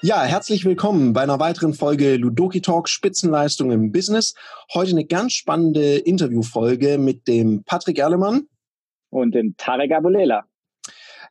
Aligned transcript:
Ja, 0.00 0.22
herzlich 0.22 0.64
willkommen 0.64 1.12
bei 1.12 1.22
einer 1.22 1.38
weiteren 1.38 1.74
Folge 1.74 2.16
Ludoki 2.16 2.62
Talk 2.62 2.88
Spitzenleistung 2.88 3.72
im 3.72 3.92
Business. 3.92 4.34
Heute 4.72 4.92
eine 4.92 5.04
ganz 5.04 5.34
spannende 5.34 5.96
Interviewfolge 5.96 6.96
mit 6.96 7.28
dem 7.28 7.62
Patrick 7.64 7.98
Erlemann 7.98 8.46
und 9.10 9.34
dem 9.34 9.56
Tarek 9.58 9.92
Abulela. 9.92 10.44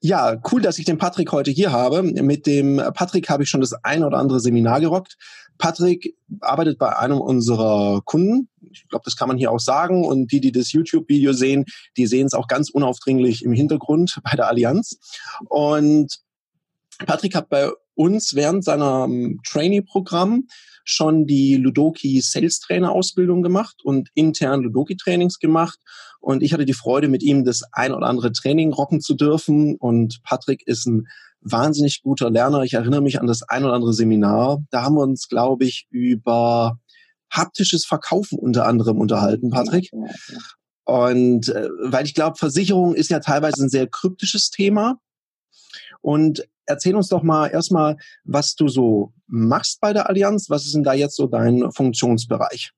Ja, 0.01 0.39
cool, 0.51 0.61
dass 0.61 0.77
ich 0.77 0.85
den 0.85 0.99
Patrick 0.99 1.31
heute 1.31 1.49
hier 1.49 1.71
habe. 1.71 2.03
Mit 2.03 2.45
dem 2.45 2.81
Patrick 2.93 3.29
habe 3.29 3.43
ich 3.43 3.49
schon 3.49 3.61
das 3.61 3.73
ein 3.83 4.03
oder 4.03 4.17
andere 4.17 4.39
Seminar 4.39 4.79
gerockt. 4.79 5.17
Patrick 5.57 6.15
arbeitet 6.41 6.77
bei 6.77 6.95
einem 6.97 7.19
unserer 7.19 8.01
Kunden. 8.05 8.49
Ich 8.71 8.87
glaube, 8.89 9.03
das 9.05 9.15
kann 9.15 9.27
man 9.27 9.37
hier 9.37 9.51
auch 9.51 9.59
sagen. 9.59 10.05
Und 10.05 10.31
die, 10.31 10.41
die 10.41 10.51
das 10.51 10.71
YouTube-Video 10.71 11.33
sehen, 11.33 11.65
die 11.97 12.07
sehen 12.07 12.27
es 12.27 12.33
auch 12.33 12.47
ganz 12.47 12.69
unaufdringlich 12.69 13.43
im 13.43 13.53
Hintergrund 13.53 14.19
bei 14.23 14.35
der 14.35 14.47
Allianz. 14.47 14.99
Und 15.45 16.19
Patrick 17.05 17.35
hat 17.35 17.49
bei 17.49 17.69
uns 17.95 18.35
während 18.35 18.63
seiner 18.63 19.05
ähm, 19.05 19.39
Trainee-Programm 19.45 20.47
schon 20.83 21.25
die 21.25 21.55
Ludoki 21.55 22.21
Sales 22.21 22.59
Trainer 22.59 22.91
Ausbildung 22.91 23.41
gemacht 23.41 23.81
und 23.83 24.09
intern 24.13 24.61
Ludoki 24.61 24.95
Trainings 24.95 25.39
gemacht. 25.39 25.79
Und 26.27 26.43
ich 26.43 26.51
hatte 26.51 26.65
die 26.65 26.73
Freude, 26.73 27.07
mit 27.07 27.23
ihm 27.23 27.45
das 27.45 27.63
ein 27.71 27.93
oder 27.93 28.05
andere 28.05 28.33
Training 28.33 28.73
rocken 28.73 28.99
zu 28.99 29.13
dürfen. 29.13 29.77
Und 29.77 30.21
Patrick 30.23 30.67
ist 30.67 30.85
ein 30.85 31.07
wahnsinnig 31.39 32.01
guter 32.03 32.29
Lerner. 32.29 32.63
Ich 32.63 32.73
erinnere 32.73 32.99
mich 32.99 33.21
an 33.21 33.27
das 33.27 33.43
ein 33.43 33.63
oder 33.63 33.71
andere 33.71 33.93
Seminar. 33.93 34.61
Da 34.69 34.83
haben 34.83 34.95
wir 34.95 35.03
uns, 35.03 35.29
glaube 35.29 35.63
ich, 35.63 35.87
über 35.89 36.79
haptisches 37.31 37.85
Verkaufen 37.85 38.37
unter 38.37 38.65
anderem 38.65 38.99
unterhalten, 38.99 39.51
Patrick. 39.51 39.89
Und 40.83 41.47
äh, 41.47 41.69
weil 41.85 42.03
ich 42.03 42.13
glaube, 42.13 42.35
Versicherung 42.35 42.93
ist 42.93 43.09
ja 43.09 43.21
teilweise 43.21 43.63
ein 43.63 43.69
sehr 43.69 43.87
kryptisches 43.87 44.49
Thema. 44.49 44.99
Und 46.01 46.45
erzähl 46.65 46.97
uns 46.97 47.07
doch 47.07 47.23
mal 47.23 47.47
erstmal, 47.47 47.95
was 48.25 48.55
du 48.55 48.67
so 48.67 49.13
machst 49.27 49.79
bei 49.79 49.93
der 49.93 50.09
Allianz. 50.09 50.49
Was 50.49 50.65
ist 50.65 50.75
denn 50.75 50.83
da 50.83 50.91
jetzt 50.91 51.15
so 51.15 51.27
dein 51.27 51.71
Funktionsbereich? 51.71 52.73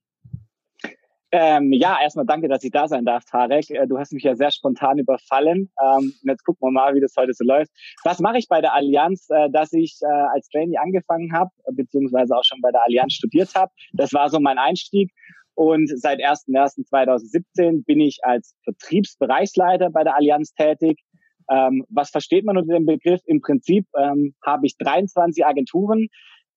Ähm, 1.32 1.72
ja, 1.72 1.96
erstmal 2.02 2.26
danke, 2.26 2.48
dass 2.48 2.64
ich 2.64 2.72
da 2.72 2.88
sein 2.88 3.04
darf, 3.04 3.24
Tarek. 3.24 3.70
Äh, 3.70 3.86
du 3.86 3.98
hast 3.98 4.12
mich 4.12 4.24
ja 4.24 4.34
sehr 4.34 4.50
spontan 4.50 4.98
überfallen. 4.98 5.70
Ähm, 5.80 6.12
jetzt 6.22 6.44
gucken 6.44 6.68
wir 6.68 6.72
mal, 6.72 6.94
wie 6.94 7.00
das 7.00 7.14
heute 7.16 7.32
so 7.34 7.44
läuft. 7.44 7.70
Was 8.02 8.18
mache 8.18 8.38
ich 8.38 8.48
bei 8.48 8.60
der 8.60 8.74
Allianz? 8.74 9.28
Äh, 9.30 9.48
dass 9.50 9.72
ich 9.72 9.98
äh, 10.02 10.06
als 10.06 10.48
Trainee 10.48 10.78
angefangen 10.78 11.32
habe, 11.32 11.50
beziehungsweise 11.70 12.36
auch 12.36 12.42
schon 12.44 12.60
bei 12.60 12.72
der 12.72 12.84
Allianz 12.84 13.12
studiert 13.12 13.54
habe. 13.54 13.70
Das 13.92 14.12
war 14.12 14.28
so 14.28 14.40
mein 14.40 14.58
Einstieg. 14.58 15.12
Und 15.54 15.88
seit 16.00 16.18
1.1.2017 16.20 17.84
bin 17.84 18.00
ich 18.00 18.18
als 18.22 18.56
Vertriebsbereichsleiter 18.64 19.90
bei 19.90 20.02
der 20.02 20.16
Allianz 20.16 20.52
tätig. 20.54 21.00
Ähm, 21.48 21.84
was 21.90 22.10
versteht 22.10 22.44
man 22.44 22.56
unter 22.56 22.74
dem 22.74 22.86
Begriff? 22.86 23.20
Im 23.26 23.40
Prinzip 23.40 23.86
ähm, 23.96 24.34
habe 24.44 24.66
ich 24.66 24.76
23 24.78 25.44
Agenturen, 25.46 26.08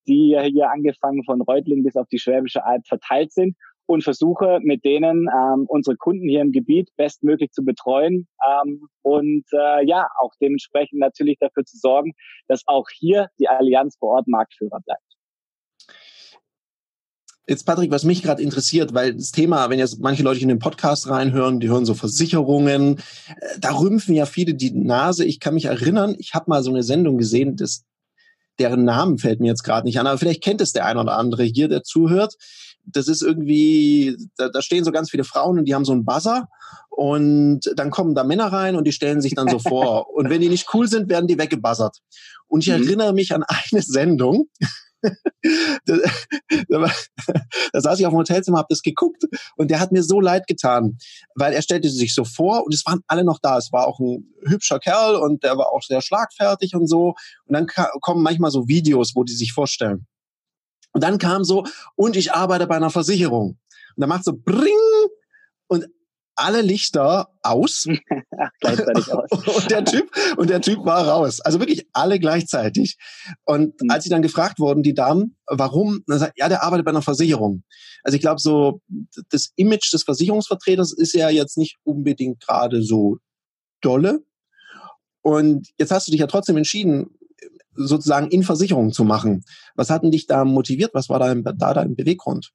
die 0.06 0.36
hier 0.46 0.70
angefangen 0.70 1.22
von 1.24 1.40
Reutling 1.42 1.82
bis 1.82 1.96
auf 1.96 2.08
die 2.08 2.18
Schwäbische 2.18 2.64
Alb 2.64 2.86
verteilt 2.86 3.32
sind 3.32 3.56
und 3.86 4.02
versuche 4.02 4.58
mit 4.62 4.84
denen 4.84 5.28
ähm, 5.28 5.66
unsere 5.68 5.96
Kunden 5.96 6.28
hier 6.28 6.40
im 6.40 6.52
Gebiet 6.52 6.90
bestmöglich 6.96 7.50
zu 7.52 7.64
betreuen 7.64 8.26
ähm, 8.46 8.88
und 9.02 9.44
äh, 9.52 9.86
ja 9.86 10.08
auch 10.18 10.32
dementsprechend 10.40 11.00
natürlich 11.00 11.38
dafür 11.38 11.64
zu 11.64 11.76
sorgen, 11.76 12.14
dass 12.48 12.62
auch 12.66 12.86
hier 12.90 13.28
die 13.38 13.48
Allianz 13.48 13.96
vor 13.98 14.16
Ort 14.16 14.28
Marktführer 14.28 14.80
bleibt. 14.84 15.02
Jetzt, 17.46 17.64
Patrick, 17.64 17.90
was 17.90 18.04
mich 18.04 18.22
gerade 18.22 18.42
interessiert, 18.42 18.94
weil 18.94 19.14
das 19.14 19.30
Thema, 19.30 19.68
wenn 19.68 19.78
jetzt 19.78 20.00
manche 20.00 20.22
Leute 20.22 20.40
in 20.40 20.48
den 20.48 20.58
Podcast 20.58 21.10
reinhören, 21.10 21.60
die 21.60 21.68
hören 21.68 21.84
so 21.84 21.92
Versicherungen, 21.92 22.96
äh, 22.96 23.58
da 23.60 23.78
rümpfen 23.78 24.14
ja 24.14 24.24
viele 24.24 24.54
die 24.54 24.70
Nase. 24.70 25.26
Ich 25.26 25.40
kann 25.40 25.52
mich 25.52 25.66
erinnern, 25.66 26.16
ich 26.18 26.32
habe 26.32 26.46
mal 26.48 26.62
so 26.62 26.70
eine 26.70 26.82
Sendung 26.82 27.18
gesehen, 27.18 27.56
das, 27.56 27.84
deren 28.58 28.84
Namen 28.84 29.18
fällt 29.18 29.40
mir 29.40 29.48
jetzt 29.48 29.62
gerade 29.62 29.86
nicht 29.86 30.00
an, 30.00 30.06
aber 30.06 30.16
vielleicht 30.16 30.42
kennt 30.42 30.62
es 30.62 30.72
der 30.72 30.86
ein 30.86 30.96
oder 30.96 31.18
andere 31.18 31.42
hier, 31.42 31.68
der 31.68 31.82
zuhört. 31.82 32.36
Das 32.86 33.08
ist 33.08 33.22
irgendwie, 33.22 34.16
da, 34.36 34.48
da 34.48 34.62
stehen 34.62 34.84
so 34.84 34.92
ganz 34.92 35.10
viele 35.10 35.24
Frauen 35.24 35.58
und 35.58 35.64
die 35.64 35.74
haben 35.74 35.84
so 35.84 35.92
einen 35.92 36.04
Buzzer 36.04 36.48
und 36.90 37.60
dann 37.76 37.90
kommen 37.90 38.14
da 38.14 38.24
Männer 38.24 38.46
rein 38.46 38.76
und 38.76 38.84
die 38.84 38.92
stellen 38.92 39.20
sich 39.20 39.34
dann 39.34 39.48
so 39.48 39.58
vor. 39.68 40.14
Und 40.14 40.30
wenn 40.30 40.40
die 40.40 40.48
nicht 40.48 40.72
cool 40.74 40.88
sind, 40.88 41.08
werden 41.08 41.26
die 41.26 41.38
weggebuzzert. 41.38 41.98
Und 42.46 42.66
ich 42.66 42.68
mhm. 42.68 42.84
erinnere 42.84 43.12
mich 43.12 43.34
an 43.34 43.42
eine 43.42 43.82
Sendung, 43.82 44.48
da, 45.86 45.96
da, 46.68 46.90
da 47.72 47.80
saß 47.80 48.00
ich 48.00 48.06
auf 48.06 48.12
dem 48.12 48.18
Hotelzimmer, 48.18 48.58
habe 48.58 48.68
das 48.70 48.82
geguckt 48.82 49.24
und 49.56 49.70
der 49.70 49.80
hat 49.80 49.92
mir 49.92 50.02
so 50.02 50.20
leid 50.20 50.46
getan, 50.46 50.96
weil 51.34 51.52
er 51.52 51.62
stellte 51.62 51.90
sich 51.90 52.14
so 52.14 52.24
vor 52.24 52.64
und 52.64 52.72
es 52.72 52.86
waren 52.86 53.00
alle 53.06 53.24
noch 53.24 53.38
da. 53.40 53.58
Es 53.58 53.70
war 53.72 53.86
auch 53.86 53.98
ein 54.00 54.32
hübscher 54.46 54.78
Kerl 54.78 55.16
und 55.16 55.42
der 55.42 55.58
war 55.58 55.72
auch 55.72 55.82
sehr 55.82 56.00
schlagfertig 56.00 56.74
und 56.74 56.86
so. 56.86 57.14
Und 57.46 57.54
dann 57.54 57.66
kommen 58.00 58.22
manchmal 58.22 58.50
so 58.50 58.68
Videos, 58.68 59.12
wo 59.14 59.24
die 59.24 59.34
sich 59.34 59.52
vorstellen. 59.52 60.06
Und 60.94 61.02
dann 61.02 61.18
kam 61.18 61.44
so, 61.44 61.64
und 61.96 62.16
ich 62.16 62.32
arbeite 62.32 62.66
bei 62.66 62.76
einer 62.76 62.90
Versicherung. 62.90 63.58
Und 63.96 64.00
dann 64.00 64.08
macht 64.08 64.24
so 64.24 64.32
Bring 64.32 64.72
und 65.66 65.86
alle 66.36 66.62
Lichter 66.62 67.28
aus. 67.42 67.86
gleichzeitig 68.60 69.12
aus. 69.12 69.30
und 69.56 69.70
der 69.70 69.84
Typ, 69.84 70.10
und 70.36 70.50
der 70.50 70.60
Typ 70.60 70.84
war 70.84 71.06
raus. 71.06 71.40
Also 71.40 71.58
wirklich 71.58 71.86
alle 71.92 72.18
gleichzeitig. 72.18 72.96
Und 73.44 73.80
mhm. 73.80 73.90
als 73.90 74.04
sie 74.04 74.10
dann 74.10 74.22
gefragt 74.22 74.58
wurden, 74.60 74.82
die 74.82 74.94
Damen, 74.94 75.36
warum, 75.46 76.02
dann 76.06 76.18
sagt, 76.18 76.38
ja, 76.38 76.48
der 76.48 76.62
arbeitet 76.62 76.86
bei 76.86 76.90
einer 76.90 77.02
Versicherung. 77.02 77.64
Also 78.02 78.16
ich 78.16 78.22
glaube, 78.22 78.40
so, 78.40 78.80
das 79.30 79.50
Image 79.56 79.92
des 79.92 80.04
Versicherungsvertreters 80.04 80.92
ist 80.92 81.12
ja 81.12 81.28
jetzt 81.28 81.58
nicht 81.58 81.76
unbedingt 81.82 82.40
gerade 82.40 82.82
so 82.82 83.18
dolle. 83.80 84.20
Und 85.22 85.68
jetzt 85.78 85.90
hast 85.90 86.06
du 86.06 86.10
dich 86.12 86.20
ja 86.20 86.26
trotzdem 86.26 86.56
entschieden, 86.56 87.18
sozusagen 87.76 88.28
in 88.28 88.42
Versicherung 88.42 88.92
zu 88.92 89.04
machen. 89.04 89.44
Was 89.74 89.90
hat 89.90 90.02
denn 90.02 90.10
dich 90.10 90.26
da 90.26 90.44
motiviert? 90.44 90.94
Was 90.94 91.08
war 91.08 91.18
da, 91.18 91.34
da 91.34 91.74
dein 91.74 91.96
Beweggrund? 91.96 92.52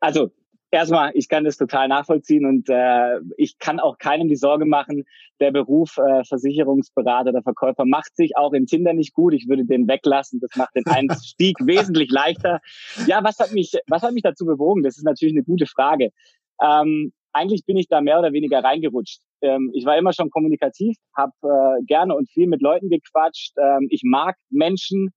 Also 0.00 0.30
Erstmal, 0.70 1.12
ich 1.14 1.30
kann 1.30 1.44
das 1.44 1.56
total 1.56 1.88
nachvollziehen 1.88 2.44
und 2.44 2.68
äh, 2.68 3.20
ich 3.38 3.58
kann 3.58 3.80
auch 3.80 3.96
keinem 3.96 4.28
die 4.28 4.36
Sorge 4.36 4.66
machen, 4.66 5.04
der 5.40 5.50
Beruf 5.50 5.96
äh, 5.96 6.24
Versicherungsberater 6.24 7.30
oder 7.30 7.42
Verkäufer 7.42 7.86
macht 7.86 8.14
sich 8.16 8.36
auch 8.36 8.52
in 8.52 8.66
Tinder 8.66 8.92
nicht 8.92 9.14
gut. 9.14 9.32
Ich 9.32 9.48
würde 9.48 9.64
den 9.64 9.88
weglassen. 9.88 10.40
Das 10.40 10.56
macht 10.56 10.74
den 10.74 10.84
Einstieg 10.84 11.56
wesentlich 11.64 12.10
leichter. 12.10 12.60
Ja, 13.06 13.24
was 13.24 13.38
hat 13.38 13.52
mich, 13.52 13.72
was 13.86 14.02
hat 14.02 14.12
mich 14.12 14.24
dazu 14.24 14.44
bewogen? 14.44 14.82
Das 14.82 14.98
ist 14.98 15.04
natürlich 15.04 15.34
eine 15.34 15.44
gute 15.44 15.64
Frage. 15.64 16.10
Ähm, 16.62 17.12
eigentlich 17.38 17.64
bin 17.64 17.76
ich 17.76 17.88
da 17.88 18.00
mehr 18.00 18.18
oder 18.18 18.32
weniger 18.32 18.62
reingerutscht. 18.62 19.20
Ähm, 19.42 19.70
ich 19.74 19.84
war 19.84 19.96
immer 19.96 20.12
schon 20.12 20.30
kommunikativ, 20.30 20.96
habe 21.16 21.32
äh, 21.42 21.84
gerne 21.86 22.14
und 22.14 22.28
viel 22.30 22.48
mit 22.48 22.60
Leuten 22.60 22.88
gequatscht. 22.88 23.52
Ähm, 23.56 23.86
ich 23.90 24.02
mag 24.04 24.34
Menschen 24.50 25.10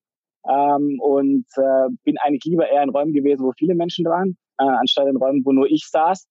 ähm, 0.47 0.99
und 1.01 1.45
äh, 1.57 1.89
bin 2.03 2.17
eigentlich 2.19 2.45
lieber 2.45 2.69
eher 2.69 2.83
in 2.83 2.89
Räumen 2.89 3.13
gewesen, 3.13 3.43
wo 3.43 3.51
viele 3.57 3.75
Menschen 3.75 4.05
waren 4.05 4.37
äh, 4.59 4.63
anstatt 4.63 5.07
in 5.07 5.17
Räumen, 5.17 5.43
wo 5.45 5.51
nur 5.51 5.69
ich 5.69 5.87
saß. 5.89 6.27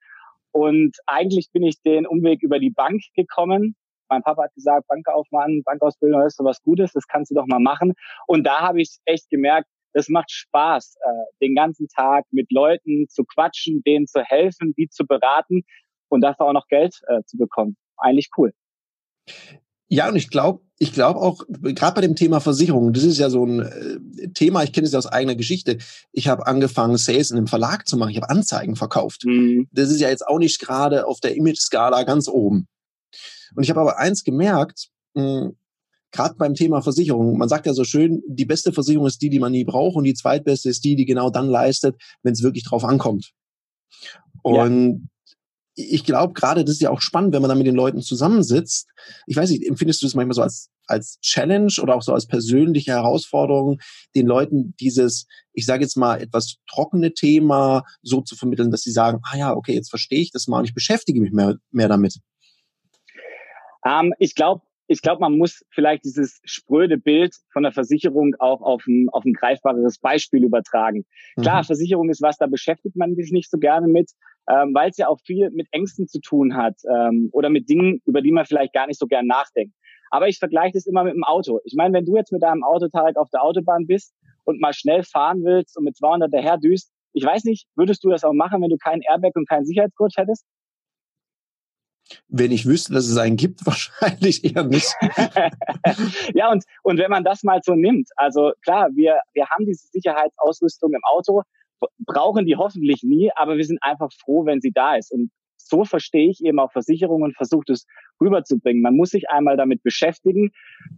Und 0.53 0.97
eigentlich 1.07 1.51
bin 1.53 1.63
ich 1.63 1.81
den 1.83 2.07
Umweg 2.07 2.43
über 2.43 2.59
die 2.59 2.71
Bank 2.71 3.01
gekommen. 3.15 3.77
Mein 4.09 4.23
Papa 4.23 4.45
hat 4.45 4.55
gesagt, 4.55 4.89
Bankaufmann, 4.89 5.63
Bankausbildung 5.65 6.23
ist 6.23 6.37
so 6.37 6.45
was 6.45 6.61
Gutes, 6.63 6.93
das 6.93 7.07
kannst 7.07 7.31
du 7.31 7.37
doch 7.37 7.47
mal 7.47 7.61
machen. 7.61 7.95
Und 8.27 8.45
da 8.45 8.61
habe 8.61 8.81
ich 8.81 8.99
echt 9.05 9.31
gemerkt, 9.31 9.69
das 9.93 10.09
macht 10.09 10.31
Spaß, 10.31 10.97
äh, 10.97 11.45
den 11.45 11.55
ganzen 11.55 11.89
Tag 11.89 12.25
mit 12.31 12.51
Leuten 12.51 13.09
zu 13.09 13.25
quatschen, 13.25 13.83
denen 13.83 14.07
zu 14.07 14.23
helfen, 14.23 14.75
die 14.77 14.89
zu 14.89 15.07
beraten 15.07 15.63
und 16.09 16.23
dafür 16.23 16.47
auch 16.47 16.53
noch 16.53 16.69
Geld 16.69 17.01
äh, 17.09 17.23
zu 17.25 17.37
bekommen. 17.37 17.77
Eigentlich 17.97 18.29
cool. 18.37 18.53
Ja, 19.89 20.09
und 20.09 20.17
ich 20.17 20.31
glaube, 20.31 20.63
ich 20.79 20.93
glaube 20.93 21.21
auch, 21.21 21.45
gerade 21.49 21.95
bei 21.95 22.01
dem 22.01 22.15
Thema 22.15 22.41
Versicherung, 22.41 22.93
das 22.93 23.03
ist 23.03 23.19
ja 23.19 23.29
so 23.29 23.45
ein 23.45 23.61
äh, 23.61 24.29
Thema, 24.33 24.63
ich 24.63 24.73
kenne 24.73 24.87
es 24.87 24.93
ja 24.93 24.99
aus 24.99 25.07
eigener 25.07 25.35
Geschichte. 25.35 25.79
Ich 26.13 26.29
habe 26.29 26.47
angefangen, 26.47 26.97
Sales 26.97 27.33
in 27.33 27.37
einem 27.37 27.49
Verlag 27.49 27.89
zu 27.89 27.97
machen. 27.97 28.11
Ich 28.11 28.17
habe 28.17 28.31
Anzeigen 28.31 28.77
verkauft. 28.77 29.25
Mhm. 29.25 29.69
Das 29.73 29.91
ist 29.91 30.01
ja 30.01 30.09
jetzt 30.09 30.27
auch 30.27 30.39
nicht 30.39 30.61
gerade 30.61 31.07
auf 31.07 31.21
der 31.21 31.37
Image-Skala 31.37 32.05
ganz 32.05 32.29
oben. 32.29 32.69
Und 33.57 33.65
ich 33.65 33.71
habe 33.71 33.81
aber 33.81 33.99
eins 33.99 34.23
gemerkt, 34.23 34.91
gerade 36.13 36.35
beim 36.37 36.55
Thema 36.55 36.83
Versicherung, 36.83 37.39
man 37.39 37.49
sagt 37.49 37.67
ja 37.67 37.75
so 37.75 37.85
schön, 37.85 38.23
die 38.27 38.45
beste 38.45 38.73
Versicherung 38.73 39.07
ist 39.07 39.23
die, 39.23 39.31
die 39.31 39.39
man 39.39 39.53
nie 39.53 39.65
braucht 39.65 39.97
und 39.97 40.05
die 40.05 40.15
zweitbeste 40.15 40.69
ist 40.69 40.85
die, 40.85 40.97
die 40.97 41.07
genau 41.07 41.31
dann 41.31 41.49
leistet, 41.49 41.97
wenn 42.23 42.33
es 42.33 42.43
wirklich 42.43 42.65
drauf 42.65 42.85
ankommt. 42.85 43.33
Und 44.43 45.09
ich 45.75 46.05
glaube 46.05 46.35
gerade, 46.35 46.65
das 46.65 46.75
ist 46.75 46.83
ja 46.83 46.91
auch 46.91 47.01
spannend, 47.01 47.33
wenn 47.33 47.43
man 47.43 47.49
dann 47.49 47.59
mit 47.59 47.67
den 47.67 47.75
Leuten 47.75 48.03
zusammensitzt. 48.03 48.89
Ich 49.27 49.37
weiß 49.37 49.51
nicht, 49.51 49.67
empfindest 49.67 50.03
du 50.03 50.07
das 50.07 50.15
manchmal 50.15 50.35
so 50.35 50.43
als, 50.43 50.71
als 50.87 51.19
Challenge 51.21 51.73
oder 51.81 51.95
auch 51.95 52.03
so 52.03 52.13
als 52.13 52.27
persönliche 52.27 52.93
Herausforderung, 52.93 53.81
den 54.15 54.27
Leuten 54.27 54.75
dieses, 54.81 55.27
ich 55.53 55.67
sage 55.67 55.83
jetzt 55.83 55.97
mal, 55.97 56.21
etwas 56.21 56.57
trockene 56.69 57.15
Thema 57.15 57.85
so 58.03 58.21
zu 58.21 58.37
vermitteln, 58.37 58.71
dass 58.71 58.83
sie 58.83 58.91
sagen, 58.91 59.21
ah 59.31 59.37
ja, 59.37 59.55
okay, 59.55 59.75
jetzt 59.75 59.91
verstehe 59.91 60.21
ich 60.21 60.33
das 60.33 60.49
mal 60.49 60.59
und 60.59 60.65
ich 60.65 60.75
beschäftige 60.75 61.21
mich 61.21 61.33
mehr, 61.33 61.57
mehr 61.71 61.89
damit? 61.89 62.19
Ähm, 63.87 64.13
ich 64.19 64.35
glaube, 64.35 64.63
ich 64.91 65.03
glaube, 65.03 65.21
man 65.21 65.39
muss 65.39 65.65
vielleicht 65.71 66.05
dieses 66.05 66.41
spröde 66.45 66.99
Bild 66.99 67.37
von 67.53 67.63
der 67.63 67.71
Versicherung 67.71 68.35
auch 68.41 68.61
auf 68.61 68.85
ein, 68.89 69.09
auf 69.13 69.25
ein 69.25 69.35
greifbares 69.35 70.01
Beispiel 70.01 70.43
übertragen. 70.43 71.07
Mhm. 71.37 71.43
Klar, 71.43 71.63
Versicherung 71.63 72.11
ist 72.11 72.21
was, 72.21 72.39
da 72.39 72.49
beschäftigt 72.49 72.97
man 72.97 73.15
sich 73.15 73.31
nicht 73.31 73.49
so 73.49 73.59
gerne 73.59 73.87
mit, 73.87 74.11
ähm, 74.51 74.75
weil 74.75 74.91
es 74.91 74.97
ja 74.97 75.07
auch 75.07 75.21
viel 75.25 75.51
mit 75.53 75.69
Ängsten 75.71 76.09
zu 76.09 76.21
tun 76.21 76.57
hat 76.57 76.75
ähm, 76.93 77.29
oder 77.33 77.51
mit 77.51 77.69
Dingen, 77.69 78.03
über 78.05 78.21
die 78.21 78.33
man 78.33 78.47
vielleicht 78.47 78.73
gar 78.73 78.89
nicht 78.89 78.99
so 78.99 79.07
gern 79.07 79.29
nachdenkt. 79.29 79.77
Aber 80.11 80.27
ich 80.27 80.41
vergleiche 80.41 80.73
das 80.75 80.87
immer 80.87 81.05
mit 81.05 81.15
dem 81.15 81.23
Auto. 81.23 81.61
Ich 81.63 81.75
meine, 81.77 81.95
wenn 81.95 82.05
du 82.05 82.17
jetzt 82.17 82.33
mit 82.33 82.43
deinem 82.43 82.65
Auto, 82.65 82.89
Tarek, 82.89 83.17
auf 83.17 83.31
der 83.31 83.45
Autobahn 83.45 83.87
bist 83.87 84.13
und 84.43 84.61
mal 84.61 84.73
schnell 84.73 85.05
fahren 85.05 85.45
willst 85.45 85.79
und 85.79 85.85
mit 85.85 85.97
200 85.97 86.35
daher 86.35 86.59
düst, 86.59 86.91
ich 87.13 87.25
weiß 87.25 87.45
nicht, 87.45 87.69
würdest 87.77 88.03
du 88.03 88.11
das 88.11 88.25
auch 88.25 88.33
machen, 88.33 88.61
wenn 88.61 88.71
du 88.71 88.77
keinen 88.77 89.03
Airbag 89.03 89.37
und 89.37 89.49
keinen 89.49 89.67
Sicherheitsgurt 89.67 90.15
hättest? 90.17 90.45
Wenn 92.29 92.53
ich 92.53 92.67
wüsste, 92.67 92.93
dass 92.93 93.07
es 93.07 93.17
einen 93.17 93.37
gibt, 93.37 93.65
wahrscheinlich 93.67 94.45
eher 94.45 94.65
nicht. 94.65 94.93
ja, 96.35 96.51
und, 96.51 96.65
und 96.83 96.99
wenn 96.99 97.11
man 97.11 97.25
das 97.25 97.43
mal 97.43 97.61
so 97.63 97.75
nimmt, 97.75 98.09
also 98.17 98.53
klar, 98.63 98.89
wir, 98.95 99.21
wir 99.33 99.49
haben 99.49 99.67
diese 99.67 99.87
Sicherheitsausrüstung 99.89 100.93
im 100.93 101.05
Auto, 101.05 101.43
brauchen 101.99 102.47
die 102.47 102.57
hoffentlich 102.57 103.03
nie, 103.03 103.31
aber 103.35 103.57
wir 103.57 103.65
sind 103.65 103.79
einfach 103.83 104.11
froh, 104.13 104.45
wenn 104.45 104.61
sie 104.61 104.73
da 104.73 104.97
ist. 104.97 105.13
Und 105.13 105.31
so 105.57 105.85
verstehe 105.85 106.29
ich 106.29 106.45
eben 106.45 106.59
auch 106.59 106.73
Versicherungen 106.73 107.25
und 107.25 107.37
versuche 107.37 107.73
es 107.73 107.87
rüberzubringen. 108.21 108.83
Man 108.83 108.97
muss 108.97 109.11
sich 109.11 109.31
einmal 109.31 109.57
damit 109.57 109.83
beschäftigen, 109.83 110.51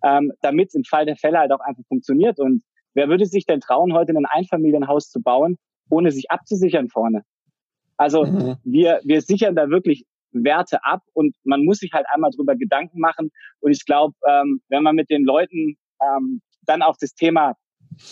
ähm, 0.02 0.32
damit 0.40 0.68
es 0.68 0.74
im 0.74 0.84
Fall 0.84 1.06
der 1.06 1.16
Fälle 1.16 1.38
halt 1.38 1.52
auch 1.52 1.60
einfach 1.60 1.84
funktioniert. 1.88 2.40
Und 2.40 2.62
wer 2.94 3.08
würde 3.08 3.26
sich 3.26 3.44
denn 3.44 3.60
trauen, 3.60 3.92
heute 3.92 4.12
ein 4.12 4.26
Einfamilienhaus 4.26 5.10
zu 5.10 5.20
bauen, 5.20 5.58
ohne 5.90 6.10
sich 6.10 6.30
abzusichern 6.30 6.88
vorne? 6.88 7.22
Also 7.96 8.24
mhm. 8.24 8.56
wir, 8.64 9.00
wir 9.04 9.20
sichern 9.20 9.54
da 9.54 9.68
wirklich 9.68 10.06
Werte 10.32 10.84
ab 10.84 11.02
und 11.12 11.36
man 11.44 11.64
muss 11.64 11.78
sich 11.78 11.92
halt 11.92 12.06
einmal 12.12 12.30
drüber 12.30 12.56
Gedanken 12.56 13.00
machen. 13.00 13.30
Und 13.60 13.72
ich 13.72 13.84
glaube, 13.84 14.14
ähm, 14.28 14.62
wenn 14.68 14.82
man 14.82 14.96
mit 14.96 15.10
den 15.10 15.24
Leuten 15.24 15.76
ähm, 16.00 16.40
dann 16.62 16.82
auch 16.82 16.96
das 16.98 17.14
Thema 17.14 17.56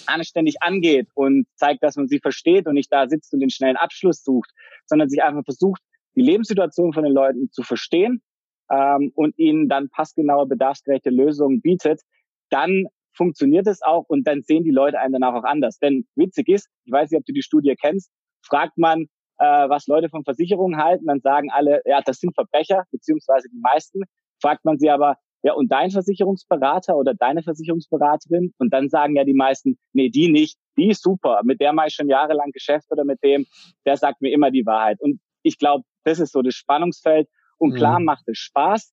anständig 0.07 0.57
angeht 0.61 1.09
und 1.15 1.47
zeigt, 1.57 1.83
dass 1.83 1.97
man 1.97 2.09
sie 2.09 2.21
versteht 2.21 2.67
und 2.67 2.75
nicht 2.75 2.93
da 2.93 3.09
sitzt 3.09 3.33
und 3.33 3.41
den 3.41 3.51
schnellen 3.51 3.77
Abschluss 3.77 4.23
sucht, 4.23 4.51
sondern 4.87 5.09
sich 5.09 5.23
einfach 5.23 5.45
versucht, 5.45 5.81
die 6.17 6.23
Lebenssituation 6.23 6.93
von 6.93 7.05
den 7.05 7.13
Leuten 7.13 7.51
zu 7.51 7.63
verstehen 7.63 8.23
ähm, 8.71 9.13
und 9.15 9.39
ihnen 9.39 9.69
dann 9.69 9.89
passgenaue, 9.89 10.47
bedarfsgerechte 10.47 11.11
Lösungen 11.11 11.61
bietet, 11.61 12.03
dann 12.51 12.87
funktioniert 13.15 13.67
es 13.67 13.83
auch 13.83 14.05
und 14.09 14.27
dann 14.27 14.43
sehen 14.43 14.65
die 14.65 14.71
Leute 14.71 14.99
einen 14.99 15.13
danach 15.13 15.35
auch 15.35 15.45
anders. 15.45 15.79
Denn 15.79 16.07
witzig 16.15 16.49
ist, 16.49 16.69
ich 16.85 16.93
weiß 16.93 17.11
nicht, 17.11 17.19
ob 17.19 17.27
du 17.27 17.33
die 17.33 17.43
Studie 17.43 17.75
kennst, 17.81 18.11
fragt 18.43 18.79
man, 18.79 19.07
äh, 19.41 19.69
was 19.69 19.87
Leute 19.87 20.11
von 20.11 20.23
Versicherungen 20.23 20.81
halten, 20.81 21.07
dann 21.07 21.21
sagen 21.21 21.51
alle, 21.51 21.81
ja, 21.87 22.03
das 22.03 22.19
sind 22.19 22.35
Verbrecher, 22.35 22.85
beziehungsweise 22.93 23.49
die 23.49 23.61
meisten. 23.61 24.03
Fragt 24.41 24.65
man 24.65 24.79
sie 24.79 24.91
aber, 24.91 25.17
ja, 25.43 25.55
und 25.55 25.73
dein 25.73 25.91
Versicherungsberater 25.91 26.95
oder 26.97 27.15
deine 27.15 27.43
Versicherungsberaterin? 27.43 28.53
Und 28.59 28.73
dann 28.73 28.91
sagen 28.91 29.17
ja 29.17 29.25
die 29.25 29.35
meisten, 29.35 29.79
nee, 29.95 30.11
die 30.11 30.31
nicht, 30.31 30.59
die 30.77 30.91
ist 30.91 31.03
super, 31.03 31.41
mit 31.43 31.61
der 31.61 31.73
mache 31.73 31.89
ich 31.89 31.95
schon 31.95 32.09
jahrelang 32.09 32.51
Geschäft 32.53 32.87
oder 32.91 33.05
mit 33.05 33.23
dem, 33.25 33.47
der 33.87 33.97
sagt 33.97 34.21
mir 34.21 34.31
immer 34.31 34.51
die 34.51 34.67
Wahrheit. 34.67 35.01
Und 35.01 35.21
ich 35.43 35.59
glaube, 35.59 35.85
das 36.05 36.21
ist 36.21 36.33
so 36.33 36.43
das 36.43 36.55
Spannungsfeld. 36.55 37.27
Und 37.57 37.75
klar 37.75 37.99
mhm. 37.99 38.07
macht 38.07 38.29
es 38.29 38.39
Spaß, 38.39 38.93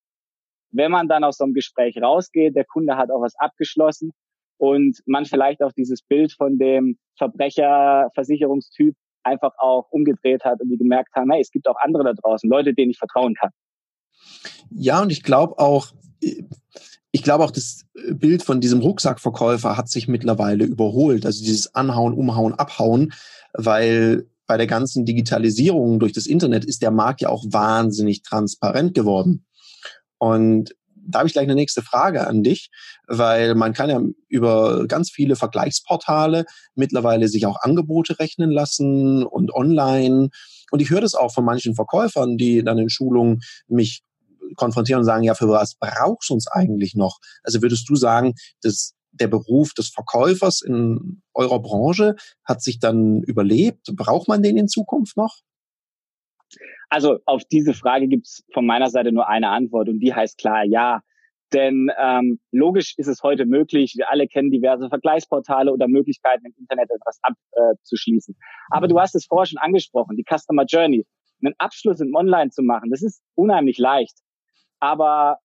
wenn 0.72 0.92
man 0.92 1.10
dann 1.10 1.26
aus 1.26 1.38
so 1.38 1.44
einem 1.44 1.54
Gespräch 1.54 2.02
rausgeht, 2.02 2.56
der 2.56 2.66
Kunde 2.66 2.96
hat 2.96 3.12
auch 3.12 3.22
was 3.22 3.36
abgeschlossen 3.38 4.12
und 4.58 5.02
man 5.06 5.26
vielleicht 5.26 5.62
auch 5.62 5.72
dieses 5.74 6.02
Bild 6.02 6.34
von 6.34 6.58
dem 6.58 6.98
Verbrecherversicherungstyp 7.18 8.96
einfach 9.24 9.54
auch 9.58 9.88
umgedreht 9.92 10.44
hat 10.44 10.62
und 10.62 10.70
die 10.70 10.78
gemerkt 10.78 11.16
haben, 11.16 11.32
hey, 11.32 11.42
es 11.42 11.52
gibt 11.52 11.68
auch 11.68 11.78
andere 11.80 12.04
da 12.04 12.14
draußen, 12.14 12.50
Leute, 12.50 12.74
denen 12.74 12.92
ich 12.92 12.98
vertrauen 12.98 13.36
kann. 13.36 13.52
Ja, 14.70 15.02
und 15.02 15.12
ich 15.12 15.24
glaube 15.24 15.60
auch, 15.60 15.92
ich 17.12 17.24
glaube 17.24 17.44
auch, 17.44 17.52
das 17.52 17.86
Bild 18.12 18.44
von 18.44 18.62
diesem 18.62 18.82
Rucksackverkäufer 18.82 19.78
hat 19.78 19.90
sich 19.90 20.08
mittlerweile 20.08 20.66
überholt. 20.66 21.26
Also 21.26 21.44
dieses 21.44 21.74
Anhauen, 21.74 22.14
Umhauen, 22.14 22.54
Abhauen, 22.54 23.14
weil 23.54 24.28
bei 24.46 24.58
der 24.58 24.68
ganzen 24.68 25.06
Digitalisierung 25.06 26.00
durch 26.00 26.14
das 26.14 26.26
Internet 26.26 26.64
ist 26.64 26.82
der 26.82 26.92
Markt 26.92 27.22
ja 27.22 27.30
auch 27.30 27.44
wahnsinnig 27.50 28.24
transparent 28.24 28.94
geworden. 28.94 29.46
Und 30.20 30.76
da 31.08 31.20
habe 31.20 31.28
ich 31.28 31.34
gleich 31.34 31.46
eine 31.46 31.56
nächste 31.56 31.82
Frage 31.82 32.28
an 32.28 32.44
dich, 32.44 32.70
weil 33.08 33.56
man 33.56 33.74
kann 33.74 33.90
ja 33.90 34.02
über 34.28 34.88
ganz 34.88 35.10
viele 35.10 35.36
Vergleichsportale 35.36 36.46
mittlerweile 36.76 37.28
sich 37.28 37.46
auch 37.46 37.62
Angebote 37.62 38.20
rechnen 38.20 38.52
lassen 38.52 39.26
und 39.26 39.54
online. 39.54 40.30
Und 40.72 40.82
ich 40.82 40.90
höre 40.90 41.02
das 41.02 41.16
auch 41.16 41.34
von 41.34 41.46
manchen 41.46 41.76
Verkäufern, 41.76 42.38
die 42.38 42.64
dann 42.64 42.78
in 42.78 42.90
Schulungen 42.90 43.42
mich 43.68 44.02
konfrontieren 44.56 45.00
und 45.00 45.06
sagen, 45.06 45.24
ja, 45.24 45.36
für 45.36 45.50
was 45.50 45.76
brauchst 45.76 46.30
du 46.30 46.34
uns 46.34 46.48
eigentlich 46.48 46.96
noch? 46.96 47.20
Also 47.44 47.62
würdest 47.62 47.90
du 47.90 47.96
sagen, 47.96 48.34
dass 48.62 48.94
der 49.12 49.28
Beruf 49.28 49.74
des 49.74 49.90
Verkäufers 49.90 50.62
in 50.62 51.22
eurer 51.34 51.60
Branche 51.60 52.16
hat 52.44 52.62
sich 52.62 52.80
dann 52.80 53.24
überlebt? 53.24 53.88
Braucht 53.96 54.28
man 54.28 54.44
den 54.44 54.58
in 54.58 54.68
Zukunft 54.68 55.18
noch? 55.18 55.38
Also 56.90 57.20
auf 57.26 57.44
diese 57.52 57.74
Frage 57.74 58.08
gibt 58.08 58.28
es 58.28 58.46
von 58.54 58.66
meiner 58.66 58.90
Seite 58.90 59.12
nur 59.12 59.28
eine 59.28 59.50
Antwort 59.50 59.90
und 59.90 60.00
die 60.00 60.14
heißt 60.14 60.38
klar 60.38 60.64
ja. 60.64 61.02
Denn 61.54 61.90
ähm, 61.98 62.40
logisch 62.52 62.94
ist 62.98 63.08
es 63.08 63.24
heute 63.24 63.46
möglich, 63.46 63.94
wir 63.96 64.10
alle 64.10 64.28
kennen 64.28 64.52
diverse 64.52 64.90
Vergleichsportale 64.90 65.72
oder 65.72 65.88
Möglichkeiten 65.88 66.46
im 66.46 66.54
Internet 66.58 66.90
etwas 66.92 67.20
abzuschließen. 67.22 68.36
Äh, 68.36 68.76
Aber 68.76 68.88
du 68.88 69.00
hast 69.00 69.16
es 69.16 69.26
vorher 69.26 69.46
schon 69.46 69.60
angesprochen, 69.60 70.18
die 70.18 70.26
Customer 70.26 70.66
Journey. 70.66 71.06
Einen 71.42 71.54
Abschluss 71.58 72.02
im 72.02 72.16
Online 72.16 72.50
zu 72.50 72.64
machen, 72.64 72.90
das 72.90 73.02
ist 73.02 73.22
unheimlich 73.36 73.78
leicht. 73.78 74.18
Aber 74.80 75.38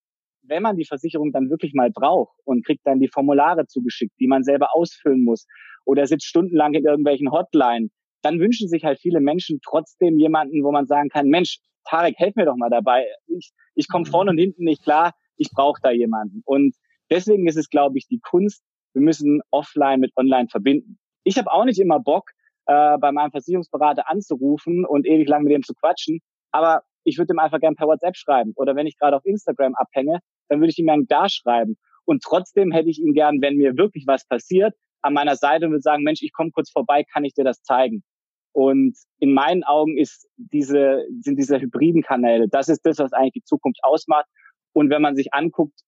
wenn 0.43 0.63
man 0.63 0.77
die 0.77 0.87
Versicherung 0.87 1.33
dann 1.33 1.51
wirklich 1.51 1.73
mal 1.75 1.91
braucht 1.91 2.37
und 2.45 2.65
kriegt 2.65 2.87
dann 2.87 2.99
die 2.99 3.09
Formulare 3.09 3.67
zugeschickt, 3.67 4.15
die 4.19 4.27
man 4.27 4.43
selber 4.43 4.75
ausfüllen 4.75 5.23
muss 5.23 5.47
oder 5.85 6.07
sitzt 6.07 6.27
stundenlang 6.27 6.75
in 6.75 6.85
irgendwelchen 6.85 7.31
Hotline, 7.31 7.91
dann 8.23 8.41
wünschen 8.41 8.69
sich 8.69 8.85
halt 8.85 9.01
viele 9.01 9.21
Menschen 9.21 9.61
trotzdem 9.65 10.19
jemanden, 10.19 10.63
wo 10.65 10.73
man 10.73 10.87
sagen 10.87 11.09
kann, 11.09 11.29
Mensch, 11.29 11.59
Tarek, 11.85 12.15
helf 12.19 12.35
mir 12.37 12.47
doch 12.47 12.57
mal 12.57 12.71
dabei. 12.71 13.07
Ich, 13.27 13.53
ich 13.75 13.89
komme 13.89 14.07
vorne 14.07 14.31
und 14.31 14.39
hinten 14.39 14.65
nicht 14.65 14.83
klar, 14.83 15.13
ich 15.37 15.51
brauche 15.51 15.81
da 15.83 15.91
jemanden. 15.91 16.43
Und 16.45 16.75
deswegen 17.11 17.47
ist 17.47 17.57
es, 17.57 17.69
glaube 17.69 17.99
ich, 17.99 18.07
die 18.07 18.21
Kunst, 18.21 18.63
wir 18.95 19.03
müssen 19.03 19.41
offline 19.51 20.01
mit 20.01 20.13
online 20.17 20.49
verbinden. 20.49 20.99
Ich 21.25 21.39
habe 21.39 21.53
auch 21.53 21.65
nicht 21.65 21.81
immer 21.81 21.99
Bock, 21.99 22.31
äh, 22.67 22.99
bei 22.99 23.11
meinem 23.11 23.31
Versicherungsberater 23.31 24.09
anzurufen 24.09 24.85
und 24.85 25.07
ewig 25.07 25.29
lang 25.29 25.43
mit 25.43 25.53
dem 25.53 25.63
zu 25.63 25.75
quatschen, 25.75 26.21
aber 26.53 26.83
ich 27.05 27.19
würde 27.19 27.35
ihm 27.35 27.39
einfach 27.39 27.59
gern 27.59 27.75
per 27.75 27.89
WhatsApp 27.89 28.17
schreiben. 28.17 28.53
Oder 28.55 28.77
wenn 28.77 28.87
ich 28.87 28.97
gerade 28.97 29.17
auf 29.17 29.25
Instagram 29.25 29.75
abhänge, 29.75 30.21
dann 30.49 30.61
würde 30.61 30.71
ich 30.71 30.79
ihm 30.79 30.87
gern 30.87 31.07
da 31.09 31.29
schreiben. 31.29 31.77
Und 32.05 32.23
trotzdem 32.23 32.71
hätte 32.71 32.91
ich 32.91 33.01
ihn 33.01 33.15
gern, 33.15 33.41
wenn 33.41 33.57
mir 33.57 33.77
wirklich 33.77 34.05
was 34.07 34.27
passiert, 34.27 34.75
an 35.03 35.15
meiner 35.15 35.37
Seite 35.37 35.67
und 35.67 35.73
würde 35.73 35.83
sagen, 35.83 36.05
Mensch, 36.05 36.23
ich 36.23 36.33
komme 36.33 36.51
kurz 36.53 36.71
vorbei, 36.71 37.05
kann 37.13 37.25
ich 37.25 37.35
dir 37.35 37.45
das 37.45 37.63
zeigen? 37.63 38.05
Und 38.53 38.97
in 39.19 39.33
meinen 39.33 39.65
Augen 39.65 39.97
ist 39.97 40.29
diese, 40.37 41.07
sind 41.21 41.37
diese 41.37 41.59
hybriden 41.59 42.03
Kanäle, 42.03 42.49
das 42.49 42.69
ist 42.69 42.85
das, 42.85 42.99
was 42.99 43.13
eigentlich 43.13 43.33
die 43.33 43.45
Zukunft 43.45 43.81
ausmacht. 43.83 44.27
Und 44.73 44.91
wenn 44.91 45.03
man 45.03 45.17
sich 45.17 45.33
anguckt, 45.33 45.81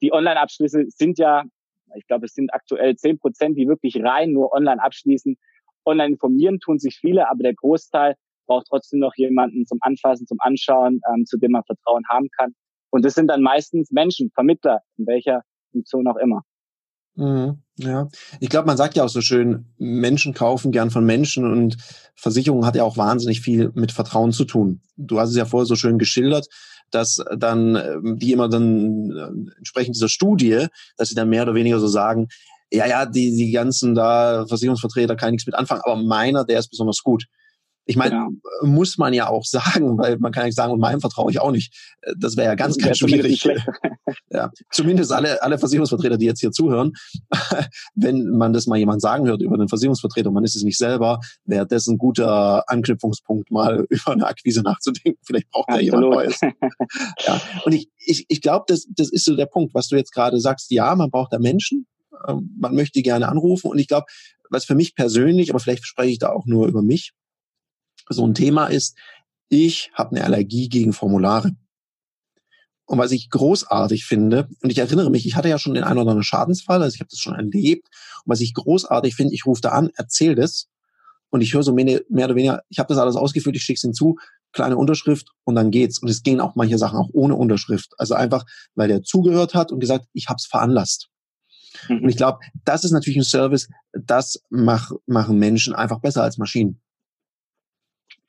die 0.00 0.12
Online-Abschlüsse 0.12 0.84
sind 0.88 1.18
ja, 1.18 1.44
ich 1.94 2.06
glaube, 2.06 2.26
es 2.26 2.34
sind 2.34 2.52
aktuell 2.52 2.96
zehn 2.96 3.18
Prozent, 3.18 3.56
die 3.56 3.68
wirklich 3.68 4.02
rein 4.02 4.32
nur 4.32 4.52
online 4.52 4.82
abschließen. 4.82 5.36
Online 5.84 6.14
informieren 6.14 6.58
tun 6.58 6.78
sich 6.78 6.98
viele, 6.98 7.28
aber 7.30 7.42
der 7.42 7.54
Großteil 7.54 8.16
braucht 8.46 8.66
trotzdem 8.68 8.98
noch 8.98 9.14
jemanden 9.16 9.66
zum 9.66 9.78
Anfassen, 9.82 10.26
zum 10.26 10.38
Anschauen, 10.40 11.00
ähm, 11.08 11.24
zu 11.24 11.38
dem 11.38 11.52
man 11.52 11.62
Vertrauen 11.64 12.02
haben 12.08 12.28
kann. 12.36 12.54
Und 12.90 13.04
das 13.04 13.14
sind 13.14 13.28
dann 13.28 13.42
meistens 13.42 13.90
Menschen, 13.90 14.30
Vermittler, 14.34 14.80
in 14.98 15.06
welcher 15.06 15.42
Funktion 15.70 16.06
auch 16.06 16.16
immer. 16.16 16.42
Mhm, 17.14 17.61
ja, 17.76 18.08
ich 18.40 18.48
glaube, 18.48 18.66
man 18.66 18.76
sagt 18.76 18.96
ja 18.96 19.04
auch 19.04 19.08
so 19.08 19.20
schön, 19.20 19.66
Menschen 19.78 20.34
kaufen 20.34 20.72
gern 20.72 20.90
von 20.90 21.04
Menschen 21.04 21.50
und 21.50 21.76
Versicherung 22.14 22.66
hat 22.66 22.76
ja 22.76 22.84
auch 22.84 22.96
wahnsinnig 22.96 23.40
viel 23.40 23.70
mit 23.74 23.92
Vertrauen 23.92 24.32
zu 24.32 24.44
tun. 24.44 24.82
Du 24.96 25.18
hast 25.18 25.30
es 25.30 25.36
ja 25.36 25.46
vorher 25.46 25.66
so 25.66 25.76
schön 25.76 25.98
geschildert, 25.98 26.48
dass 26.90 27.24
dann 27.36 28.18
die 28.18 28.32
immer 28.32 28.48
dann 28.48 29.10
äh, 29.10 29.56
entsprechend 29.56 29.96
dieser 29.96 30.08
Studie, 30.08 30.66
dass 30.96 31.08
sie 31.08 31.14
dann 31.14 31.30
mehr 31.30 31.42
oder 31.44 31.54
weniger 31.54 31.80
so 31.80 31.88
sagen, 31.88 32.28
ja, 32.70 32.86
ja, 32.86 33.06
die, 33.06 33.34
die 33.36 33.50
ganzen 33.50 33.94
da 33.94 34.46
Versicherungsvertreter 34.46 35.16
kann 35.16 35.32
nichts 35.32 35.46
mit 35.46 35.54
anfangen, 35.54 35.82
aber 35.84 35.96
meiner, 35.96 36.44
der 36.44 36.58
ist 36.58 36.68
besonders 36.68 37.02
gut. 37.02 37.26
Ich 37.84 37.96
meine, 37.96 38.10
genau. 38.10 38.30
muss 38.62 38.96
man 38.98 39.12
ja 39.12 39.28
auch 39.28 39.44
sagen, 39.44 39.98
weil 39.98 40.18
man 40.18 40.32
kann 40.32 40.46
nicht 40.46 40.56
sagen, 40.56 40.72
und 40.72 40.80
meinem 40.80 41.00
vertraue 41.00 41.30
ich 41.30 41.40
auch 41.40 41.50
nicht. 41.50 41.74
Äh, 42.02 42.14
das 42.18 42.36
wäre 42.36 42.48
ja 42.48 42.54
ganz, 42.54 42.76
ganz 42.78 42.98
schwierig. 42.98 43.42
ja, 44.30 44.50
zumindest 44.70 45.12
alle, 45.12 45.42
alle 45.42 45.58
Versicherungsvertreter, 45.58 46.18
die 46.18 46.26
jetzt 46.26 46.40
hier 46.40 46.52
zuhören, 46.52 46.92
wenn 47.94 48.28
man 48.28 48.52
das 48.52 48.66
mal 48.66 48.78
jemand 48.78 49.02
sagen 49.02 49.26
hört 49.26 49.42
über 49.42 49.54
einen 49.54 49.68
Versicherungsvertreter, 49.68 50.30
man 50.30 50.44
ist 50.44 50.56
es 50.56 50.62
nicht 50.62 50.78
selber, 50.78 51.20
wäre 51.44 51.66
das 51.66 51.86
ein 51.86 51.98
guter 51.98 52.64
Anknüpfungspunkt, 52.68 53.50
mal 53.50 53.86
über 53.88 54.12
eine 54.12 54.26
Akquise 54.26 54.62
nachzudenken. 54.62 55.20
Vielleicht 55.24 55.50
braucht 55.50 55.70
ja 55.70 55.80
jemand 55.80 56.02
Neues. 56.10 56.40
ja. 57.26 57.40
Und 57.64 57.72
ich, 57.72 57.88
ich, 57.98 58.24
ich 58.28 58.40
glaube, 58.40 58.64
das, 58.68 58.86
das 58.90 59.10
ist 59.10 59.24
so 59.24 59.36
der 59.36 59.46
Punkt, 59.46 59.74
was 59.74 59.88
du 59.88 59.96
jetzt 59.96 60.12
gerade 60.12 60.40
sagst. 60.40 60.70
Ja, 60.70 60.94
man 60.94 61.10
braucht 61.10 61.32
da 61.32 61.38
Menschen, 61.38 61.86
ähm, 62.28 62.56
man 62.58 62.74
möchte 62.74 62.98
die 62.98 63.02
gerne 63.02 63.28
anrufen. 63.28 63.70
Und 63.70 63.78
ich 63.78 63.88
glaube, 63.88 64.06
was 64.50 64.64
für 64.64 64.74
mich 64.74 64.94
persönlich, 64.94 65.50
aber 65.50 65.60
vielleicht 65.60 65.86
spreche 65.86 66.12
ich 66.12 66.18
da 66.18 66.30
auch 66.30 66.46
nur 66.46 66.66
über 66.68 66.82
mich, 66.82 67.12
so 68.08 68.26
ein 68.26 68.34
Thema 68.34 68.66
ist, 68.66 68.96
ich 69.48 69.90
habe 69.94 70.16
eine 70.16 70.24
Allergie 70.24 70.68
gegen 70.68 70.92
Formulare. 70.92 71.52
Und 72.84 72.98
was 72.98 73.12
ich 73.12 73.30
großartig 73.30 74.04
finde, 74.04 74.48
und 74.62 74.70
ich 74.70 74.78
erinnere 74.78 75.10
mich, 75.10 75.26
ich 75.26 75.36
hatte 75.36 75.48
ja 75.48 75.58
schon 75.58 75.74
den 75.74 75.84
einen 75.84 75.98
oder 75.98 76.10
anderen 76.10 76.24
Schadensfall, 76.24 76.82
also 76.82 76.94
ich 76.94 77.00
habe 77.00 77.10
das 77.10 77.20
schon 77.20 77.34
erlebt. 77.34 77.88
Und 78.24 78.32
was 78.32 78.40
ich 78.40 78.54
großartig 78.54 79.14
finde, 79.14 79.34
ich 79.34 79.46
rufe 79.46 79.62
da 79.62 79.70
an, 79.70 79.90
erzähle 79.96 80.34
das 80.34 80.68
und 81.30 81.40
ich 81.40 81.54
höre 81.54 81.62
so 81.62 81.72
mehr, 81.72 82.02
mehr 82.10 82.26
oder 82.26 82.34
weniger, 82.34 82.62
ich 82.68 82.78
habe 82.78 82.88
das 82.88 82.98
alles 82.98 83.16
ausgefüllt, 83.16 83.56
ich 83.56 83.62
schicke 83.62 83.78
es 83.78 83.82
hinzu, 83.82 84.18
kleine 84.52 84.76
Unterschrift 84.76 85.30
und 85.44 85.54
dann 85.54 85.70
geht's. 85.70 85.98
Und 85.98 86.10
es 86.10 86.22
gehen 86.22 86.40
auch 86.40 86.54
manche 86.54 86.76
Sachen 86.76 86.98
auch 86.98 87.08
ohne 87.14 87.34
Unterschrift. 87.34 87.94
Also 87.96 88.14
einfach, 88.14 88.44
weil 88.74 88.88
der 88.88 89.02
zugehört 89.02 89.54
hat 89.54 89.72
und 89.72 89.80
gesagt, 89.80 90.06
ich 90.12 90.28
habe 90.28 90.36
es 90.36 90.46
veranlasst. 90.46 91.08
Mhm. 91.88 92.02
Und 92.02 92.08
ich 92.10 92.16
glaube, 92.16 92.40
das 92.66 92.84
ist 92.84 92.90
natürlich 92.90 93.16
ein 93.16 93.24
Service, 93.24 93.68
das 93.92 94.42
mach, 94.50 94.92
machen 95.06 95.38
Menschen 95.38 95.74
einfach 95.74 96.00
besser 96.00 96.22
als 96.22 96.36
Maschinen. 96.36 96.81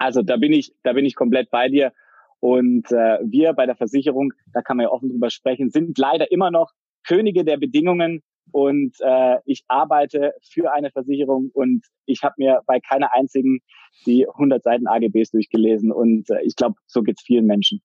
Also 0.04 0.22
da 0.22 0.36
bin 0.36 0.52
ich, 0.52 0.74
da 0.84 0.92
bin 0.94 1.06
ich 1.06 1.16
komplett 1.16 1.50
bei 1.50 1.70
dir. 1.70 1.94
Und 2.42 2.92
äh, 2.92 3.20
wir 3.24 3.54
bei 3.54 3.66
der 3.66 3.78
Versicherung, 3.78 4.34
da 4.54 4.62
kann 4.62 4.76
man 4.76 4.86
ja 4.86 4.92
offen 4.92 5.10
drüber 5.10 5.30
sprechen, 5.30 5.70
sind 5.70 5.98
leider 5.98 6.30
immer 6.30 6.52
noch 6.52 6.72
Könige 7.08 7.46
der 7.46 7.56
Bedingungen. 7.56 8.22
Und 8.52 8.96
äh, 9.00 9.38
ich 9.46 9.64
arbeite 9.70 10.34
für 10.44 10.74
eine 10.74 10.92
Versicherung 10.92 11.50
und 11.54 11.86
ich 12.06 12.22
habe 12.24 12.36
mir 12.38 12.60
bei 12.68 12.82
keiner 12.82 13.16
einzigen 13.16 13.60
die 14.06 14.28
100 14.28 14.62
Seiten 14.62 14.88
AGBs 14.88 15.32
durchgelesen. 15.32 15.94
Und 15.94 16.30
äh, 16.30 16.42
ich 16.44 16.58
glaube, 16.58 16.76
so 16.86 17.02
geht's 17.02 17.24
vielen 17.24 17.46
Menschen. 17.46 17.82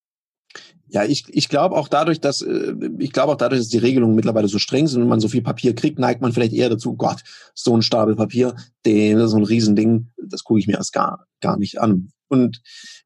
Ja, 0.91 1.05
ich, 1.05 1.25
ich 1.29 1.51
glaube 1.51 1.77
auch 1.77 1.89
dadurch, 1.89 2.21
dass 2.21 2.41
äh, 2.41 2.75
ich 2.99 3.13
glaube 3.13 3.33
auch 3.33 3.37
dadurch, 3.37 3.61
dass 3.61 3.69
die 3.69 3.79
Regelungen 3.79 4.17
mittlerweile 4.17 4.49
so 4.49 4.59
streng 4.59 4.87
sind 4.87 5.03
und 5.03 5.09
man 5.09 5.21
so 5.21 5.29
viel 5.29 5.43
Papier 5.43 5.75
kriegt, 5.75 5.99
neigt 5.99 6.23
man 6.23 6.33
vielleicht 6.33 6.55
eher 6.55 6.71
dazu, 6.71 6.95
Gott, 6.95 7.23
so 7.55 7.77
ein 7.77 7.83
Stapel 7.83 8.17
Papier, 8.17 8.57
den, 8.87 9.27
so 9.29 9.37
ein 9.37 9.45
Riesending, 9.45 10.09
das 10.17 10.45
gucke 10.45 10.61
ich 10.61 10.67
mir 10.67 10.77
erst 10.77 10.95
gar, 10.95 11.27
gar 11.41 11.59
nicht 11.59 11.79
an. 11.79 12.11
Und 12.29 12.63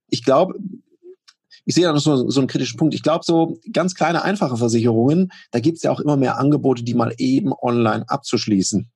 ich 0.08 0.24
glaube, 0.24 0.54
ich 1.64 1.74
sehe 1.74 1.84
da 1.84 1.92
noch 1.92 2.00
so, 2.00 2.28
so 2.28 2.40
einen 2.40 2.48
kritischen 2.48 2.78
Punkt. 2.78 2.94
Ich 2.94 3.02
glaube, 3.02 3.24
so 3.24 3.58
ganz 3.72 3.94
kleine, 3.94 4.22
einfache 4.22 4.56
Versicherungen, 4.56 5.32
da 5.50 5.60
gibt 5.60 5.76
es 5.76 5.82
ja 5.82 5.90
auch 5.90 6.00
immer 6.00 6.16
mehr 6.16 6.38
Angebote, 6.38 6.82
die 6.82 6.94
mal 6.94 7.14
eben 7.18 7.52
online 7.52 8.04
abzuschließen. 8.08 8.90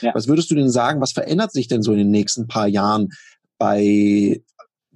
Ja. 0.00 0.14
Was 0.14 0.28
würdest 0.28 0.50
du 0.50 0.54
denn 0.54 0.70
sagen, 0.70 1.00
was 1.00 1.12
verändert 1.12 1.52
sich 1.52 1.68
denn 1.68 1.82
so 1.82 1.92
in 1.92 1.98
den 1.98 2.10
nächsten 2.10 2.46
paar 2.46 2.66
Jahren 2.66 3.10
bei, 3.58 4.42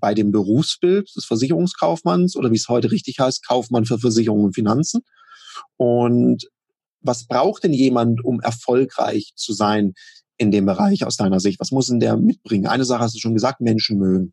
bei 0.00 0.14
dem 0.14 0.30
Berufsbild 0.32 1.14
des 1.14 1.24
Versicherungskaufmanns 1.24 2.36
oder 2.36 2.50
wie 2.50 2.56
es 2.56 2.68
heute 2.68 2.90
richtig 2.90 3.18
heißt, 3.18 3.46
Kaufmann 3.46 3.84
für 3.84 3.98
Versicherungen 3.98 4.46
und 4.46 4.54
Finanzen? 4.54 5.02
Und 5.76 6.48
was 7.00 7.26
braucht 7.26 7.64
denn 7.64 7.72
jemand, 7.72 8.24
um 8.24 8.40
erfolgreich 8.40 9.32
zu 9.36 9.52
sein 9.52 9.94
in 10.36 10.50
dem 10.50 10.66
Bereich 10.66 11.04
aus 11.04 11.16
deiner 11.16 11.40
Sicht? 11.40 11.60
Was 11.60 11.70
muss 11.70 11.88
denn 11.88 12.00
der 12.00 12.16
mitbringen? 12.16 12.66
Eine 12.66 12.84
Sache 12.84 13.00
hast 13.00 13.14
du 13.14 13.20
schon 13.20 13.34
gesagt, 13.34 13.60
Menschen 13.60 13.98
mögen. 13.98 14.32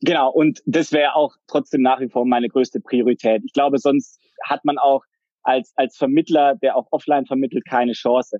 Genau, 0.00 0.30
und 0.30 0.62
das 0.64 0.92
wäre 0.92 1.14
auch 1.14 1.34
trotzdem 1.46 1.82
nach 1.82 2.00
wie 2.00 2.08
vor 2.08 2.24
meine 2.24 2.48
größte 2.48 2.80
Priorität. 2.80 3.42
Ich 3.44 3.52
glaube, 3.52 3.78
sonst 3.78 4.18
hat 4.44 4.64
man 4.64 4.78
auch 4.78 5.04
als, 5.48 5.72
als 5.76 5.96
Vermittler, 5.96 6.56
der 6.56 6.76
auch 6.76 6.86
offline 6.90 7.24
vermittelt, 7.24 7.64
keine 7.64 7.92
Chance. 7.92 8.38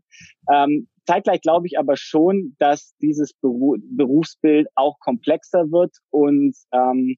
Ähm, 0.52 0.88
zeitgleich 1.06 1.40
glaube 1.40 1.66
ich 1.66 1.78
aber 1.78 1.96
schon, 1.96 2.54
dass 2.58 2.94
dieses 3.00 3.32
Beru 3.32 3.76
Berufsbild 3.82 4.68
auch 4.74 4.98
komplexer 5.00 5.70
wird 5.70 5.96
und 6.10 6.54
ähm, 6.72 7.16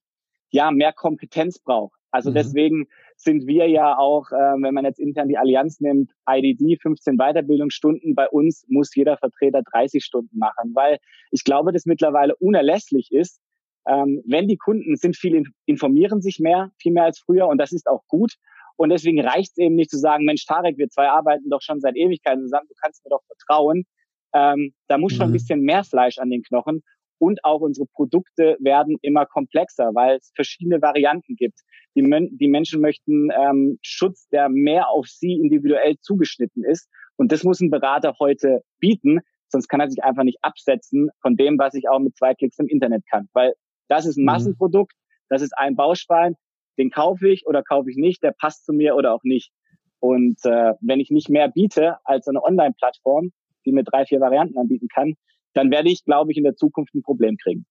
ja 0.51 0.71
mehr 0.71 0.93
Kompetenz 0.93 1.59
braucht. 1.59 1.99
Also 2.13 2.31
mhm. 2.31 2.35
deswegen 2.35 2.87
sind 3.17 3.47
wir 3.49 3.69
ja 3.69 3.99
auch, 3.99 4.31
äh, 4.31 4.63
wenn 4.63 4.75
man 4.75 4.85
jetzt 4.85 5.01
intern 5.01 5.29
die 5.29 5.39
Allianz 5.39 5.81
nimmt, 5.81 6.13
IDD 6.29 6.81
15 6.81 7.17
Weiterbildungsstunden. 7.17 8.15
Bei 8.15 8.29
uns 8.29 8.65
muss 8.69 8.95
jeder 8.95 9.17
Vertreter 9.17 9.63
30 9.73 10.05
Stunden 10.05 10.39
machen, 10.39 10.73
weil 10.75 10.99
ich 11.33 11.43
glaube, 11.43 11.73
dass 11.73 11.85
mittlerweile 11.85 12.37
unerlässlich 12.37 13.11
ist, 13.11 13.41
ähm, 13.89 14.23
wenn 14.25 14.47
die 14.47 14.57
Kunden 14.57 14.97
sind, 14.97 15.17
viel 15.17 15.43
informieren 15.67 16.21
sich 16.21 16.39
mehr, 16.39 16.71
viel 16.79 16.93
mehr 16.93 17.05
als 17.05 17.19
früher 17.19 17.49
und 17.49 17.59
das 17.59 17.73
ist 17.73 17.89
auch 17.89 18.03
gut. 18.07 18.35
Und 18.81 18.89
deswegen 18.89 19.21
reicht 19.21 19.51
es 19.51 19.59
eben 19.59 19.75
nicht 19.75 19.91
zu 19.91 19.99
sagen, 19.99 20.25
Mensch, 20.25 20.47
Tarek, 20.47 20.79
wir 20.79 20.89
zwei 20.89 21.07
arbeiten 21.07 21.51
doch 21.51 21.61
schon 21.61 21.81
seit 21.81 21.97
Ewigkeiten 21.97 22.45
zusammen, 22.45 22.67
du 22.67 22.75
kannst 22.83 23.05
mir 23.05 23.11
doch 23.11 23.21
vertrauen. 23.27 23.85
Ähm, 24.33 24.73
da 24.89 24.97
muss 24.97 25.13
mhm. 25.13 25.17
schon 25.17 25.27
ein 25.27 25.29
mhm. 25.29 25.35
bisschen 25.35 25.61
mehr 25.61 25.85
Fleisch 25.85 26.17
an 26.17 26.31
den 26.31 26.43
Knochen. 26.43 26.83
Und 27.19 27.45
auch 27.45 27.61
unsere 27.61 27.87
Produkte 27.93 28.57
werden 28.59 28.97
immer 29.03 29.27
komplexer, 29.27 29.91
weil 29.93 30.17
es 30.17 30.33
verschiedene 30.35 30.81
Varianten 30.81 31.37
gibt. 31.37 31.61
Die, 31.95 32.01
Men 32.01 32.31
die 32.39 32.49
Menschen 32.49 32.81
möchten 32.81 33.29
ähm, 33.39 33.79
Schutz, 33.83 34.27
der 34.29 34.49
mehr 34.49 34.89
auf 34.89 35.09
sie 35.09 35.35
individuell 35.35 35.99
zugeschnitten 36.01 36.65
ist. 36.65 36.89
Und 37.17 37.33
das 37.33 37.45
muss 37.45 37.61
ein 37.61 37.69
Berater 37.69 38.15
heute 38.19 38.63
bieten, 38.79 39.21
sonst 39.49 39.69
kann 39.69 39.81
er 39.81 39.91
sich 39.91 40.03
einfach 40.03 40.25
nicht 40.25 40.39
absetzen 40.41 41.11
von 41.21 41.37
dem, 41.37 41.59
was 41.59 41.75
ich 41.75 41.87
auch 41.87 41.99
mit 41.99 42.17
zwei 42.17 42.33
Klicks 42.33 42.59
im 42.59 42.67
Internet 42.67 43.03
kann. 43.11 43.29
Weil 43.35 43.53
das 43.89 44.07
ist 44.07 44.17
ein 44.17 44.23
mhm. 44.23 44.27
Massenprodukt, 44.29 44.95
das 45.29 45.43
ist 45.43 45.53
ein 45.59 45.77
Baustein, 45.77 46.35
den 46.81 46.91
kaufe 46.91 47.29
ich 47.29 47.47
oder 47.47 47.63
kaufe 47.63 47.91
ich 47.91 47.97
nicht, 47.97 48.23
der 48.23 48.33
passt 48.33 48.65
zu 48.65 48.73
mir 48.73 48.97
oder 48.97 49.15
auch 49.15 49.23
nicht. 49.23 49.53
Und 50.01 50.39
äh, 50.45 50.73
wenn 50.81 50.99
ich 50.99 51.11
nicht 51.11 51.29
mehr 51.29 51.49
biete 51.49 51.97
als 52.05 52.27
eine 52.27 52.43
Online-Plattform, 52.43 53.33
die 53.67 53.73
mir 53.73 53.85
drei, 53.85 54.07
vier 54.07 54.21
Varianten 54.21 54.59
anbieten 54.59 54.89
kann, 54.93 55.15
dann 55.53 55.71
werde 55.71 55.91
ich, 55.91 56.05
glaube 56.05 56.33
ich, 56.33 56.39
in 56.39 56.45
der 56.45 56.57
Zukunft 56.57 56.95
ein 56.95 57.03
Problem 57.03 57.37
kriegen. 57.37 57.67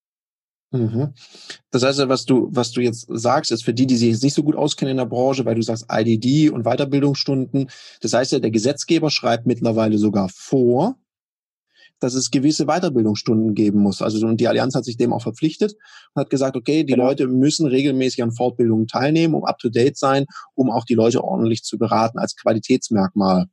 Mhm. 0.70 1.12
Das 1.72 1.82
heißt, 1.82 2.08
was 2.08 2.24
du, 2.24 2.48
was 2.52 2.70
du 2.70 2.80
jetzt 2.80 3.06
sagst, 3.08 3.50
ist 3.50 3.64
für 3.64 3.74
die, 3.74 3.88
die 3.88 3.96
sich 3.96 4.10
jetzt 4.10 4.22
nicht 4.22 4.34
so 4.34 4.44
gut 4.44 4.54
auskennen 4.54 4.92
in 4.92 4.98
der 4.98 5.06
Branche, 5.06 5.44
weil 5.44 5.56
du 5.56 5.62
sagst 5.62 5.86
IDD 5.90 6.50
und 6.50 6.62
Weiterbildungsstunden. 6.62 7.68
Das 8.00 8.12
heißt 8.12 8.30
ja, 8.30 8.38
der 8.38 8.52
Gesetzgeber 8.52 9.10
schreibt 9.10 9.46
mittlerweile 9.46 9.98
sogar 9.98 10.28
vor, 10.28 10.96
dass 12.00 12.14
es 12.14 12.30
gewisse 12.30 12.66
Weiterbildungsstunden 12.66 13.54
geben 13.54 13.80
muss. 13.80 14.02
Also 14.02 14.26
und 14.26 14.40
die 14.40 14.48
Allianz 14.48 14.74
hat 14.74 14.84
sich 14.84 14.96
dem 14.96 15.12
auch 15.12 15.22
verpflichtet 15.22 15.74
und 16.14 16.20
hat 16.20 16.30
gesagt, 16.30 16.56
okay, 16.56 16.84
die 16.84 16.94
genau. 16.94 17.06
Leute 17.06 17.28
müssen 17.28 17.66
regelmäßig 17.66 18.22
an 18.22 18.32
Fortbildungen 18.32 18.86
teilnehmen, 18.86 19.34
um 19.34 19.44
up 19.44 19.58
to 19.58 19.68
date 19.68 19.96
sein, 19.96 20.26
um 20.54 20.70
auch 20.70 20.84
die 20.84 20.94
Leute 20.94 21.22
ordentlich 21.22 21.62
zu 21.62 21.78
beraten 21.78 22.18
als 22.18 22.36
Qualitätsmerkmal. 22.36 23.46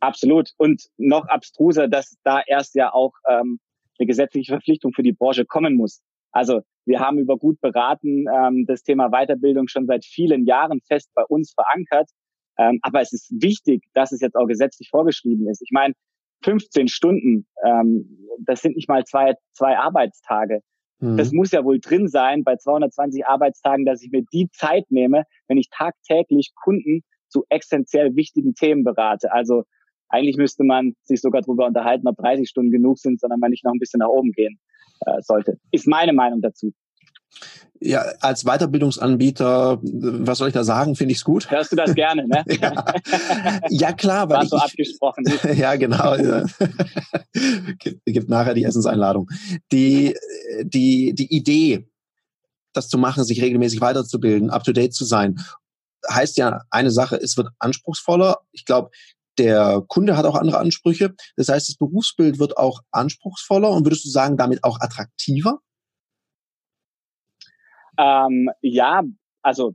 Absolut. 0.00 0.50
Und 0.56 0.84
noch 0.98 1.26
abstruser, 1.28 1.88
dass 1.88 2.16
da 2.22 2.40
erst 2.46 2.74
ja 2.74 2.92
auch 2.92 3.12
ähm, 3.28 3.58
eine 3.98 4.06
gesetzliche 4.06 4.52
Verpflichtung 4.52 4.92
für 4.92 5.02
die 5.02 5.12
Branche 5.12 5.44
kommen 5.44 5.74
muss. 5.74 6.02
Also 6.32 6.60
wir 6.84 7.00
haben 7.00 7.18
über 7.18 7.38
gut 7.38 7.60
beraten 7.60 8.26
ähm, 8.32 8.66
das 8.66 8.82
Thema 8.82 9.08
Weiterbildung 9.08 9.68
schon 9.68 9.86
seit 9.86 10.04
vielen 10.04 10.44
Jahren 10.44 10.80
fest 10.86 11.10
bei 11.14 11.24
uns 11.24 11.54
verankert. 11.54 12.10
Ähm, 12.58 12.78
aber 12.82 13.00
es 13.00 13.12
ist 13.12 13.30
wichtig, 13.30 13.84
dass 13.94 14.12
es 14.12 14.20
jetzt 14.20 14.36
auch 14.36 14.46
gesetzlich 14.46 14.88
vorgeschrieben 14.90 15.48
ist. 15.48 15.62
Ich 15.62 15.70
meine, 15.72 15.94
15 16.42 16.88
Stunden, 16.88 17.46
ähm, 17.64 18.18
das 18.40 18.60
sind 18.60 18.76
nicht 18.76 18.88
mal 18.88 19.04
zwei, 19.04 19.34
zwei 19.52 19.76
Arbeitstage. 19.76 20.60
Mhm. 21.00 21.16
Das 21.16 21.32
muss 21.32 21.52
ja 21.52 21.64
wohl 21.64 21.80
drin 21.80 22.08
sein 22.08 22.44
bei 22.44 22.56
220 22.56 23.26
Arbeitstagen, 23.26 23.84
dass 23.84 24.02
ich 24.02 24.10
mir 24.10 24.22
die 24.32 24.48
Zeit 24.50 24.84
nehme, 24.90 25.24
wenn 25.48 25.58
ich 25.58 25.68
tagtäglich 25.70 26.52
Kunden 26.62 27.02
zu 27.28 27.44
essentiell 27.48 28.14
wichtigen 28.16 28.54
Themen 28.54 28.84
berate. 28.84 29.32
Also 29.32 29.64
eigentlich 30.08 30.36
müsste 30.36 30.64
man 30.64 30.94
sich 31.02 31.20
sogar 31.20 31.42
darüber 31.42 31.66
unterhalten, 31.66 32.06
ob 32.06 32.16
30 32.16 32.48
Stunden 32.48 32.70
genug 32.70 32.98
sind, 32.98 33.20
sondern 33.20 33.40
man 33.40 33.50
nicht 33.50 33.64
noch 33.64 33.72
ein 33.72 33.78
bisschen 33.78 33.98
nach 33.98 34.08
oben 34.08 34.32
gehen 34.32 34.58
äh, 35.04 35.20
sollte. 35.20 35.58
Ist 35.72 35.86
meine 35.86 36.12
Meinung 36.12 36.40
dazu. 36.40 36.72
Ja, 37.80 38.00
als 38.20 38.44
Weiterbildungsanbieter, 38.44 39.78
was 39.82 40.38
soll 40.38 40.48
ich 40.48 40.54
da 40.54 40.64
sagen, 40.64 40.96
finde 40.96 41.12
ich 41.12 41.18
es 41.18 41.24
gut. 41.24 41.50
Hörst 41.50 41.72
du 41.72 41.76
das 41.76 41.94
gerne, 41.94 42.26
ne? 42.26 42.42
ja. 42.60 42.84
ja, 43.68 43.92
klar. 43.92 44.30
War 44.30 44.46
so 44.46 44.56
abgesprochen. 44.56 45.24
ja, 45.56 45.76
genau. 45.76 46.16
gibt, 47.78 48.04
gibt 48.06 48.28
nachher 48.30 48.54
die 48.54 48.64
Essenseinladung. 48.64 49.28
Die, 49.72 50.16
die, 50.62 51.14
die 51.14 51.34
Idee, 51.34 51.86
das 52.72 52.88
zu 52.88 52.96
machen, 52.98 53.24
sich 53.24 53.42
regelmäßig 53.42 53.80
weiterzubilden, 53.80 54.50
up-to-date 54.50 54.94
zu 54.94 55.04
sein, 55.04 55.38
heißt 56.08 56.38
ja 56.38 56.62
eine 56.70 56.90
Sache, 56.90 57.16
es 57.16 57.36
wird 57.36 57.48
anspruchsvoller. 57.58 58.38
Ich 58.52 58.64
glaube, 58.64 58.90
der 59.38 59.82
Kunde 59.86 60.16
hat 60.16 60.24
auch 60.24 60.34
andere 60.34 60.58
Ansprüche. 60.58 61.14
Das 61.36 61.48
heißt, 61.48 61.68
das 61.68 61.76
Berufsbild 61.76 62.38
wird 62.38 62.56
auch 62.56 62.80
anspruchsvoller 62.90 63.70
und 63.70 63.84
würdest 63.84 64.04
du 64.04 64.08
sagen, 64.08 64.36
damit 64.36 64.64
auch 64.64 64.80
attraktiver? 64.80 65.60
Ähm, 67.98 68.50
ja, 68.62 69.02
also 69.42 69.74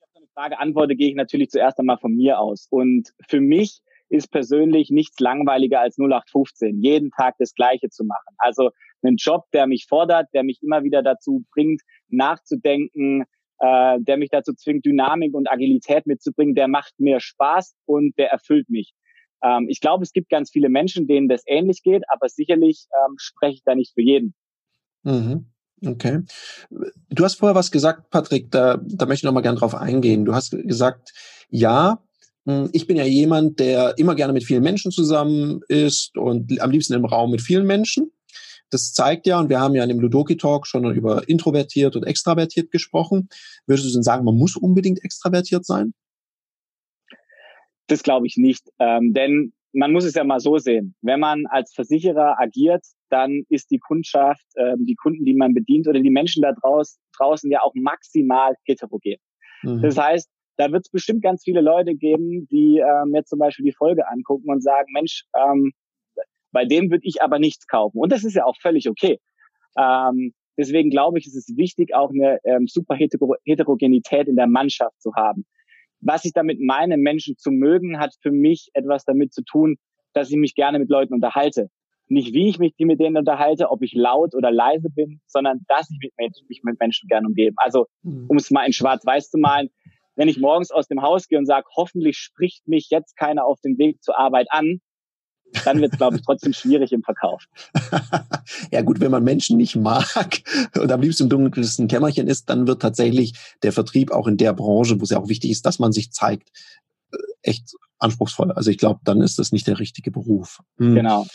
auf 0.00 0.10
eine 0.14 0.26
Frage 0.34 0.58
antworte, 0.58 0.96
gehe 0.96 1.08
ich 1.08 1.14
natürlich 1.14 1.50
zuerst 1.50 1.78
einmal 1.78 1.98
von 1.98 2.14
mir 2.14 2.38
aus. 2.38 2.66
Und 2.70 3.12
für 3.28 3.40
mich 3.40 3.80
ist 4.08 4.30
persönlich 4.30 4.90
nichts 4.90 5.20
langweiliger 5.20 5.80
als 5.80 5.98
0815, 5.98 6.80
jeden 6.80 7.10
Tag 7.10 7.34
das 7.38 7.54
Gleiche 7.54 7.90
zu 7.90 8.04
machen. 8.04 8.34
Also 8.38 8.70
einen 9.02 9.16
Job, 9.16 9.44
der 9.52 9.66
mich 9.66 9.86
fordert, 9.88 10.28
der 10.32 10.44
mich 10.44 10.62
immer 10.62 10.82
wieder 10.82 11.02
dazu 11.02 11.44
bringt, 11.52 11.82
nachzudenken, 12.08 13.24
äh, 13.60 13.98
der 14.00 14.16
mich 14.16 14.30
dazu 14.30 14.54
zwingt, 14.54 14.86
Dynamik 14.86 15.34
und 15.34 15.50
Agilität 15.50 16.06
mitzubringen, 16.06 16.54
der 16.54 16.68
macht 16.68 16.98
mir 16.98 17.20
Spaß 17.20 17.74
und 17.86 18.16
der 18.18 18.30
erfüllt 18.30 18.68
mich. 18.70 18.92
Ähm, 19.42 19.66
ich 19.68 19.80
glaube, 19.80 20.04
es 20.04 20.12
gibt 20.12 20.30
ganz 20.30 20.50
viele 20.50 20.68
Menschen, 20.68 21.06
denen 21.06 21.28
das 21.28 21.42
ähnlich 21.46 21.82
geht, 21.82 22.02
aber 22.08 22.28
sicherlich 22.28 22.86
ähm, 23.04 23.14
spreche 23.18 23.54
ich 23.54 23.62
da 23.64 23.74
nicht 23.74 23.94
für 23.94 24.02
jeden. 24.02 24.34
Mhm. 25.02 25.52
Okay. 25.84 26.20
Du 27.10 27.24
hast 27.24 27.36
vorher 27.36 27.54
was 27.54 27.70
gesagt, 27.70 28.10
Patrick, 28.10 28.50
da, 28.50 28.78
da 28.82 29.06
möchte 29.06 29.20
ich 29.20 29.24
noch 29.24 29.32
mal 29.32 29.42
gern 29.42 29.56
drauf 29.56 29.74
eingehen. 29.74 30.24
Du 30.24 30.34
hast 30.34 30.50
gesagt, 30.50 31.12
ja, 31.50 32.02
hm, 32.46 32.70
ich 32.72 32.86
bin 32.86 32.96
ja 32.96 33.04
jemand, 33.04 33.60
der 33.60 33.96
immer 33.98 34.14
gerne 34.14 34.32
mit 34.32 34.44
vielen 34.44 34.62
Menschen 34.62 34.90
zusammen 34.90 35.60
ist 35.68 36.16
und 36.16 36.60
am 36.60 36.70
liebsten 36.70 36.94
im 36.94 37.04
Raum 37.04 37.30
mit 37.30 37.42
vielen 37.42 37.66
Menschen. 37.66 38.10
Das 38.70 38.92
zeigt 38.92 39.26
ja, 39.26 39.38
und 39.38 39.48
wir 39.48 39.60
haben 39.60 39.74
ja 39.74 39.82
in 39.82 39.88
dem 39.88 40.00
Ludoki-Talk 40.00 40.66
schon 40.66 40.84
über 40.94 41.28
introvertiert 41.28 41.96
und 41.96 42.04
extravertiert 42.04 42.70
gesprochen. 42.70 43.28
Würdest 43.66 43.88
du 43.88 43.92
denn 43.92 44.02
sagen, 44.02 44.24
man 44.24 44.36
muss 44.36 44.56
unbedingt 44.56 45.02
extravertiert 45.04 45.64
sein? 45.64 45.94
Das 47.86 48.02
glaube 48.02 48.26
ich 48.26 48.36
nicht. 48.36 48.68
Ähm, 48.78 49.14
denn 49.14 49.52
man 49.72 49.92
muss 49.92 50.04
es 50.04 50.14
ja 50.14 50.24
mal 50.24 50.40
so 50.40 50.58
sehen. 50.58 50.94
Wenn 51.02 51.20
man 51.20 51.46
als 51.46 51.72
Versicherer 51.74 52.36
agiert, 52.38 52.84
dann 53.10 53.44
ist 53.48 53.70
die 53.70 53.78
Kundschaft, 53.78 54.44
ähm, 54.56 54.84
die 54.86 54.94
Kunden, 54.94 55.24
die 55.24 55.34
man 55.34 55.54
bedient 55.54 55.86
oder 55.88 56.00
die 56.00 56.10
Menschen 56.10 56.42
da 56.42 56.52
draus, 56.52 56.98
draußen 57.16 57.50
ja 57.50 57.62
auch 57.62 57.72
maximal 57.74 58.54
heterogen. 58.64 59.16
Mhm. 59.62 59.82
Das 59.82 59.98
heißt, 59.98 60.28
da 60.56 60.72
wird 60.72 60.86
es 60.86 60.90
bestimmt 60.90 61.22
ganz 61.22 61.44
viele 61.44 61.60
Leute 61.60 61.94
geben, 61.94 62.48
die 62.50 62.78
äh, 62.78 63.04
mir 63.06 63.24
zum 63.24 63.38
Beispiel 63.38 63.64
die 63.64 63.74
Folge 63.76 64.08
angucken 64.08 64.50
und 64.50 64.62
sagen, 64.62 64.88
Mensch, 64.92 65.24
ähm, 65.34 65.72
bei 66.50 66.64
dem 66.64 66.90
würde 66.90 67.04
ich 67.04 67.22
aber 67.22 67.38
nichts 67.38 67.66
kaufen. 67.66 67.98
Und 67.98 68.10
das 68.10 68.24
ist 68.24 68.34
ja 68.34 68.44
auch 68.44 68.56
völlig 68.60 68.88
okay. 68.88 69.20
Ähm, 69.78 70.32
deswegen 70.56 70.90
glaube 70.90 71.18
ich, 71.18 71.26
ist 71.26 71.36
es 71.36 71.56
wichtig, 71.56 71.94
auch 71.94 72.10
eine 72.10 72.38
ähm, 72.44 72.66
super 72.66 72.96
Heterogenität 72.96 74.28
in 74.28 74.36
der 74.36 74.46
Mannschaft 74.46 75.00
zu 75.00 75.14
haben. 75.14 75.44
Was 76.00 76.24
ich 76.24 76.32
damit 76.32 76.60
meine, 76.60 76.96
Menschen 76.96 77.36
zu 77.36 77.50
mögen, 77.50 77.98
hat 77.98 78.14
für 78.20 78.30
mich 78.30 78.70
etwas 78.74 79.04
damit 79.04 79.32
zu 79.32 79.42
tun, 79.42 79.76
dass 80.12 80.30
ich 80.30 80.36
mich 80.36 80.54
gerne 80.54 80.78
mit 80.78 80.90
Leuten 80.90 81.14
unterhalte. 81.14 81.70
Nicht 82.06 82.32
wie 82.32 82.48
ich 82.48 82.58
mich 82.58 82.74
mit 82.78 83.00
denen 83.00 83.16
unterhalte, 83.16 83.70
ob 83.70 83.82
ich 83.82 83.92
laut 83.92 84.34
oder 84.34 84.50
leise 84.50 84.88
bin, 84.88 85.20
sondern 85.26 85.60
dass 85.68 85.90
ich 85.90 86.12
mich 86.48 86.62
mit 86.62 86.80
Menschen 86.80 87.06
gerne 87.08 87.26
umgebe. 87.26 87.54
Also, 87.58 87.86
mhm. 88.02 88.26
um 88.28 88.36
es 88.36 88.50
mal 88.50 88.64
in 88.64 88.72
schwarz-weiß 88.72 89.30
zu 89.30 89.38
malen, 89.38 89.68
wenn 90.16 90.28
ich 90.28 90.38
morgens 90.38 90.70
aus 90.70 90.88
dem 90.88 91.02
Haus 91.02 91.28
gehe 91.28 91.38
und 91.38 91.46
sage, 91.46 91.66
hoffentlich 91.76 92.16
spricht 92.16 92.66
mich 92.66 92.88
jetzt 92.90 93.16
keiner 93.16 93.44
auf 93.44 93.60
dem 93.60 93.78
Weg 93.78 94.02
zur 94.02 94.18
Arbeit 94.18 94.48
an, 94.50 94.80
dann 95.64 95.80
wird 95.80 95.92
es, 95.92 95.98
glaube 95.98 96.16
ich, 96.16 96.22
trotzdem 96.22 96.52
schwierig 96.52 96.92
im 96.92 97.02
Verkauf. 97.02 97.44
ja 98.70 98.82
gut, 98.82 99.00
wenn 99.00 99.10
man 99.10 99.24
Menschen 99.24 99.56
nicht 99.56 99.76
mag 99.76 100.42
und 100.76 100.90
am 100.90 101.00
liebsten 101.00 101.24
im 101.24 101.28
dunkelsten 101.28 101.88
Kämmerchen 101.88 102.28
ist, 102.28 102.48
dann 102.48 102.66
wird 102.66 102.82
tatsächlich 102.82 103.34
der 103.62 103.72
Vertrieb 103.72 104.10
auch 104.10 104.26
in 104.26 104.36
der 104.36 104.52
Branche, 104.52 105.00
wo 105.00 105.04
es 105.04 105.10
ja 105.10 105.18
auch 105.18 105.28
wichtig 105.28 105.50
ist, 105.50 105.66
dass 105.66 105.78
man 105.78 105.92
sich 105.92 106.12
zeigt, 106.12 106.50
äh, 107.12 107.16
echt 107.42 107.72
anspruchsvoll. 107.98 108.52
Also 108.52 108.70
ich 108.70 108.78
glaube, 108.78 109.00
dann 109.04 109.20
ist 109.20 109.38
das 109.38 109.52
nicht 109.52 109.66
der 109.66 109.78
richtige 109.78 110.10
Beruf. 110.10 110.60
Hm. 110.78 110.94
Genau 110.94 111.26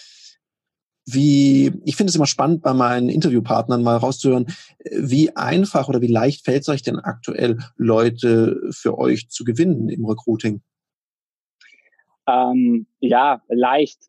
wie, 1.05 1.73
ich 1.83 1.95
finde 1.95 2.11
es 2.11 2.15
immer 2.15 2.27
spannend, 2.27 2.61
bei 2.61 2.73
meinen 2.73 3.09
Interviewpartnern 3.09 3.83
mal 3.83 3.97
rauszuhören, 3.97 4.47
wie 4.91 5.35
einfach 5.35 5.89
oder 5.89 6.01
wie 6.01 6.07
leicht 6.07 6.45
fällt 6.45 6.61
es 6.61 6.69
euch 6.69 6.81
denn 6.81 6.99
aktuell, 6.99 7.57
Leute 7.75 8.61
für 8.71 8.97
euch 8.97 9.29
zu 9.29 9.43
gewinnen 9.43 9.89
im 9.89 10.05
Recruiting? 10.05 10.61
Ähm, 12.27 12.87
ja, 12.99 13.41
leicht. 13.49 13.99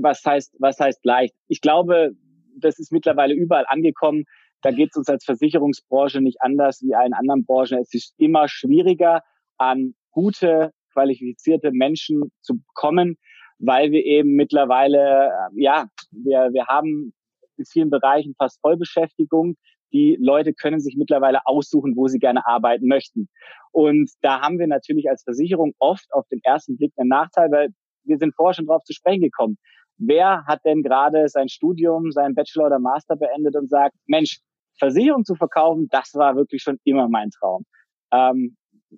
Was 0.00 0.24
heißt, 0.24 0.56
was 0.58 0.78
heißt 0.78 1.04
leicht? 1.04 1.34
Ich 1.48 1.60
glaube, 1.60 2.12
das 2.56 2.78
ist 2.78 2.92
mittlerweile 2.92 3.34
überall 3.34 3.66
angekommen. 3.68 4.24
Da 4.62 4.70
geht 4.70 4.90
es 4.90 4.96
uns 4.96 5.08
als 5.08 5.24
Versicherungsbranche 5.24 6.20
nicht 6.20 6.40
anders 6.40 6.82
wie 6.82 6.94
allen 6.94 7.14
anderen 7.14 7.44
Branchen. 7.44 7.78
Es 7.78 7.94
ist 7.94 8.14
immer 8.18 8.48
schwieriger, 8.48 9.22
an 9.58 9.94
gute, 10.10 10.72
qualifizierte 10.92 11.70
Menschen 11.72 12.32
zu 12.42 12.60
kommen 12.74 13.16
weil 13.60 13.92
wir 13.92 14.04
eben 14.04 14.34
mittlerweile, 14.34 15.28
äh, 15.28 15.62
ja, 15.62 15.86
wir, 16.10 16.48
wir 16.52 16.66
haben 16.66 17.12
in 17.56 17.64
vielen 17.66 17.90
Bereichen 17.90 18.34
fast 18.38 18.60
Vollbeschäftigung. 18.60 19.56
Die 19.92 20.16
Leute 20.20 20.54
können 20.54 20.80
sich 20.80 20.96
mittlerweile 20.96 21.46
aussuchen, 21.46 21.96
wo 21.96 22.06
sie 22.06 22.18
gerne 22.18 22.46
arbeiten 22.46 22.86
möchten. 22.86 23.28
Und 23.72 24.10
da 24.22 24.40
haben 24.40 24.58
wir 24.58 24.66
natürlich 24.66 25.08
als 25.08 25.22
Versicherung 25.22 25.74
oft 25.78 26.06
auf 26.12 26.26
den 26.28 26.40
ersten 26.42 26.76
Blick 26.76 26.92
einen 26.96 27.08
Nachteil, 27.08 27.50
weil 27.50 27.68
wir 28.04 28.18
sind 28.18 28.34
vorher 28.34 28.54
schon 28.54 28.66
drauf 28.66 28.82
zu 28.84 28.92
sprechen 28.92 29.22
gekommen. 29.22 29.58
Wer 29.98 30.44
hat 30.46 30.64
denn 30.64 30.82
gerade 30.82 31.28
sein 31.28 31.48
Studium, 31.48 32.10
sein 32.10 32.34
Bachelor 32.34 32.66
oder 32.66 32.78
Master 32.78 33.16
beendet 33.16 33.56
und 33.56 33.68
sagt, 33.68 33.94
Mensch, 34.06 34.40
Versicherung 34.78 35.24
zu 35.24 35.34
verkaufen, 35.34 35.88
das 35.90 36.14
war 36.14 36.36
wirklich 36.36 36.62
schon 36.62 36.78
immer 36.84 37.08
mein 37.08 37.30
Traum. 37.30 37.64
Ähm, 38.12 38.56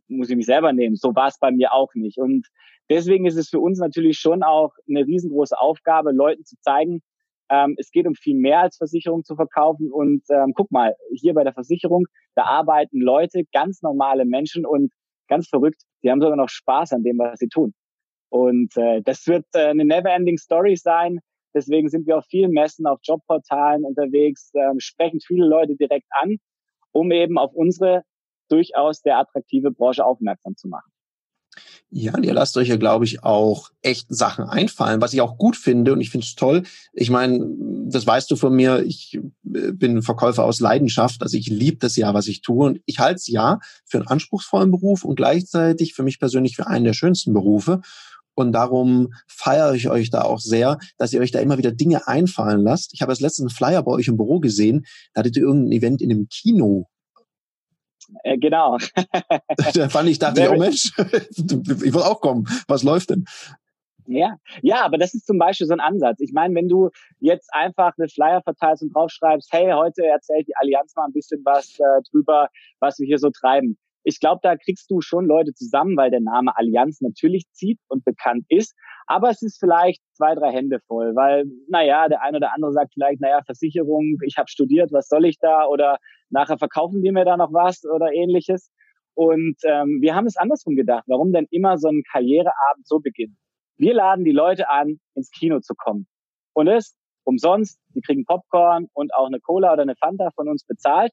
muss 0.08 0.30
ich 0.30 0.36
mich 0.36 0.46
selber 0.46 0.72
nehmen. 0.72 0.96
So 0.96 1.14
war 1.14 1.28
es 1.28 1.38
bei 1.38 1.50
mir 1.50 1.72
auch 1.72 1.92
nicht. 1.94 2.18
Und 2.18 2.46
deswegen 2.88 3.26
ist 3.26 3.36
es 3.36 3.48
für 3.48 3.58
uns 3.58 3.78
natürlich 3.78 4.18
schon 4.18 4.42
auch 4.42 4.72
eine 4.88 5.04
riesengroße 5.04 5.58
Aufgabe, 5.58 6.12
Leuten 6.12 6.44
zu 6.44 6.56
zeigen, 6.60 7.02
ähm, 7.52 7.74
es 7.78 7.90
geht 7.90 8.06
um 8.06 8.14
viel 8.14 8.36
mehr 8.36 8.60
als 8.60 8.78
Versicherung 8.78 9.24
zu 9.24 9.36
verkaufen. 9.36 9.92
Und 9.92 10.22
ähm, 10.30 10.54
guck 10.54 10.70
mal, 10.70 10.96
hier 11.14 11.34
bei 11.34 11.44
der 11.44 11.52
Versicherung, 11.52 12.06
da 12.34 12.44
arbeiten 12.44 13.00
Leute, 13.00 13.44
ganz 13.52 13.82
normale 13.82 14.24
Menschen 14.24 14.64
und 14.64 14.90
ganz 15.28 15.48
verrückt, 15.48 15.82
die 16.02 16.10
haben 16.10 16.20
sogar 16.20 16.36
noch 16.36 16.48
Spaß 16.48 16.92
an 16.92 17.02
dem, 17.02 17.18
was 17.18 17.38
sie 17.38 17.48
tun. 17.48 17.74
Und 18.30 18.74
äh, 18.78 19.02
das 19.02 19.26
wird 19.26 19.44
äh, 19.54 19.66
eine 19.66 19.84
never-ending 19.84 20.38
Story 20.38 20.76
sein. 20.76 21.20
Deswegen 21.54 21.90
sind 21.90 22.06
wir 22.06 22.16
auf 22.16 22.24
vielen 22.30 22.52
Messen, 22.52 22.86
auf 22.86 23.00
Jobportalen 23.02 23.84
unterwegs, 23.84 24.50
äh, 24.54 24.72
sprechen 24.78 25.20
viele 25.20 25.46
Leute 25.46 25.76
direkt 25.76 26.08
an, 26.10 26.38
um 26.92 27.12
eben 27.12 27.36
auf 27.36 27.52
unsere 27.52 28.02
durchaus 28.48 29.02
der 29.02 29.18
attraktive 29.18 29.70
Branche 29.70 30.04
aufmerksam 30.04 30.56
zu 30.56 30.68
machen. 30.68 30.91
Ja, 31.94 32.14
und 32.14 32.24
ihr 32.24 32.32
lasst 32.32 32.56
euch 32.56 32.68
ja, 32.68 32.76
glaube 32.76 33.04
ich, 33.04 33.22
auch 33.22 33.70
echt 33.82 34.06
Sachen 34.08 34.44
einfallen, 34.44 35.02
was 35.02 35.12
ich 35.12 35.20
auch 35.20 35.36
gut 35.36 35.56
finde 35.56 35.92
und 35.92 36.00
ich 36.00 36.08
finde 36.08 36.26
es 36.26 36.34
toll. 36.34 36.62
Ich 36.94 37.10
meine, 37.10 37.46
das 37.86 38.06
weißt 38.06 38.30
du 38.30 38.36
von 38.36 38.54
mir, 38.54 38.82
ich 38.82 39.20
äh, 39.54 39.72
bin 39.72 40.00
Verkäufer 40.00 40.44
aus 40.44 40.60
Leidenschaft, 40.60 41.22
also 41.22 41.36
ich 41.36 41.48
liebe 41.48 41.76
das 41.78 41.96
ja, 41.96 42.14
was 42.14 42.28
ich 42.28 42.40
tue 42.40 42.64
und 42.64 42.80
ich 42.86 42.98
halte 42.98 43.16
es 43.16 43.26
ja 43.28 43.58
für 43.84 43.98
einen 43.98 44.06
anspruchsvollen 44.06 44.70
Beruf 44.70 45.04
und 45.04 45.16
gleichzeitig 45.16 45.92
für 45.92 46.02
mich 46.02 46.18
persönlich 46.18 46.56
für 46.56 46.66
einen 46.66 46.86
der 46.86 46.94
schönsten 46.94 47.34
Berufe. 47.34 47.82
Und 48.34 48.52
darum 48.52 49.12
feiere 49.26 49.74
ich 49.74 49.90
euch 49.90 50.08
da 50.08 50.22
auch 50.22 50.40
sehr, 50.40 50.78
dass 50.96 51.12
ihr 51.12 51.20
euch 51.20 51.32
da 51.32 51.40
immer 51.40 51.58
wieder 51.58 51.72
Dinge 51.72 52.08
einfallen 52.08 52.62
lasst. 52.62 52.94
Ich 52.94 53.02
habe 53.02 53.12
das 53.12 53.20
letzte 53.20 53.46
Flyer 53.50 53.82
bei 53.82 53.92
euch 53.92 54.08
im 54.08 54.16
Büro 54.16 54.40
gesehen. 54.40 54.86
Da 55.12 55.18
hattet 55.18 55.36
ihr 55.36 55.42
irgendein 55.42 55.72
Event 55.72 56.00
in 56.00 56.10
einem 56.10 56.28
Kino 56.30 56.88
äh, 58.24 58.38
genau. 58.38 58.78
da 59.74 59.88
fand 59.88 60.08
ich, 60.08 60.18
dachte 60.18 60.42
ich, 60.42 60.48
oh 60.48 60.56
Mensch, 60.56 60.92
ich 60.98 61.94
will 61.94 62.02
auch 62.02 62.20
kommen. 62.20 62.46
Was 62.68 62.82
läuft 62.82 63.10
denn? 63.10 63.24
Ja, 64.06 64.36
ja, 64.62 64.84
aber 64.84 64.98
das 64.98 65.14
ist 65.14 65.26
zum 65.26 65.38
Beispiel 65.38 65.66
so 65.66 65.72
ein 65.72 65.80
Ansatz. 65.80 66.20
Ich 66.20 66.32
meine, 66.32 66.54
wenn 66.54 66.68
du 66.68 66.90
jetzt 67.20 67.48
einfach 67.54 67.92
eine 67.96 68.08
Flyer 68.08 68.42
verteilst 68.42 68.82
und 68.82 68.94
draufschreibst, 68.94 69.52
hey, 69.52 69.70
heute 69.72 70.04
erzählt 70.04 70.48
die 70.48 70.56
Allianz 70.56 70.94
mal 70.96 71.04
ein 71.04 71.12
bisschen 71.12 71.40
was 71.44 71.78
äh, 71.78 72.02
drüber, 72.10 72.48
was 72.80 72.98
wir 72.98 73.06
hier 73.06 73.18
so 73.18 73.30
treiben 73.30 73.78
ich 74.04 74.20
glaube, 74.20 74.40
da 74.42 74.56
kriegst 74.56 74.90
du 74.90 75.00
schon 75.00 75.26
Leute 75.26 75.54
zusammen, 75.54 75.96
weil 75.96 76.10
der 76.10 76.20
Name 76.20 76.56
Allianz 76.56 77.00
natürlich 77.00 77.44
zieht 77.52 77.78
und 77.88 78.04
bekannt 78.04 78.44
ist. 78.48 78.74
Aber 79.06 79.30
es 79.30 79.42
ist 79.42 79.58
vielleicht 79.58 80.02
zwei, 80.14 80.34
drei 80.34 80.52
Hände 80.52 80.80
voll, 80.86 81.14
weil, 81.14 81.44
naja, 81.68 82.08
der 82.08 82.22
eine 82.22 82.38
oder 82.38 82.54
andere 82.54 82.72
sagt 82.72 82.94
vielleicht, 82.94 83.20
naja, 83.20 83.42
Versicherung, 83.44 84.18
ich 84.26 84.36
habe 84.36 84.48
studiert, 84.48 84.92
was 84.92 85.08
soll 85.08 85.24
ich 85.24 85.38
da? 85.38 85.66
Oder 85.66 85.98
nachher 86.32 86.58
verkaufen 86.58 87.02
die 87.02 87.12
mir 87.12 87.24
da 87.24 87.36
noch 87.36 87.52
was 87.52 87.84
oder 87.84 88.12
ähnliches. 88.12 88.70
Und 89.14 89.56
ähm, 89.64 89.98
wir 90.00 90.14
haben 90.14 90.26
es 90.26 90.36
andersrum 90.36 90.74
gedacht. 90.74 91.04
Warum 91.06 91.32
denn 91.32 91.46
immer 91.50 91.78
so 91.78 91.88
ein 91.88 92.02
Karriereabend 92.10 92.86
so 92.86 92.98
beginnt? 92.98 93.36
Wir 93.76 93.94
laden 93.94 94.24
die 94.24 94.32
Leute 94.32 94.68
an, 94.68 95.00
ins 95.14 95.30
Kino 95.30 95.60
zu 95.60 95.74
kommen. 95.74 96.06
Und 96.54 96.68
es 96.68 96.96
umsonst. 97.24 97.78
Sie 97.94 98.00
kriegen 98.00 98.24
Popcorn 98.24 98.88
und 98.94 99.14
auch 99.14 99.26
eine 99.26 99.40
Cola 99.40 99.72
oder 99.72 99.82
eine 99.82 99.96
Fanta 99.96 100.30
von 100.34 100.48
uns 100.48 100.64
bezahlt. 100.64 101.12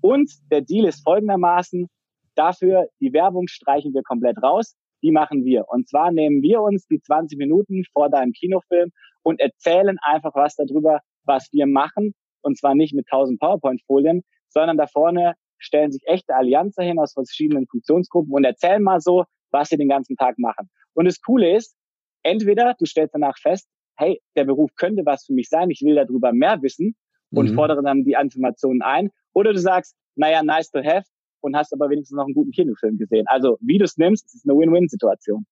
Und 0.00 0.30
der 0.50 0.60
Deal 0.60 0.86
ist 0.86 1.02
folgendermaßen, 1.02 1.88
Dafür, 2.36 2.88
die 3.00 3.14
Werbung 3.14 3.48
streichen 3.48 3.94
wir 3.94 4.02
komplett 4.02 4.40
raus. 4.42 4.76
Die 5.02 5.10
machen 5.10 5.44
wir. 5.44 5.64
Und 5.68 5.88
zwar 5.88 6.12
nehmen 6.12 6.42
wir 6.42 6.60
uns 6.60 6.86
die 6.86 7.00
20 7.00 7.38
Minuten 7.38 7.84
vor 7.92 8.10
deinem 8.10 8.32
Kinofilm 8.32 8.90
und 9.22 9.40
erzählen 9.40 9.96
einfach 10.02 10.34
was 10.34 10.54
darüber, 10.54 11.00
was 11.24 11.48
wir 11.52 11.66
machen. 11.66 12.14
Und 12.42 12.58
zwar 12.58 12.74
nicht 12.74 12.94
mit 12.94 13.06
1000 13.10 13.40
PowerPoint-Folien, 13.40 14.22
sondern 14.56 14.78
da 14.78 14.86
vorne 14.86 15.34
stellen 15.58 15.92
sich 15.92 16.02
echte 16.06 16.34
Allianzen 16.34 16.82
hin 16.82 16.98
aus 16.98 17.12
verschiedenen 17.12 17.66
Funktionsgruppen 17.66 18.32
und 18.32 18.44
erzählen 18.44 18.82
mal 18.82 19.02
so, 19.02 19.24
was 19.50 19.68
sie 19.68 19.76
den 19.76 19.90
ganzen 19.90 20.16
Tag 20.16 20.38
machen. 20.38 20.70
Und 20.94 21.04
das 21.04 21.20
Coole 21.20 21.54
ist, 21.54 21.76
entweder 22.22 22.74
du 22.78 22.86
stellst 22.86 23.14
danach 23.14 23.36
fest, 23.38 23.68
hey, 23.98 24.22
der 24.34 24.44
Beruf 24.44 24.70
könnte 24.76 25.04
was 25.04 25.26
für 25.26 25.34
mich 25.34 25.50
sein, 25.50 25.68
ich 25.70 25.82
will 25.82 25.94
darüber 25.94 26.32
mehr 26.32 26.62
wissen 26.62 26.96
und 27.32 27.50
mhm. 27.50 27.54
fordere 27.54 27.82
dann 27.82 28.04
die 28.04 28.16
Informationen 28.18 28.80
ein. 28.80 29.10
Oder 29.34 29.52
du 29.52 29.58
sagst, 29.58 29.94
naja, 30.14 30.42
nice 30.42 30.70
to 30.70 30.78
have, 30.82 31.04
und 31.40 31.54
hast 31.54 31.74
aber 31.74 31.90
wenigstens 31.90 32.16
noch 32.16 32.24
einen 32.24 32.34
guten 32.34 32.50
Kinofilm 32.50 32.96
gesehen. 32.96 33.26
Also 33.28 33.58
wie 33.60 33.76
du 33.76 33.84
es 33.84 33.98
nimmst, 33.98 34.24
es 34.26 34.36
ist 34.36 34.48
eine 34.48 34.58
Win-Win-Situation. 34.58 35.44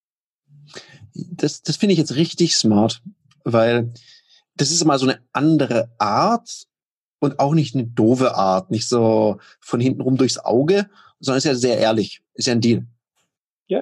Das, 1.13 1.61
das 1.61 1.77
finde 1.77 1.93
ich 1.93 1.99
jetzt 1.99 2.15
richtig 2.15 2.55
smart, 2.55 3.03
weil 3.43 3.93
das 4.55 4.71
ist 4.71 4.81
immer 4.81 4.97
so 4.97 5.07
eine 5.07 5.19
andere 5.31 5.91
Art 5.99 6.65
und 7.25 7.39
auch 7.39 7.53
nicht 7.53 7.75
eine 7.75 7.85
doofe 7.85 8.35
Art, 8.35 8.71
nicht 8.71 8.87
so 8.87 9.37
von 9.59 9.79
hinten 9.79 10.01
rum 10.01 10.17
durchs 10.17 10.37
Auge, 10.37 10.89
sondern 11.19 11.37
ist 11.39 11.45
ja 11.45 11.55
sehr 11.55 11.77
ehrlich, 11.77 12.21
ist 12.33 12.47
ja 12.47 12.53
ein 12.53 12.61
Deal. 12.61 12.85
Ja. 13.67 13.81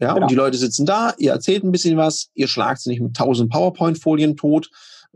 Ja, 0.00 0.14
genau. 0.14 0.24
und 0.24 0.30
die 0.30 0.36
Leute 0.36 0.58
sitzen 0.58 0.86
da, 0.86 1.14
ihr 1.18 1.32
erzählt 1.32 1.64
ein 1.64 1.72
bisschen 1.72 1.96
was, 1.96 2.30
ihr 2.34 2.48
schlagt 2.48 2.80
sie 2.80 2.90
nicht 2.90 3.00
mit 3.00 3.14
tausend 3.14 3.50
PowerPoint-Folien 3.50 4.36
tot, 4.36 4.70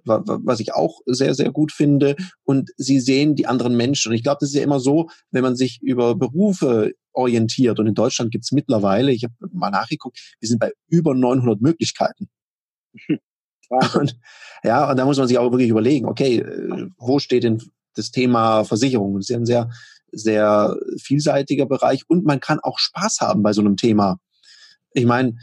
was 0.04 0.60
ich 0.60 0.72
auch 0.74 1.00
sehr, 1.06 1.34
sehr 1.34 1.50
gut 1.50 1.72
finde. 1.72 2.16
Und 2.44 2.70
sie 2.76 3.00
sehen 3.00 3.34
die 3.34 3.46
anderen 3.46 3.76
Menschen. 3.76 4.10
Und 4.10 4.14
ich 4.14 4.22
glaube, 4.22 4.38
das 4.40 4.50
ist 4.50 4.54
ja 4.54 4.62
immer 4.62 4.78
so, 4.78 5.10
wenn 5.32 5.42
man 5.42 5.56
sich 5.56 5.80
über 5.82 6.14
Berufe 6.14 6.92
orientiert. 7.12 7.80
Und 7.80 7.86
in 7.86 7.94
Deutschland 7.94 8.30
gibt 8.30 8.44
es 8.44 8.52
mittlerweile, 8.52 9.10
ich 9.10 9.24
habe 9.24 9.34
mal 9.52 9.70
nachgeguckt, 9.70 10.36
wir 10.38 10.48
sind 10.48 10.60
bei 10.60 10.72
über 10.88 11.14
900 11.14 11.60
Möglichkeiten. 11.60 12.28
Und, 13.94 14.16
ja, 14.62 14.90
und 14.90 14.96
da 14.96 15.04
muss 15.04 15.18
man 15.18 15.28
sich 15.28 15.38
auch 15.38 15.50
wirklich 15.50 15.70
überlegen, 15.70 16.06
okay, 16.06 16.38
äh, 16.38 16.88
wo 16.98 17.18
steht 17.18 17.44
denn 17.44 17.62
das 17.94 18.10
Thema 18.10 18.64
Versicherung? 18.64 19.14
Das 19.14 19.24
ist 19.24 19.30
ja 19.30 19.36
ein 19.38 19.46
sehr, 19.46 19.70
sehr 20.12 20.76
vielseitiger 21.00 21.66
Bereich 21.66 22.02
und 22.08 22.24
man 22.24 22.40
kann 22.40 22.60
auch 22.60 22.78
Spaß 22.78 23.20
haben 23.20 23.42
bei 23.42 23.52
so 23.52 23.60
einem 23.60 23.76
Thema. 23.76 24.18
Ich 24.92 25.04
meine, 25.04 25.36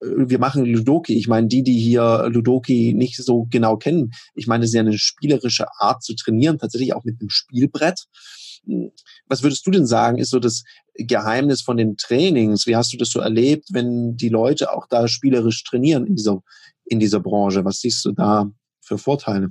wir 0.00 0.38
machen 0.38 0.64
Ludoki. 0.64 1.14
Ich 1.14 1.28
meine, 1.28 1.48
die, 1.48 1.62
die 1.62 1.78
hier 1.78 2.28
Ludoki 2.28 2.94
nicht 2.94 3.16
so 3.16 3.46
genau 3.50 3.76
kennen, 3.76 4.12
ich 4.34 4.46
meine, 4.46 4.64
es 4.64 4.70
ist 4.70 4.74
ja 4.74 4.80
eine 4.80 4.98
spielerische 4.98 5.66
Art 5.78 6.02
zu 6.02 6.14
trainieren, 6.14 6.58
tatsächlich 6.58 6.94
auch 6.94 7.04
mit 7.04 7.20
einem 7.20 7.30
Spielbrett. 7.30 8.04
Was 9.26 9.42
würdest 9.42 9.66
du 9.66 9.70
denn 9.70 9.86
sagen, 9.86 10.18
ist 10.18 10.30
so 10.30 10.38
das 10.38 10.62
Geheimnis 10.98 11.62
von 11.62 11.76
den 11.76 11.96
Trainings? 11.96 12.66
Wie 12.66 12.76
hast 12.76 12.92
du 12.92 12.96
das 12.96 13.10
so 13.10 13.20
erlebt, 13.20 13.68
wenn 13.72 14.16
die 14.16 14.28
Leute 14.28 14.72
auch 14.72 14.86
da 14.88 15.08
spielerisch 15.08 15.62
trainieren 15.64 16.06
in 16.06 16.16
dieser, 16.16 16.42
in 16.84 16.98
dieser 16.98 17.20
Branche? 17.20 17.64
Was 17.64 17.80
siehst 17.80 18.04
du 18.04 18.12
da 18.12 18.50
für 18.80 18.98
Vorteile? 18.98 19.50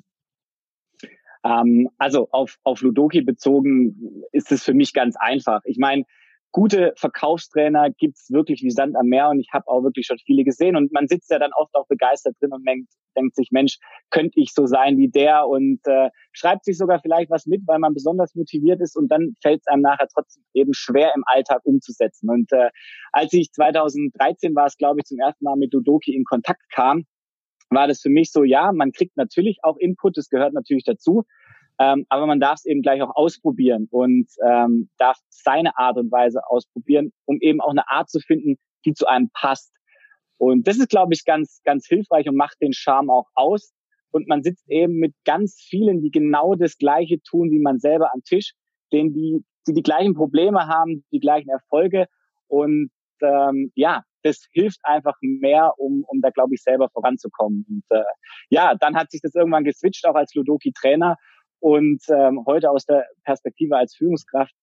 Ähm, 1.43 1.89
also 1.97 2.27
auf, 2.31 2.57
auf 2.63 2.81
Ludoki 2.81 3.21
bezogen 3.21 4.23
ist 4.31 4.51
es 4.51 4.63
für 4.63 4.73
mich 4.73 4.93
ganz 4.93 5.15
einfach. 5.17 5.61
Ich 5.65 5.77
meine, 5.77 6.03
gute 6.51 6.93
Verkaufstrainer 6.97 7.89
gibt's 7.97 8.31
wirklich 8.31 8.61
wie 8.63 8.71
Sand 8.71 8.95
am 8.95 9.07
Meer 9.07 9.29
und 9.29 9.39
ich 9.39 9.49
habe 9.53 9.67
auch 9.67 9.83
wirklich 9.83 10.05
schon 10.05 10.17
viele 10.25 10.43
gesehen. 10.43 10.75
Und 10.75 10.91
man 10.91 11.07
sitzt 11.07 11.29
ja 11.29 11.39
dann 11.39 11.51
oft 11.55 11.73
auch 11.75 11.87
begeistert 11.87 12.35
drin 12.39 12.51
und 12.53 12.67
denkt, 12.67 12.91
denkt 13.15 13.35
sich, 13.35 13.49
Mensch, 13.51 13.77
könnte 14.09 14.39
ich 14.39 14.53
so 14.53 14.65
sein 14.65 14.97
wie 14.97 15.09
der? 15.09 15.47
Und 15.47 15.79
äh, 15.85 16.09
schreibt 16.31 16.65
sich 16.65 16.77
sogar 16.77 16.99
vielleicht 17.01 17.29
was 17.29 17.45
mit, 17.45 17.61
weil 17.65 17.79
man 17.79 17.93
besonders 17.93 18.33
motiviert 18.35 18.81
ist 18.81 18.95
und 18.95 19.09
dann 19.09 19.33
fällt 19.41 19.61
es 19.61 19.67
einem 19.67 19.81
nachher 19.81 20.07
trotzdem 20.13 20.43
eben 20.53 20.73
schwer 20.73 21.11
im 21.15 21.23
Alltag 21.25 21.61
umzusetzen. 21.63 22.29
Und 22.29 22.51
äh, 22.51 22.69
als 23.11 23.33
ich 23.33 23.51
2013 23.51 24.55
war 24.55 24.67
es, 24.67 24.77
glaube 24.77 24.99
ich, 24.99 25.05
zum 25.05 25.19
ersten 25.19 25.43
Mal 25.43 25.55
mit 25.57 25.73
Dudoki 25.73 26.15
in 26.15 26.23
Kontakt 26.23 26.63
kam, 26.73 27.05
war 27.69 27.87
das 27.87 28.01
für 28.01 28.09
mich 28.09 28.31
so, 28.31 28.43
ja, 28.43 28.71
man 28.71 28.91
kriegt 28.91 29.17
natürlich 29.17 29.59
auch 29.63 29.77
Input, 29.77 30.17
das 30.17 30.29
gehört 30.29 30.53
natürlich 30.53 30.85
dazu, 30.85 31.23
ähm, 31.79 32.05
aber 32.09 32.25
man 32.25 32.39
darf 32.39 32.55
es 32.55 32.65
eben 32.65 32.81
gleich 32.81 33.01
auch 33.01 33.15
ausprobieren 33.15 33.87
und 33.91 34.27
ähm, 34.45 34.89
darf 34.97 35.17
seine 35.29 35.77
Art 35.77 35.97
und 35.97 36.11
Weise 36.11 36.41
ausprobieren, 36.47 37.11
um 37.25 37.37
eben 37.41 37.61
auch 37.61 37.71
eine 37.71 37.89
Art 37.89 38.09
zu 38.09 38.19
finden, 38.19 38.57
die 38.85 38.93
zu 38.93 39.05
einem 39.07 39.29
passt. 39.33 39.71
Und 40.37 40.67
das 40.67 40.77
ist, 40.77 40.89
glaube 40.89 41.13
ich, 41.13 41.25
ganz, 41.25 41.61
ganz 41.63 41.87
hilfreich 41.87 42.27
und 42.27 42.35
macht 42.35 42.57
den 42.61 42.73
Charme 42.73 43.09
auch 43.09 43.27
aus. 43.33 43.73
Und 44.11 44.27
man 44.27 44.43
sitzt 44.43 44.69
eben 44.69 44.95
mit 44.95 45.13
ganz 45.25 45.59
vielen, 45.59 46.01
die 46.01 46.11
genau 46.11 46.55
das 46.55 46.77
Gleiche 46.77 47.21
tun 47.21 47.51
wie 47.51 47.59
man 47.59 47.79
selber 47.79 48.13
am 48.13 48.23
Tisch, 48.23 48.53
denen 48.91 49.13
die, 49.13 49.43
die 49.67 49.73
die 49.73 49.83
gleichen 49.83 50.13
Probleme 50.13 50.67
haben, 50.67 51.03
die 51.11 51.19
gleichen 51.19 51.49
Erfolge. 51.49 52.07
Und 52.47 52.89
ähm, 53.21 53.71
ja, 53.75 54.03
das 54.23 54.47
hilft 54.51 54.79
einfach 54.83 55.15
mehr, 55.21 55.73
um, 55.77 56.03
um 56.07 56.21
da, 56.21 56.29
glaube 56.29 56.55
ich, 56.55 56.61
selber 56.61 56.89
voranzukommen. 56.89 57.65
Und 57.69 57.83
äh, 57.89 58.03
ja, 58.49 58.75
dann 58.75 58.95
hat 58.95 59.11
sich 59.11 59.21
das 59.21 59.35
irgendwann 59.35 59.63
geswitcht, 59.63 60.07
auch 60.07 60.15
als 60.15 60.33
Ludoki-Trainer. 60.33 61.17
Und 61.59 62.03
ähm, 62.09 62.43
heute 62.45 62.69
aus 62.69 62.85
der 62.85 63.05
Perspektive 63.23 63.77
als 63.77 63.95
Führungskraft 63.95 64.53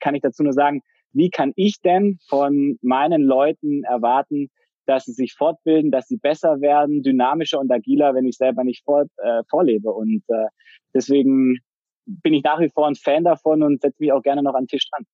kann 0.00 0.14
ich 0.14 0.22
dazu 0.22 0.42
nur 0.42 0.52
sagen, 0.52 0.82
wie 1.12 1.30
kann 1.30 1.52
ich 1.56 1.80
denn 1.80 2.18
von 2.28 2.78
meinen 2.80 3.22
Leuten 3.22 3.84
erwarten, 3.84 4.48
dass 4.86 5.04
sie 5.04 5.12
sich 5.12 5.34
fortbilden, 5.34 5.90
dass 5.90 6.08
sie 6.08 6.16
besser 6.16 6.60
werden, 6.60 7.02
dynamischer 7.02 7.60
und 7.60 7.70
agiler, 7.70 8.14
wenn 8.14 8.26
ich 8.26 8.36
selber 8.36 8.64
nicht 8.64 8.84
vor, 8.84 9.04
äh, 9.18 9.42
vorlebe. 9.48 9.92
Und 9.92 10.22
äh, 10.28 10.46
deswegen 10.94 11.58
bin 12.06 12.34
ich 12.34 12.42
nach 12.42 12.60
wie 12.60 12.70
vor 12.70 12.88
ein 12.88 12.96
Fan 12.96 13.24
davon 13.24 13.62
und 13.62 13.80
setze 13.80 13.96
mich 14.00 14.12
auch 14.12 14.22
gerne 14.22 14.42
noch 14.42 14.54
an 14.54 14.64
den 14.64 14.68
Tisch 14.68 14.88
dran. 14.90 15.06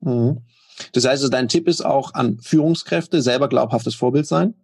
Mhm. 0.00 0.42
Das 0.92 1.04
heißt, 1.04 1.22
also 1.22 1.28
dein 1.30 1.48
Tipp 1.48 1.68
ist 1.68 1.80
auch 1.80 2.12
an 2.14 2.38
Führungskräfte, 2.38 3.22
selber 3.22 3.48
glaubhaftes 3.48 3.94
Vorbild 3.94 4.26
sein? 4.26 4.54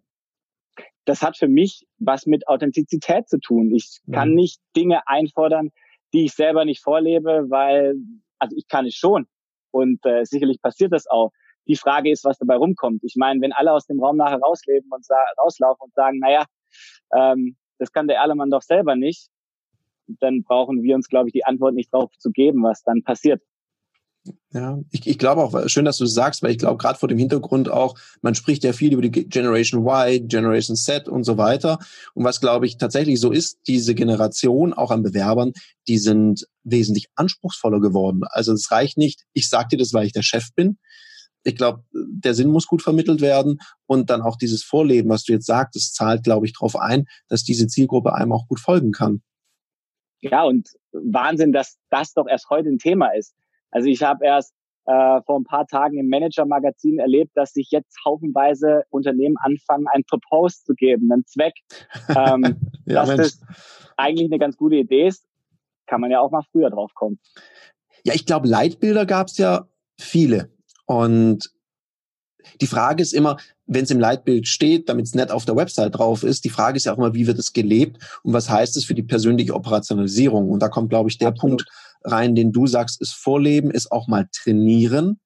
Das 1.04 1.22
hat 1.22 1.36
für 1.36 1.48
mich 1.48 1.86
was 1.98 2.26
mit 2.26 2.46
Authentizität 2.46 3.28
zu 3.28 3.40
tun. 3.40 3.74
Ich 3.74 4.00
kann 4.12 4.30
mhm. 4.30 4.34
nicht 4.36 4.60
Dinge 4.76 5.00
einfordern, 5.06 5.70
die 6.12 6.24
ich 6.26 6.34
selber 6.34 6.64
nicht 6.64 6.82
vorlebe, 6.82 7.46
weil, 7.48 7.96
also 8.38 8.56
ich 8.56 8.68
kann 8.68 8.86
es 8.86 8.94
schon. 8.94 9.26
Und 9.70 10.04
äh, 10.04 10.24
sicherlich 10.24 10.60
passiert 10.60 10.92
das 10.92 11.06
auch. 11.06 11.32
Die 11.66 11.76
Frage 11.76 12.10
ist, 12.10 12.24
was 12.24 12.38
dabei 12.38 12.56
rumkommt. 12.56 13.02
Ich 13.04 13.14
meine, 13.16 13.40
wenn 13.40 13.52
alle 13.52 13.72
aus 13.72 13.86
dem 13.86 14.02
Raum 14.02 14.16
nachher 14.16 14.40
rausleben 14.40 14.90
und 14.90 15.06
rauslaufen 15.38 15.84
und 15.84 15.94
sagen, 15.94 16.18
naja, 16.18 16.44
ähm, 17.14 17.56
das 17.78 17.92
kann 17.92 18.08
der 18.08 18.18
Erlemann 18.18 18.50
doch 18.50 18.62
selber 18.62 18.96
nicht, 18.96 19.28
dann 20.06 20.42
brauchen 20.42 20.82
wir 20.82 20.94
uns, 20.94 21.08
glaube 21.08 21.28
ich, 21.28 21.32
die 21.32 21.44
Antwort 21.44 21.74
nicht 21.74 21.92
drauf 21.92 22.10
zu 22.18 22.30
geben, 22.30 22.62
was 22.62 22.82
dann 22.82 23.02
passiert. 23.02 23.42
Ja, 24.52 24.78
ich, 24.90 25.06
ich 25.06 25.18
glaube 25.18 25.42
auch, 25.42 25.68
schön, 25.68 25.84
dass 25.84 25.96
du 25.96 26.04
es 26.04 26.14
sagst, 26.14 26.42
weil 26.42 26.52
ich 26.52 26.58
glaube, 26.58 26.76
gerade 26.76 26.98
vor 26.98 27.08
dem 27.08 27.18
Hintergrund 27.18 27.68
auch, 27.68 27.98
man 28.20 28.34
spricht 28.34 28.62
ja 28.62 28.72
viel 28.72 28.92
über 28.92 29.02
die 29.02 29.10
Generation 29.10 29.84
Y, 29.84 30.28
Generation 30.28 30.76
Z 30.76 31.08
und 31.08 31.24
so 31.24 31.38
weiter. 31.38 31.78
Und 32.14 32.24
was, 32.24 32.40
glaube 32.40 32.66
ich, 32.66 32.76
tatsächlich 32.76 33.18
so 33.18 33.32
ist, 33.32 33.58
diese 33.66 33.94
Generation 33.94 34.74
auch 34.74 34.90
an 34.90 35.02
Bewerbern, 35.02 35.52
die 35.88 35.98
sind 35.98 36.46
wesentlich 36.62 37.08
anspruchsvoller 37.16 37.80
geworden. 37.80 38.20
Also 38.30 38.52
es 38.52 38.70
reicht 38.70 38.96
nicht, 38.96 39.24
ich 39.32 39.48
sag 39.48 39.70
dir 39.70 39.78
das, 39.78 39.92
weil 39.92 40.06
ich 40.06 40.12
der 40.12 40.22
Chef 40.22 40.48
bin. 40.54 40.78
Ich 41.44 41.56
glaube, 41.56 41.82
der 41.92 42.34
Sinn 42.34 42.48
muss 42.48 42.68
gut 42.68 42.82
vermittelt 42.82 43.20
werden 43.20 43.58
und 43.86 44.10
dann 44.10 44.22
auch 44.22 44.36
dieses 44.36 44.62
Vorleben, 44.62 45.08
was 45.08 45.24
du 45.24 45.32
jetzt 45.32 45.46
sagst, 45.46 45.74
das 45.74 45.92
zahlt, 45.92 46.22
glaube 46.22 46.46
ich, 46.46 46.52
darauf 46.52 46.76
ein, 46.76 47.06
dass 47.28 47.42
diese 47.42 47.66
Zielgruppe 47.66 48.14
einem 48.14 48.32
auch 48.32 48.46
gut 48.46 48.60
folgen 48.60 48.92
kann. 48.92 49.22
Ja, 50.20 50.44
und 50.44 50.68
Wahnsinn, 50.92 51.52
dass 51.52 51.78
das 51.90 52.12
doch 52.12 52.28
erst 52.28 52.48
heute 52.48 52.68
ein 52.68 52.78
Thema 52.78 53.08
ist. 53.08 53.34
Also 53.72 53.88
ich 53.88 54.02
habe 54.02 54.24
erst 54.24 54.54
äh, 54.84 55.20
vor 55.26 55.38
ein 55.38 55.44
paar 55.44 55.66
Tagen 55.66 55.98
im 55.98 56.08
Manager-Magazin 56.08 56.98
erlebt, 56.98 57.32
dass 57.34 57.52
sich 57.52 57.70
jetzt 57.70 57.96
haufenweise 58.04 58.82
Unternehmen 58.90 59.36
anfangen, 59.42 59.86
ein 59.92 60.04
Propose 60.04 60.62
zu 60.64 60.74
geben, 60.74 61.10
einen 61.12 61.26
Zweck. 61.26 61.54
Ähm, 62.14 62.56
ja, 62.84 63.06
dass 63.06 63.16
das 63.16 63.40
eigentlich 63.96 64.28
eine 64.28 64.38
ganz 64.38 64.56
gute 64.56 64.76
Idee 64.76 65.06
ist, 65.06 65.24
kann 65.86 66.00
man 66.00 66.10
ja 66.10 66.20
auch 66.20 66.30
mal 66.30 66.42
früher 66.50 66.68
drauf 66.68 66.92
kommen. 66.94 67.18
Ja, 68.04 68.12
ich 68.14 68.26
glaube, 68.26 68.48
Leitbilder 68.48 69.06
gab 69.06 69.28
es 69.28 69.38
ja 69.38 69.68
viele. 69.98 70.50
Und 70.86 71.52
die 72.60 72.66
Frage 72.66 73.02
ist 73.02 73.14
immer, 73.14 73.36
wenn 73.66 73.84
es 73.84 73.90
im 73.90 74.00
Leitbild 74.00 74.48
steht, 74.48 74.88
damit 74.88 75.06
es 75.06 75.14
nett 75.14 75.30
auf 75.30 75.44
der 75.44 75.56
Website 75.56 75.96
drauf 75.96 76.24
ist, 76.24 76.44
die 76.44 76.50
Frage 76.50 76.76
ist 76.76 76.84
ja 76.84 76.92
auch 76.92 76.98
immer, 76.98 77.14
wie 77.14 77.26
wird 77.26 77.38
es 77.38 77.52
gelebt 77.52 77.98
und 78.24 78.32
was 78.32 78.50
heißt 78.50 78.76
es 78.76 78.84
für 78.84 78.94
die 78.94 79.04
persönliche 79.04 79.54
Operationalisierung? 79.54 80.50
Und 80.50 80.60
da 80.60 80.68
kommt, 80.68 80.90
glaube 80.90 81.08
ich, 81.08 81.18
der 81.18 81.28
Absolut. 81.28 81.60
Punkt 81.60 81.91
rein, 82.04 82.34
den 82.34 82.52
du 82.52 82.66
sagst, 82.66 83.00
ist 83.00 83.14
Vorleben, 83.14 83.70
ist 83.70 83.90
auch 83.92 84.08
mal 84.08 84.28
trainieren 84.32 85.18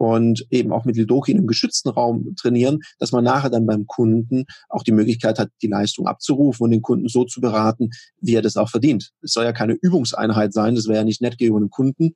und 0.00 0.46
eben 0.50 0.72
auch 0.72 0.86
mit 0.86 0.96
Lidoki 0.96 1.32
in 1.32 1.38
einem 1.38 1.46
geschützten 1.46 1.90
Raum 1.90 2.34
trainieren, 2.34 2.78
dass 2.98 3.12
man 3.12 3.22
nachher 3.22 3.50
dann 3.50 3.66
beim 3.66 3.86
Kunden 3.86 4.46
auch 4.70 4.82
die 4.82 4.92
Möglichkeit 4.92 5.38
hat, 5.38 5.50
die 5.60 5.66
Leistung 5.66 6.06
abzurufen 6.06 6.64
und 6.64 6.70
den 6.70 6.80
Kunden 6.80 7.08
so 7.08 7.24
zu 7.26 7.42
beraten, 7.42 7.90
wie 8.18 8.34
er 8.34 8.40
das 8.40 8.56
auch 8.56 8.70
verdient. 8.70 9.10
Es 9.20 9.34
soll 9.34 9.44
ja 9.44 9.52
keine 9.52 9.74
Übungseinheit 9.74 10.54
sein, 10.54 10.74
das 10.74 10.86
wäre 10.86 11.00
ja 11.00 11.04
nicht 11.04 11.20
nett 11.20 11.36
gegenüber 11.36 11.58
einem 11.58 11.68
Kunden. 11.68 12.14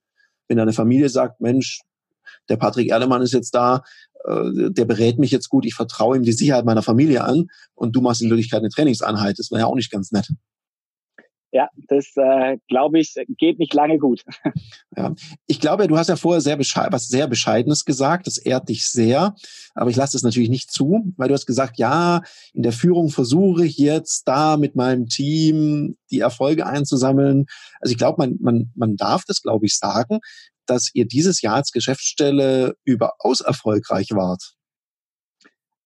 Wenn 0.49 0.59
eine 0.59 0.73
Familie 0.73 1.11
sagt, 1.11 1.43
Mensch, 1.43 1.83
der 2.49 2.57
Patrick 2.57 2.90
Erlemann 2.90 3.21
ist 3.21 3.35
jetzt 3.35 3.55
da, 3.55 3.83
äh, 4.25 4.71
der 4.71 4.87
berät 4.87 5.19
mich 5.19 5.31
jetzt 5.31 5.51
gut, 5.51 5.67
ich 5.67 5.75
vertraue 5.75 6.17
ihm 6.17 6.23
die 6.23 6.33
Sicherheit 6.33 6.64
meiner 6.64 6.83
Familie 6.83 7.25
an 7.25 7.49
und 7.75 7.95
du 7.95 8.01
machst 8.01 8.23
in 8.23 8.31
Wirklichkeit 8.31 8.61
eine 8.61 8.71
Trainingseinheit. 8.71 9.38
Das 9.38 9.51
wäre 9.51 9.61
ja 9.61 9.67
auch 9.67 9.75
nicht 9.75 9.90
ganz 9.90 10.11
nett. 10.11 10.31
Ja, 11.55 11.69
das 11.87 12.11
äh, 12.17 12.59
glaube 12.67 12.99
ich 12.99 13.14
geht 13.38 13.61
nicht 13.61 13.73
lange 13.75 13.99
gut. 13.99 14.25
Ja, 14.97 15.12
ich 15.49 15.59
glaube, 15.59 15.88
du 15.88 15.99
hast 15.99 16.09
ja 16.09 16.14
vorher 16.14 16.40
sehr 16.40 16.57
was 16.57 17.09
sehr 17.09 17.27
Bescheidenes 17.27 17.85
gesagt. 17.85 18.29
Das 18.29 18.38
ehrt 18.38 18.69
dich 18.69 18.87
sehr, 18.87 19.35
aber 19.75 19.90
ich 19.90 19.97
lasse 19.97 20.12
das 20.12 20.23
natürlich 20.23 20.51
nicht 20.51 20.71
zu, 20.71 21.12
weil 21.17 21.27
du 21.27 21.35
hast 21.35 21.47
gesagt, 21.47 21.79
ja, 21.79 22.23
in 22.53 22.62
der 22.62 22.71
Führung 22.71 23.09
versuche 23.09 23.67
ich 23.67 23.77
jetzt 23.77 24.29
da 24.29 24.57
mit 24.57 24.77
meinem 24.77 25.09
Team 25.09 25.97
die 26.12 26.21
Erfolge 26.21 26.67
einzusammeln. 26.67 27.47
Also 27.81 27.90
ich 27.90 27.99
glaube, 27.99 28.19
man 28.19 28.37
man 28.40 28.71
man 28.77 28.95
darf 28.95 29.25
das, 29.25 29.43
glaube 29.43 29.67
ich, 29.67 29.77
sagen 29.77 30.21
dass 30.67 30.90
ihr 30.95 31.07
dieses 31.07 31.43
Jahr 31.43 31.57
als 31.57 31.73
Geschäftsstelle 31.73 32.75
überaus 32.85 33.43
erfolgreich 33.43 34.09
wart. 34.12 34.54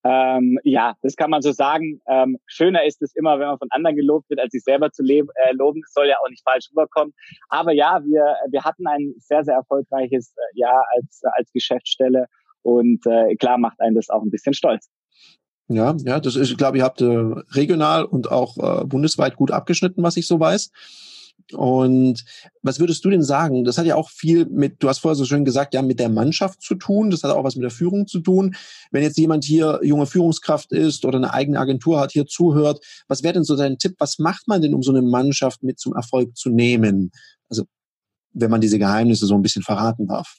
Ähm, 0.08 0.58
ja, 0.64 0.94
das 1.02 1.16
kann 1.16 1.28
man 1.28 1.42
so 1.42 1.52
sagen. 1.52 2.00
Ähm, 2.08 2.38
schöner 2.46 2.86
ist 2.86 3.02
es 3.02 3.14
immer, 3.14 3.38
wenn 3.38 3.48
man 3.48 3.58
von 3.58 3.68
anderen 3.70 3.94
gelobt 3.94 4.30
wird, 4.30 4.40
als 4.40 4.52
sich 4.52 4.62
selber 4.62 4.90
zu 4.90 5.02
leben, 5.02 5.28
äh, 5.34 5.52
loben. 5.52 5.82
Das 5.82 5.92
soll 5.92 6.08
ja 6.08 6.16
auch 6.24 6.30
nicht 6.30 6.42
falsch 6.42 6.70
rüberkommen. 6.70 7.12
Aber 7.50 7.72
ja, 7.72 8.00
wir, 8.04 8.36
wir 8.50 8.64
hatten 8.64 8.86
ein 8.86 9.12
sehr, 9.18 9.44
sehr 9.44 9.56
erfolgreiches 9.56 10.32
äh, 10.34 10.58
Jahr 10.58 10.82
als, 10.96 11.20
als 11.36 11.52
Geschäftsstelle. 11.52 12.26
Und 12.62 13.04
äh, 13.06 13.36
klar 13.36 13.58
macht 13.58 13.80
einen 13.80 13.96
das 13.96 14.08
auch 14.08 14.22
ein 14.22 14.30
bisschen 14.30 14.54
stolz. 14.54 14.88
Ja, 15.68 15.94
ja, 15.98 16.20
das 16.20 16.36
ist, 16.36 16.50
ich 16.50 16.56
glaube, 16.56 16.78
ihr 16.78 16.84
habt 16.84 17.02
äh, 17.02 17.04
regional 17.04 18.04
und 18.04 18.32
auch 18.32 18.56
äh, 18.56 18.86
bundesweit 18.86 19.36
gut 19.36 19.50
abgeschnitten, 19.50 20.02
was 20.02 20.16
ich 20.16 20.26
so 20.26 20.40
weiß. 20.40 20.70
Und 21.52 22.24
was 22.62 22.78
würdest 22.78 23.04
du 23.04 23.10
denn 23.10 23.22
sagen? 23.22 23.64
Das 23.64 23.78
hat 23.78 23.86
ja 23.86 23.96
auch 23.96 24.10
viel 24.10 24.46
mit, 24.46 24.82
du 24.82 24.88
hast 24.88 24.98
vorher 24.98 25.16
so 25.16 25.24
schön 25.24 25.44
gesagt, 25.44 25.72
ja, 25.72 25.82
mit 25.82 25.98
der 25.98 26.08
Mannschaft 26.08 26.62
zu 26.62 26.74
tun. 26.74 27.10
Das 27.10 27.22
hat 27.22 27.30
auch 27.30 27.44
was 27.44 27.56
mit 27.56 27.62
der 27.62 27.70
Führung 27.70 28.06
zu 28.06 28.20
tun. 28.20 28.54
Wenn 28.90 29.02
jetzt 29.02 29.16
jemand 29.18 29.44
hier 29.44 29.80
junge 29.82 30.06
Führungskraft 30.06 30.72
ist 30.72 31.04
oder 31.04 31.16
eine 31.16 31.32
eigene 31.32 31.58
Agentur 31.58 32.00
hat, 32.00 32.12
hier 32.12 32.26
zuhört, 32.26 32.84
was 33.08 33.22
wäre 33.22 33.34
denn 33.34 33.44
so 33.44 33.56
dein 33.56 33.78
Tipp? 33.78 33.94
Was 33.98 34.18
macht 34.18 34.46
man 34.46 34.60
denn, 34.60 34.74
um 34.74 34.82
so 34.82 34.92
eine 34.92 35.02
Mannschaft 35.02 35.62
mit 35.62 35.78
zum 35.78 35.94
Erfolg 35.94 36.36
zu 36.36 36.50
nehmen? 36.50 37.10
Also, 37.48 37.64
wenn 38.32 38.50
man 38.50 38.60
diese 38.60 38.78
Geheimnisse 38.78 39.26
so 39.26 39.34
ein 39.34 39.42
bisschen 39.42 39.62
verraten 39.62 40.06
darf. 40.06 40.36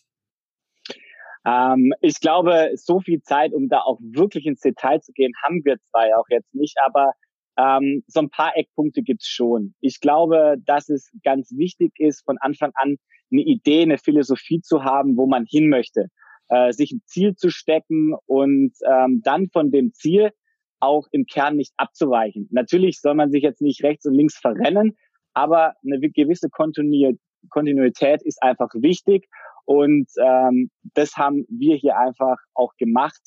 Ähm, 1.45 1.93
ich 2.01 2.19
glaube, 2.19 2.71
so 2.75 2.99
viel 2.99 3.21
Zeit, 3.21 3.53
um 3.53 3.69
da 3.69 3.79
auch 3.79 3.99
wirklich 4.01 4.45
ins 4.45 4.59
Detail 4.59 5.01
zu 5.01 5.12
gehen, 5.13 5.33
haben 5.43 5.62
wir 5.63 5.77
zwar 5.89 6.03
auch 6.19 6.27
jetzt 6.29 6.53
nicht, 6.53 6.75
aber 6.85 7.13
ähm, 7.60 8.04
so 8.08 8.22
ein 8.22 8.30
paar 8.30 8.56
Eckpunkte 8.56 9.02
gibt's 9.02 9.28
schon. 9.28 9.74
Ich 9.82 10.00
glaube, 10.00 10.56
dass 10.65 10.89
es 10.89 11.12
ganz 11.24 11.52
wichtig 11.56 11.91
ist, 11.98 12.24
von 12.24 12.38
Anfang 12.39 12.72
an 12.76 12.95
eine 13.32 13.41
Idee, 13.41 13.82
eine 13.82 13.98
Philosophie 13.98 14.62
zu 14.62 14.84
haben, 14.84 15.17
wo 15.17 15.28
man 15.28 15.45
hin 15.45 15.69
möchte, 15.69 16.08
äh, 16.48 16.72
sich 16.72 16.91
ein 16.91 17.02
Ziel 17.06 17.36
zu 17.36 17.50
stecken 17.50 18.13
und 18.26 18.74
ähm, 18.89 19.22
dann 19.24 19.50
von 19.50 19.72
dem 19.72 19.93
Ziel 19.93 20.32
auch 20.80 21.08
im 21.12 21.26
Kern 21.26 21.58
nicht 21.58 21.74
abzuweichen. 21.76 22.48
Natürlich 22.52 23.02
soll 23.02 23.15
man 23.15 23.32
sich 23.32 23.43
jetzt 23.43 23.62
nicht 23.62 23.84
rechts 23.84 24.06
und 24.06 24.13
links 24.13 24.38
verrennen, 24.38 24.98
aber 25.34 25.74
eine 25.84 26.00
gewisse 26.00 26.50
Kontinuität 26.50 28.22
ist 28.24 28.41
einfach 28.41 28.69
wichtig 28.76 29.28
und 29.65 30.08
ähm, 30.19 30.72
das 30.95 31.17
haben 31.17 31.45
wir 31.50 31.76
hier 31.76 31.98
einfach 31.98 32.38
auch 32.54 32.74
gemacht. 32.78 33.19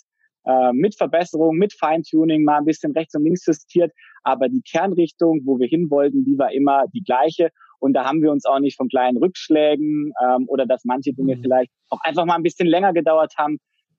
Äh, 0.45 0.73
mit 0.73 0.97
Verbesserung, 0.97 1.57
mit 1.57 1.73
Feintuning, 1.73 2.43
mal 2.43 2.59
ein 2.59 2.65
bisschen 2.65 2.93
rechts 2.93 3.15
und 3.15 3.25
links 3.25 3.47
justiert. 3.47 3.93
Aber 4.25 4.49
die 4.49 4.63
Kernrichtung, 4.63 5.43
wo 5.45 5.59
wir 5.59 5.69
hin 5.69 5.89
wollten, 5.91 6.25
die 6.25 6.37
war 6.37 6.53
immer 6.53 6.85
die 6.93 7.03
gleiche. 7.03 7.51
Und 7.79 7.95
da 7.95 8.05
haben 8.05 8.23
wir 8.23 8.31
uns 8.31 8.45
auch 8.45 8.59
nicht 8.59 8.77
von 8.77 8.89
kleinen 8.89 9.19
Rückschlägen 9.19 10.13
ähm, 10.23 10.49
oder 10.49 10.67
dass 10.67 10.85
manche 10.85 11.13
Dinge 11.13 11.37
mhm. 11.37 11.43
vielleicht 11.43 11.73
auch 11.91 12.01
einfach 12.03 12.25
mal 12.25 12.37
ein 12.37 12.43
bisschen 12.43 12.67
länger 12.67 12.93
gedauert 12.93 13.35
haben, 13.39 13.59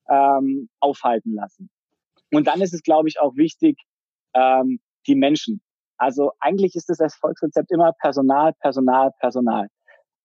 ähm, 0.09 0.69
aufhalten 0.79 1.33
lassen. 1.33 1.69
Und 2.31 2.47
dann 2.47 2.61
ist 2.61 2.73
es, 2.73 2.81
glaube 2.81 3.07
ich, 3.07 3.19
auch 3.19 3.35
wichtig, 3.35 3.77
ähm, 4.33 4.79
die 5.07 5.15
Menschen. 5.15 5.61
Also 5.97 6.31
eigentlich 6.39 6.75
ist 6.75 6.89
das 6.89 6.99
Erfolgsrezept 6.99 7.71
immer 7.71 7.93
Personal, 7.99 8.53
Personal, 8.59 9.11
Personal. 9.19 9.67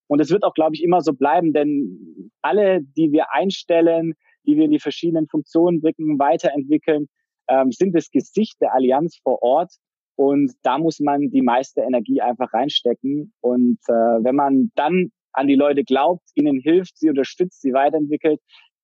Und 0.08 0.20
es 0.20 0.30
wird 0.30 0.42
auch, 0.42 0.54
glaube 0.54 0.74
ich, 0.74 0.82
immer 0.82 1.00
so 1.02 1.12
bleiben, 1.12 1.52
denn 1.52 2.30
alle, 2.42 2.80
die 2.82 3.12
wir 3.12 3.32
einstellen, 3.32 4.14
die 4.48 4.56
wir 4.56 4.68
die 4.68 4.80
verschiedenen 4.80 5.28
Funktionen 5.28 5.80
bringen, 5.80 6.18
weiterentwickeln, 6.18 7.08
ähm, 7.48 7.70
sind 7.70 7.94
das 7.94 8.10
Gesicht 8.10 8.60
der 8.60 8.74
Allianz 8.74 9.18
vor 9.22 9.42
Ort. 9.42 9.72
Und 10.16 10.52
da 10.62 10.78
muss 10.78 10.98
man 10.98 11.30
die 11.30 11.42
meiste 11.42 11.82
Energie 11.82 12.20
einfach 12.20 12.52
reinstecken. 12.52 13.32
Und 13.40 13.78
äh, 13.86 13.92
wenn 13.92 14.34
man 14.34 14.72
dann 14.74 15.12
an 15.32 15.46
die 15.46 15.54
Leute 15.54 15.84
glaubt, 15.84 16.24
ihnen 16.34 16.58
hilft, 16.58 16.98
sie 16.98 17.08
unterstützt, 17.08 17.60
sie 17.60 17.72
weiterentwickelt, 17.72 18.40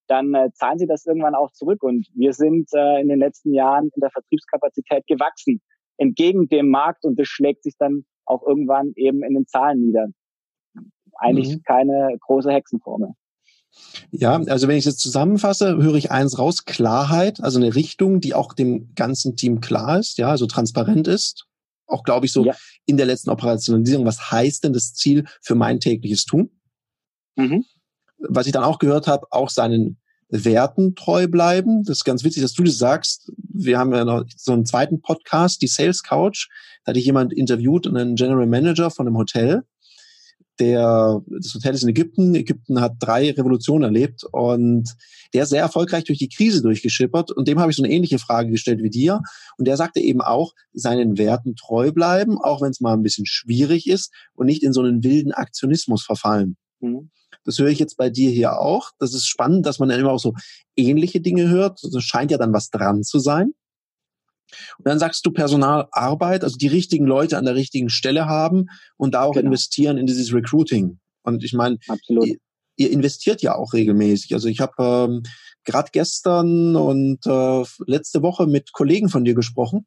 dann 0.07 0.35
äh, 0.35 0.51
zahlen 0.53 0.79
sie 0.79 0.87
das 0.87 1.07
irgendwann 1.07 1.35
auch 1.35 1.51
zurück. 1.51 1.83
Und 1.83 2.07
wir 2.15 2.35
sind 2.35 2.69
äh, 2.75 3.01
in 3.01 3.09
den 3.09 3.19
letzten 3.19 3.53
Jahren 3.53 3.91
in 3.95 4.01
der 4.01 4.11
Vertriebskapazität 4.11 5.07
gewachsen, 5.07 5.61
entgegen 5.97 6.47
dem 6.49 6.69
Markt. 6.69 7.05
Und 7.05 7.19
das 7.19 7.27
schlägt 7.27 7.65
sich 7.65 7.75
dann 7.79 8.05
auch 8.27 8.47
irgendwann 8.47 8.93
eben 8.95 9.25
in 9.25 9.35
den 9.35 9.47
Zahlen 9.47 9.81
nieder 9.81 10.09
eigentlich 11.17 11.57
mhm. 11.57 11.63
keine 11.63 12.17
große 12.21 12.51
Hexenformel. 12.51 13.11
Ja, 14.11 14.41
also 14.47 14.69
wenn 14.69 14.77
ich 14.77 14.87
es 14.87 14.97
zusammenfasse, 14.97 15.77
höre 15.77 15.95
ich 15.95 16.11
eins 16.11 16.39
raus, 16.39 16.65
Klarheit, 16.65 17.41
also 17.41 17.59
eine 17.59 17.75
Richtung, 17.75 18.21
die 18.21 18.35
auch 18.35 18.53
dem 18.53 18.95
ganzen 18.95 19.37
Team 19.37 19.61
klar 19.61 19.99
ist, 19.99 20.19
ja, 20.19 20.29
also 20.29 20.47
transparent 20.47 21.09
ist. 21.09 21.47
Auch, 21.87 22.03
glaube 22.03 22.27
ich, 22.27 22.33
so 22.33 22.45
ja. 22.45 22.55
in 22.87 22.97
der 22.97 23.07
letzten 23.07 23.31
Operationalisierung, 23.31 24.07
was 24.07 24.31
heißt 24.31 24.65
denn 24.65 24.73
das 24.73 24.95
Ziel 24.95 25.25
für 25.43 25.55
mein 25.55 25.81
tägliches 25.81 26.25
Tun? 26.25 26.51
Mhm. 27.37 27.65
Was 28.19 28.47
ich 28.47 28.53
dann 28.53 28.65
auch 28.65 28.79
gehört 28.79 29.07
habe, 29.07 29.27
auch 29.31 29.51
seinen 29.51 29.99
Werten 30.29 30.95
treu 30.95 31.29
bleiben. 31.29 31.85
Das 31.85 31.99
ist 31.99 32.05
ganz 32.05 32.25
witzig, 32.25 32.43
dass 32.43 32.55
du 32.55 32.65
das 32.65 32.79
sagst. 32.79 33.31
Wir 33.37 33.79
haben 33.79 33.93
ja 33.93 34.05
noch 34.05 34.25
so 34.37 34.53
einen 34.53 34.65
zweiten 34.65 35.01
Podcast, 35.01 35.61
die 35.63 35.67
Sales 35.67 36.03
Couch. 36.03 36.49
Da 36.85 36.91
hatte 36.91 36.99
ich 36.99 37.07
jemand 37.07 37.33
interviewt, 37.33 37.87
einen 37.87 38.17
General 38.17 38.47
Manager 38.47 38.91
von 38.91 39.07
einem 39.07 39.17
Hotel 39.17 39.65
der, 40.59 41.21
das 41.27 41.55
Hotel 41.55 41.75
ist 41.75 41.83
in 41.83 41.89
Ägypten. 41.89 42.35
Ägypten 42.35 42.81
hat 42.81 42.95
drei 43.01 43.31
Revolutionen 43.31 43.85
erlebt 43.85 44.25
und 44.31 44.95
der 45.33 45.45
ist 45.45 45.51
sehr 45.51 45.63
erfolgreich 45.63 46.05
durch 46.05 46.19
die 46.19 46.29
Krise 46.29 46.63
durchgeschippert 46.63 47.33
und 47.33 47.49
dem 47.49 47.59
habe 47.59 47.71
ich 47.71 47.77
so 47.77 47.83
eine 47.83 47.93
ähnliche 47.93 48.19
Frage 48.19 48.51
gestellt 48.51 48.83
wie 48.83 48.91
dir 48.91 49.21
und 49.59 49.67
der 49.67 49.77
sagte 49.77 50.01
eben 50.01 50.21
auch, 50.21 50.53
seinen 50.73 51.19
Werten 51.19 51.57
treu 51.57 51.93
bleiben, 51.93 52.39
auch 52.39 52.63
wenn 52.63 52.71
es 52.71 52.81
mal 52.81 52.95
ein 52.95 53.03
bisschen 53.03 53.27
schwierig 53.27 53.89
ist 53.89 54.13
und 54.35 54.47
nicht 54.47 54.63
in 54.63 54.73
so 54.73 54.81
einen 54.81 55.03
wilden 55.03 55.33
Aktionismus 55.33 56.05
verfallen. 56.05 56.57
Mhm. 56.81 57.11
Das 57.45 57.59
höre 57.59 57.69
ich 57.69 57.79
jetzt 57.79 57.97
bei 57.97 58.11
dir 58.11 58.31
hier 58.31 58.59
auch. 58.59 58.91
Das 58.99 59.13
ist 59.13 59.27
spannend, 59.27 59.67
dass 59.67 59.79
man 59.79 59.89
dann 59.89 60.01
immer 60.01 60.13
auch 60.13 60.21
so 60.21 60.35
ähnliche 60.77 61.21
Dinge 61.21 61.49
hört. 61.49 61.81
Das 61.83 62.03
scheint 62.03 62.31
ja 62.31 62.39
dann 62.39 62.53
was 62.53 62.71
dran 62.71 63.03
zu 63.03 63.19
sein. 63.19 63.53
Und 64.79 64.87
dann 64.87 64.99
sagst 64.99 65.25
du 65.27 65.31
Personalarbeit, 65.31 66.45
also 66.45 66.57
die 66.57 66.69
richtigen 66.69 67.07
Leute 67.07 67.39
an 67.39 67.45
der 67.45 67.55
richtigen 67.55 67.89
Stelle 67.89 68.27
haben 68.27 68.67
und 68.97 69.15
da 69.15 69.23
auch 69.23 69.35
genau. 69.35 69.47
investieren 69.47 69.99
in 69.99 70.07
dieses 70.07 70.33
Recruiting. 70.33 70.99
Und 71.23 71.43
ich 71.43 71.55
meine, 71.55 71.79
ihr, 72.09 72.37
ihr, 72.77 72.91
investiert 72.91 73.43
ja 73.43 73.55
auch 73.55 73.73
regelmäßig. 73.73 74.35
Also 74.35 74.49
ich 74.49 74.61
habe 74.61 74.75
ähm, 74.79 75.23
gerade 75.65 75.91
gestern 75.93 76.77
und 76.77 77.27
äh, 77.27 77.65
letzte 77.87 78.23
Woche 78.23 78.47
mit 78.47 78.73
Kollegen 78.73 79.09
von 79.09 79.25
dir 79.25 79.35
gesprochen, 79.35 79.87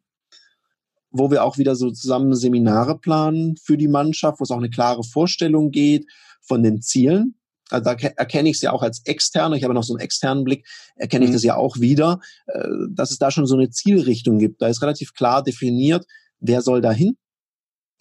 wo 1.11 1.31
wir 1.31 1.43
auch 1.43 1.57
wieder 1.57 1.75
so 1.75 1.91
zusammen 1.91 2.35
Seminare 2.35 2.97
planen 2.97 3.55
für 3.57 3.77
die 3.77 3.87
Mannschaft, 3.87 4.39
wo 4.39 4.43
es 4.43 4.51
auch 4.51 4.57
eine 4.57 4.69
klare 4.69 5.03
Vorstellung 5.03 5.71
geht 5.71 6.05
von 6.41 6.63
den 6.63 6.81
Zielen. 6.81 7.35
Also 7.69 7.83
da 7.83 7.91
erkenne 7.91 8.49
ich 8.49 8.57
es 8.57 8.61
ja 8.61 8.71
auch 8.71 8.83
als 8.83 9.05
externer, 9.05 9.55
ich 9.55 9.63
habe 9.63 9.73
noch 9.73 9.83
so 9.83 9.93
einen 9.93 10.01
externen 10.01 10.43
Blick, 10.43 10.65
erkenne 10.95 11.25
ich 11.25 11.31
mhm. 11.31 11.35
das 11.35 11.43
ja 11.43 11.55
auch 11.55 11.79
wieder, 11.79 12.19
äh, 12.47 12.67
dass 12.89 13.11
es 13.11 13.17
da 13.17 13.31
schon 13.31 13.45
so 13.45 13.55
eine 13.55 13.69
Zielrichtung 13.69 14.39
gibt. 14.39 14.61
Da 14.61 14.67
ist 14.67 14.81
relativ 14.81 15.13
klar 15.13 15.43
definiert, 15.43 16.05
wer 16.39 16.61
soll 16.61 16.81
da 16.81 16.91
hin. 16.91 17.17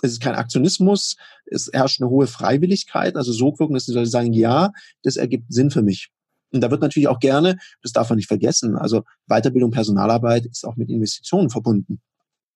Es 0.03 0.13
ist 0.13 0.23
kein 0.23 0.35
Aktionismus, 0.35 1.17
es 1.47 1.71
herrscht 1.73 2.03
eine 2.03 2.11
hohe 2.11 2.27
Freiwilligkeit, 2.27 3.17
also 3.17 3.33
so 3.33 3.59
wirken, 3.59 3.75
dass 3.75 3.87
die 3.87 3.93
Leute 3.93 4.11
sagen, 4.11 4.33
ja, 4.33 4.73
das 5.03 5.17
ergibt 5.17 5.53
Sinn 5.53 5.71
für 5.71 5.83
mich. 5.83 6.11
Und 6.53 6.61
da 6.61 6.71
wird 6.71 6.83
natürlich 6.83 7.09
auch 7.09 7.19
gerne, 7.19 7.57
das 7.83 7.93
darf 7.93 8.11
man 8.11 8.17
nicht 8.17 8.29
vergessen, 8.29 8.77
also 8.77 9.05
Weiterbildung, 9.27 9.71
Personalarbeit 9.71 10.47
ist 10.47 10.65
auch 10.65 10.77
mit 10.77 10.91
Investitionen 10.91 11.51
verbunden. 11.51 12.01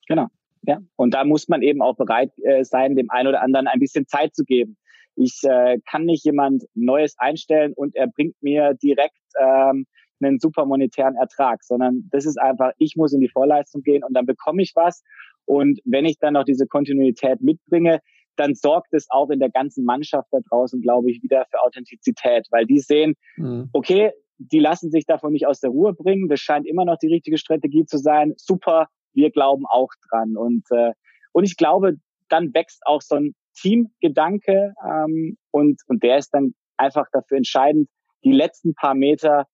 Genau, 0.07 0.27
ja. 0.62 0.79
Und 0.96 1.14
da 1.14 1.25
muss 1.25 1.49
man 1.49 1.62
eben 1.62 1.83
auch 1.83 1.96
bereit 1.96 2.33
äh, 2.42 2.64
sein, 2.64 2.94
dem 2.94 3.11
einen 3.11 3.29
oder 3.29 3.42
anderen 3.42 3.66
ein 3.66 3.81
bisschen 3.81 4.07
Zeit 4.07 4.35
zu 4.35 4.44
geben. 4.44 4.77
Ich 5.16 5.40
äh, 5.42 5.79
kann 5.90 6.05
nicht 6.05 6.25
jemand 6.25 6.64
Neues 6.75 7.14
einstellen 7.18 7.73
und 7.75 7.94
er 7.94 8.07
bringt 8.07 8.37
mir 8.42 8.75
direkt 8.75 9.18
ähm, 9.38 9.87
einen 10.23 10.38
super 10.38 10.66
monetären 10.66 11.16
Ertrag, 11.16 11.62
sondern 11.64 12.09
das 12.11 12.27
ist 12.27 12.38
einfach, 12.38 12.73
ich 12.79 12.94
muss 12.96 13.12
in 13.12 13.20
die 13.20 13.29
Vorleistung 13.29 13.83
gehen 13.83 14.05
und 14.05 14.14
dann 14.14 14.27
bekomme 14.27 14.62
ich 14.62 14.73
was. 14.75 15.03
Und 15.46 15.81
wenn 15.85 16.05
ich 16.05 16.18
dann 16.18 16.35
noch 16.35 16.44
diese 16.44 16.66
Kontinuität 16.66 17.40
mitbringe, 17.40 18.01
dann 18.37 18.55
sorgt 18.55 18.92
es 18.92 19.07
auch 19.11 19.31
in 19.31 19.40
der 19.40 19.51
ganzen 19.51 19.85
Mannschaft 19.85 20.29
da 20.31 20.38
draußen, 20.49 20.81
glaube 20.81 21.11
ich, 21.11 21.23
wieder 21.23 21.44
für 21.51 21.61
Authentizität, 21.62 22.46
weil 22.51 22.66
die 22.66 22.79
sehen, 22.79 23.14
mhm. 23.37 23.68
okay, 23.73 24.12
die 24.38 24.59
lassen 24.59 24.90
sich 24.90 25.05
davon 25.05 25.33
nicht 25.33 25.46
aus 25.46 25.61
der 25.61 25.70
Ruhe 25.70 25.92
bringen. 25.92 26.29
Das 26.29 26.40
scheint 26.40 26.66
immer 26.66 26.85
noch 26.85 26.96
die 26.96 27.12
richtige 27.12 27.37
Strategie 27.37 27.85
zu 27.85 27.99
sein. 27.99 28.33
Super, 28.37 28.88
wir 29.12 29.31
glauben 29.31 29.64
auch 29.68 29.90
dran. 30.09 30.37
Und, 30.37 30.64
äh, 30.70 30.92
und 31.33 31.44
ich 31.44 31.57
glaube, 31.57 31.96
dann 32.29 32.55
wächst 32.55 32.81
auch 32.87 33.03
so 33.03 33.16
ein 33.16 33.35
Teamgedanke 33.61 34.75
ähm, 34.85 35.37
und, 35.51 35.81
und 35.87 36.03
der 36.03 36.18
ist 36.18 36.31
dann 36.31 36.55
einfach 36.77 37.07
dafür 37.12 37.37
entscheidend, 37.37 37.88
die 38.25 38.33
letzten 38.33 38.75
paar 38.75 38.94
Meter 38.94 39.46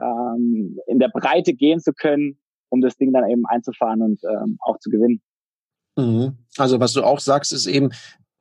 ähm, 0.00 0.78
in 0.86 0.98
der 0.98 1.08
Breite 1.08 1.54
gehen 1.54 1.80
zu 1.80 1.92
können, 1.92 2.38
um 2.68 2.80
das 2.80 2.96
Ding 2.96 3.12
dann 3.12 3.28
eben 3.28 3.46
einzufahren 3.46 4.02
und 4.02 4.20
ähm, 4.24 4.58
auch 4.60 4.78
zu 4.78 4.90
gewinnen. 4.90 5.20
Mhm. 5.96 6.38
Also 6.56 6.80
was 6.80 6.92
du 6.92 7.02
auch 7.02 7.20
sagst, 7.20 7.52
ist 7.52 7.66
eben, 7.66 7.90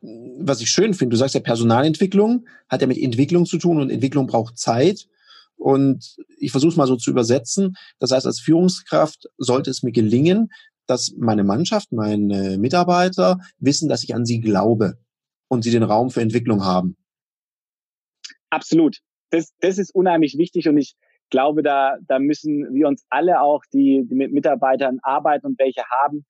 was 0.02 0.62
ich 0.62 0.70
schön 0.70 0.94
finde, 0.94 1.14
du 1.14 1.18
sagst 1.18 1.36
ja 1.36 1.42
Personalentwicklung 1.42 2.48
hat 2.70 2.82
ja 2.82 2.88
mit 2.88 2.98
Entwicklung 2.98 3.46
zu 3.46 3.58
tun 3.58 3.80
und 3.80 3.90
Entwicklung 3.90 4.28
braucht 4.28 4.58
Zeit. 4.58 5.08
Und 5.58 6.16
ich 6.38 6.52
versuche 6.52 6.72
es 6.72 6.78
mal 6.78 6.88
so 6.88 6.96
zu 6.96 7.12
übersetzen. 7.12 7.76
Das 8.00 8.12
heißt, 8.12 8.26
als 8.26 8.40
Führungskraft 8.40 9.28
sollte 9.38 9.70
es 9.70 9.84
mir 9.84 9.92
gelingen, 9.92 10.50
dass 10.86 11.14
meine 11.18 11.44
Mannschaft, 11.44 11.92
meine 11.92 12.58
Mitarbeiter 12.58 13.40
wissen, 13.60 13.90
dass 13.90 14.04
ich 14.04 14.16
an 14.16 14.26
sie 14.26 14.40
glaube 14.40 14.98
und 15.50 15.64
sie 15.64 15.72
den 15.72 15.84
Raum 15.84 16.10
für 16.10 16.22
Entwicklung 16.22 16.64
haben. 16.64 16.96
Absolut. 18.50 19.00
Das, 19.32 19.54
das 19.60 19.78
ist 19.78 19.94
unheimlich 19.94 20.38
wichtig 20.38 20.68
und 20.70 20.78
ich 20.78 20.96
glaube, 21.30 21.62
da, 21.62 21.98
da 22.08 22.18
müssen 22.18 22.74
wir 22.74 22.88
uns 22.88 23.06
alle 23.10 23.42
auch, 23.42 23.64
die, 23.74 24.06
die 24.10 24.16
mit 24.16 24.32
Mitarbeitern 24.32 25.00
arbeiten 25.04 25.46
und 25.46 25.60
welche 25.60 25.84
haben, 26.02 26.26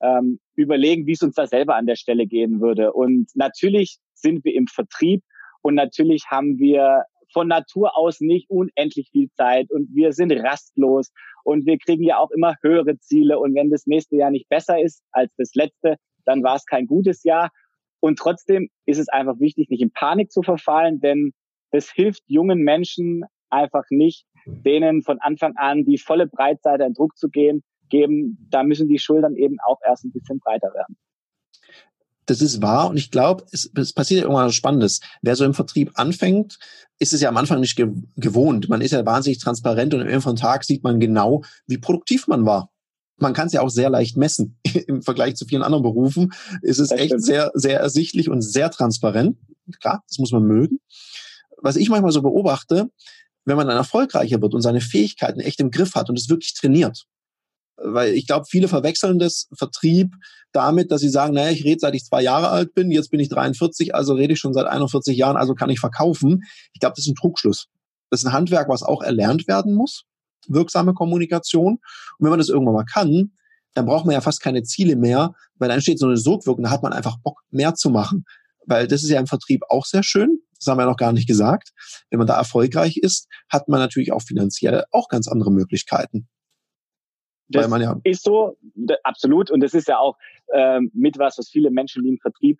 ähm, 0.00 0.38
überlegen, 0.54 1.06
wie 1.06 1.12
es 1.12 1.22
uns 1.22 1.34
da 1.34 1.46
selber 1.46 1.76
an 1.76 1.86
der 1.86 1.96
Stelle 1.96 2.26
gehen 2.26 2.60
würde. 2.60 2.92
Und 2.92 3.30
natürlich 3.34 3.98
sind 4.14 4.44
wir 4.44 4.54
im 4.54 4.66
Vertrieb 4.66 5.22
und 5.62 5.74
natürlich 5.74 6.26
haben 6.30 6.58
wir 6.58 7.04
von 7.32 7.48
Natur 7.48 7.96
aus 7.96 8.20
nicht 8.20 8.48
unendlich 8.48 9.10
viel 9.10 9.30
Zeit 9.32 9.70
und 9.70 9.88
wir 9.92 10.12
sind 10.12 10.32
rastlos 10.32 11.12
und 11.44 11.66
wir 11.66 11.78
kriegen 11.78 12.04
ja 12.04 12.18
auch 12.18 12.30
immer 12.30 12.54
höhere 12.62 12.98
Ziele 12.98 13.38
und 13.38 13.54
wenn 13.54 13.70
das 13.70 13.86
nächste 13.86 14.16
Jahr 14.16 14.30
nicht 14.30 14.48
besser 14.48 14.80
ist 14.80 15.02
als 15.10 15.32
das 15.36 15.54
letzte, 15.54 15.96
dann 16.24 16.42
war 16.42 16.56
es 16.56 16.66
kein 16.66 16.86
gutes 16.86 17.24
Jahr. 17.24 17.50
Und 18.00 18.18
trotzdem 18.18 18.68
ist 18.84 18.98
es 18.98 19.08
einfach 19.08 19.38
wichtig, 19.40 19.68
nicht 19.70 19.82
in 19.82 19.90
Panik 19.90 20.30
zu 20.30 20.42
verfallen, 20.42 21.00
denn 21.00 21.32
das 21.70 21.90
hilft 21.90 22.22
jungen 22.26 22.60
Menschen 22.60 23.24
einfach 23.50 23.84
nicht, 23.90 24.26
denen 24.46 25.02
von 25.02 25.18
Anfang 25.20 25.54
an 25.56 25.84
die 25.84 25.98
volle 25.98 26.26
Breitseite 26.26 26.84
an 26.84 26.94
Druck 26.94 27.16
zu 27.16 27.28
gehen, 27.28 27.62
geben. 27.88 28.46
Da 28.50 28.62
müssen 28.62 28.88
die 28.88 28.98
Schultern 28.98 29.34
eben 29.34 29.56
auch 29.66 29.78
erst 29.84 30.04
ein 30.04 30.12
bisschen 30.12 30.38
breiter 30.38 30.72
werden. 30.74 30.96
Das 32.26 32.40
ist 32.40 32.60
wahr 32.60 32.90
und 32.90 32.96
ich 32.96 33.12
glaube, 33.12 33.44
es, 33.52 33.70
es 33.76 33.92
passiert 33.92 34.22
irgendwas 34.22 34.54
Spannendes. 34.54 35.00
Wer 35.22 35.36
so 35.36 35.44
im 35.44 35.54
Vertrieb 35.54 35.92
anfängt, 35.94 36.58
ist 36.98 37.12
es 37.12 37.20
ja 37.20 37.28
am 37.28 37.36
Anfang 37.36 37.60
nicht 37.60 37.76
ge 37.76 37.88
gewohnt. 38.16 38.68
Man 38.68 38.80
ist 38.80 38.90
ja 38.90 39.06
wahnsinnig 39.06 39.38
transparent 39.38 39.94
und 39.94 40.00
am 40.00 40.08
Ende 40.08 40.34
Tag 40.34 40.64
sieht 40.64 40.82
man 40.82 40.98
genau, 40.98 41.44
wie 41.68 41.78
produktiv 41.78 42.26
man 42.26 42.44
war. 42.44 42.70
Man 43.18 43.32
kann 43.32 43.46
es 43.46 43.52
ja 43.52 43.62
auch 43.62 43.70
sehr 43.70 43.90
leicht 43.90 44.16
messen. 44.16 44.58
Im 44.86 45.02
Vergleich 45.02 45.36
zu 45.36 45.46
vielen 45.46 45.62
anderen 45.62 45.82
Berufen 45.82 46.32
ist 46.62 46.78
es 46.78 46.90
echt 46.90 47.20
sehr, 47.20 47.50
sehr 47.54 47.80
ersichtlich 47.80 48.28
und 48.28 48.42
sehr 48.42 48.70
transparent. 48.70 49.38
Klar, 49.80 50.02
das 50.08 50.18
muss 50.18 50.32
man 50.32 50.44
mögen. 50.44 50.80
Was 51.58 51.76
ich 51.76 51.88
manchmal 51.88 52.12
so 52.12 52.22
beobachte, 52.22 52.90
wenn 53.44 53.56
man 53.56 53.66
dann 53.66 53.76
erfolgreicher 53.76 54.42
wird 54.42 54.54
und 54.54 54.62
seine 54.62 54.80
Fähigkeiten 54.80 55.40
echt 55.40 55.60
im 55.60 55.70
Griff 55.70 55.94
hat 55.94 56.10
und 56.10 56.18
es 56.18 56.28
wirklich 56.28 56.54
trainiert, 56.54 57.06
weil 57.76 58.14
ich 58.14 58.26
glaube, 58.26 58.46
viele 58.48 58.68
verwechseln 58.68 59.18
das 59.18 59.48
Vertrieb 59.56 60.14
damit, 60.52 60.90
dass 60.90 61.00
sie 61.00 61.08
sagen, 61.08 61.34
naja, 61.34 61.50
ich 61.50 61.64
rede 61.64 61.80
seit 61.80 61.94
ich 61.94 62.04
zwei 62.04 62.22
Jahre 62.22 62.48
alt 62.48 62.74
bin, 62.74 62.90
jetzt 62.90 63.10
bin 63.10 63.20
ich 63.20 63.28
43, 63.28 63.94
also 63.94 64.14
rede 64.14 64.32
ich 64.32 64.38
schon 64.38 64.54
seit 64.54 64.66
41 64.66 65.16
Jahren, 65.16 65.36
also 65.36 65.54
kann 65.54 65.70
ich 65.70 65.80
verkaufen. 65.80 66.42
Ich 66.72 66.80
glaube, 66.80 66.94
das 66.96 67.04
ist 67.04 67.10
ein 67.10 67.14
Trugschluss. 67.14 67.66
Das 68.10 68.20
ist 68.20 68.26
ein 68.26 68.32
Handwerk, 68.32 68.68
was 68.68 68.82
auch 68.82 69.02
erlernt 69.02 69.48
werden 69.48 69.74
muss, 69.74 70.04
wirksame 70.48 70.94
Kommunikation. 70.94 71.74
Und 71.74 71.80
wenn 72.18 72.30
man 72.30 72.38
das 72.38 72.48
irgendwann 72.48 72.74
mal 72.74 72.84
kann, 72.84 73.32
dann 73.74 73.86
braucht 73.86 74.06
man 74.06 74.14
ja 74.14 74.20
fast 74.20 74.40
keine 74.40 74.62
Ziele 74.62 74.96
mehr, 74.96 75.34
weil 75.56 75.68
dann 75.68 75.80
steht 75.80 75.98
so 75.98 76.06
eine 76.06 76.16
Sogwirkung, 76.16 76.64
da 76.64 76.70
hat 76.70 76.82
man 76.82 76.92
einfach 76.92 77.18
Bock, 77.22 77.42
mehr 77.50 77.74
zu 77.74 77.90
machen. 77.90 78.24
Weil 78.66 78.88
das 78.88 79.02
ist 79.02 79.10
ja 79.10 79.20
im 79.20 79.26
Vertrieb 79.26 79.62
auch 79.68 79.84
sehr 79.84 80.02
schön. 80.02 80.40
Das 80.58 80.66
haben 80.66 80.78
wir 80.78 80.86
noch 80.86 80.96
gar 80.96 81.12
nicht 81.12 81.28
gesagt. 81.28 81.70
Wenn 82.10 82.18
man 82.18 82.26
da 82.26 82.36
erfolgreich 82.36 82.96
ist, 82.96 83.28
hat 83.50 83.68
man 83.68 83.78
natürlich 83.78 84.12
auch 84.12 84.22
finanziell 84.22 84.84
auch 84.90 85.08
ganz 85.08 85.28
andere 85.28 85.52
Möglichkeiten. 85.52 86.28
Das 87.48 87.62
Weil 87.62 87.70
man 87.70 87.82
ja 87.82 88.00
ist 88.02 88.24
so, 88.24 88.56
absolut. 89.04 89.50
Und 89.50 89.60
das 89.60 89.74
ist 89.74 89.88
ja 89.88 89.98
auch 89.98 90.16
ähm, 90.52 90.90
mit 90.94 91.18
was, 91.18 91.38
was 91.38 91.48
viele 91.48 91.70
Menschen, 91.70 92.02
die 92.02 92.08
im 92.08 92.18
Vertrieb 92.18 92.58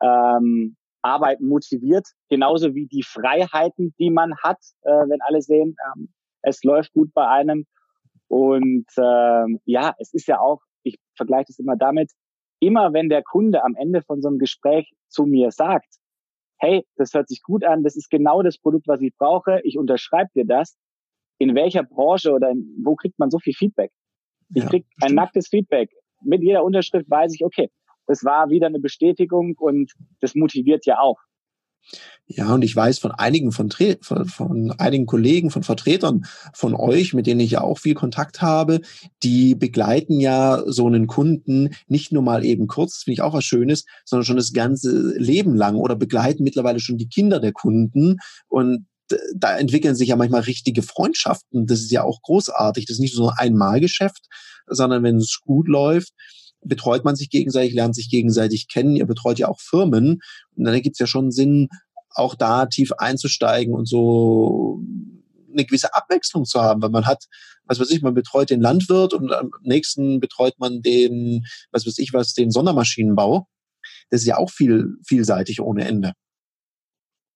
ähm, 0.00 0.76
arbeiten, 1.02 1.46
motiviert. 1.46 2.06
Genauso 2.30 2.74
wie 2.74 2.86
die 2.86 3.02
Freiheiten, 3.02 3.94
die 3.98 4.10
man 4.10 4.36
hat, 4.42 4.58
äh, 4.82 4.90
wenn 4.90 5.20
alle 5.26 5.42
sehen, 5.42 5.76
ähm, 5.96 6.08
es 6.42 6.62
läuft 6.62 6.92
gut 6.92 7.12
bei 7.14 7.26
einem. 7.26 7.66
Und 8.28 8.86
ähm, 8.98 9.60
ja, 9.64 9.94
es 9.98 10.12
ist 10.14 10.26
ja 10.26 10.40
auch, 10.40 10.60
ich 10.82 10.98
vergleiche 11.16 11.46
das 11.48 11.58
immer 11.58 11.76
damit, 11.76 12.10
immer 12.60 12.92
wenn 12.92 13.08
der 13.08 13.22
Kunde 13.22 13.64
am 13.64 13.74
Ende 13.74 14.02
von 14.02 14.22
so 14.22 14.28
einem 14.28 14.38
Gespräch 14.38 14.90
zu 15.08 15.24
mir 15.24 15.50
sagt, 15.50 15.96
hey, 16.58 16.86
das 16.96 17.12
hört 17.12 17.28
sich 17.28 17.42
gut 17.42 17.64
an, 17.64 17.82
das 17.82 17.96
ist 17.96 18.08
genau 18.08 18.42
das 18.42 18.56
Produkt, 18.56 18.86
was 18.86 19.00
ich 19.00 19.12
brauche, 19.18 19.60
ich 19.64 19.78
unterschreibe 19.78 20.30
dir 20.34 20.46
das, 20.46 20.76
in 21.38 21.56
welcher 21.56 21.82
Branche 21.82 22.32
oder 22.32 22.50
in, 22.50 22.80
wo 22.84 22.94
kriegt 22.94 23.18
man 23.18 23.30
so 23.30 23.38
viel 23.40 23.52
Feedback? 23.52 23.90
Ich 24.54 24.62
ja, 24.62 24.68
krieg 24.68 24.84
ein 25.00 25.08
stimmt. 25.08 25.16
nacktes 25.16 25.48
Feedback. 25.48 25.90
Mit 26.22 26.42
jeder 26.42 26.62
Unterschrift 26.62 27.10
weiß 27.10 27.34
ich, 27.34 27.44
okay, 27.44 27.68
das 28.06 28.24
war 28.24 28.48
wieder 28.48 28.68
eine 28.68 28.78
Bestätigung 28.78 29.56
und 29.58 29.92
das 30.20 30.34
motiviert 30.34 30.86
ja 30.86 31.00
auch. 31.00 31.18
Ja, 32.26 32.54
und 32.54 32.62
ich 32.62 32.74
weiß 32.74 32.98
von 32.98 33.10
einigen 33.10 33.52
von, 33.52 33.70
von, 34.00 34.26
von, 34.26 34.70
einigen 34.78 35.06
Kollegen, 35.06 35.50
von 35.50 35.62
Vertretern 35.62 36.24
von 36.54 36.74
euch, 36.74 37.12
mit 37.12 37.26
denen 37.26 37.40
ich 37.40 37.52
ja 37.52 37.60
auch 37.60 37.78
viel 37.78 37.94
Kontakt 37.94 38.40
habe, 38.40 38.80
die 39.22 39.54
begleiten 39.54 40.20
ja 40.20 40.62
so 40.66 40.86
einen 40.86 41.06
Kunden 41.06 41.70
nicht 41.88 42.12
nur 42.12 42.22
mal 42.22 42.44
eben 42.44 42.68
kurz, 42.68 42.94
das 42.94 43.02
finde 43.02 43.14
ich 43.14 43.22
auch 43.22 43.34
was 43.34 43.44
Schönes, 43.44 43.84
sondern 44.04 44.24
schon 44.24 44.36
das 44.36 44.52
ganze 44.52 45.14
Leben 45.18 45.54
lang 45.54 45.76
oder 45.76 45.96
begleiten 45.96 46.44
mittlerweile 46.44 46.80
schon 46.80 46.96
die 46.96 47.08
Kinder 47.08 47.40
der 47.40 47.52
Kunden 47.52 48.18
und 48.48 48.86
da 49.36 49.58
entwickeln 49.58 49.94
sich 49.94 50.08
ja 50.08 50.16
manchmal 50.16 50.42
richtige 50.42 50.82
Freundschaften. 50.82 51.66
Das 51.66 51.80
ist 51.80 51.90
ja 51.90 52.02
auch 52.02 52.22
großartig. 52.22 52.86
Das 52.86 52.94
ist 52.94 53.00
nicht 53.00 53.14
so 53.14 53.28
ein 53.28 53.36
Einmalgeschäft, 53.36 54.26
sondern 54.66 55.02
wenn 55.02 55.16
es 55.16 55.40
gut 55.42 55.68
läuft, 55.68 56.12
betreut 56.64 57.04
man 57.04 57.16
sich 57.16 57.30
gegenseitig, 57.30 57.74
lernt 57.74 57.94
sich 57.94 58.08
gegenseitig 58.08 58.68
kennen. 58.68 58.96
Ihr 58.96 59.06
betreut 59.06 59.38
ja 59.38 59.48
auch 59.48 59.60
Firmen. 59.60 60.20
Und 60.56 60.64
dann 60.64 60.80
gibt 60.80 60.94
es 60.94 61.00
ja 61.00 61.06
schon 61.06 61.30
Sinn, 61.30 61.68
auch 62.14 62.34
da 62.34 62.66
tief 62.66 62.92
einzusteigen 62.98 63.74
und 63.74 63.88
so 63.88 64.80
eine 65.52 65.64
gewisse 65.64 65.94
Abwechslung 65.94 66.44
zu 66.44 66.60
haben, 66.60 66.82
weil 66.82 66.90
man 66.90 67.06
hat, 67.06 67.24
was 67.64 67.80
weiß 67.80 67.90
ich, 67.90 68.02
man 68.02 68.14
betreut 68.14 68.50
den 68.50 68.60
Landwirt 68.60 69.14
und 69.14 69.32
am 69.32 69.50
nächsten 69.62 70.20
betreut 70.20 70.54
man 70.58 70.82
den, 70.82 71.44
was 71.70 71.86
weiß 71.86 71.98
ich 71.98 72.12
was, 72.12 72.32
den 72.32 72.50
Sondermaschinenbau. 72.50 73.46
Das 74.10 74.20
ist 74.20 74.26
ja 74.26 74.36
auch 74.36 74.50
viel, 74.50 74.96
vielseitig 75.06 75.60
ohne 75.60 75.86
Ende. 75.86 76.12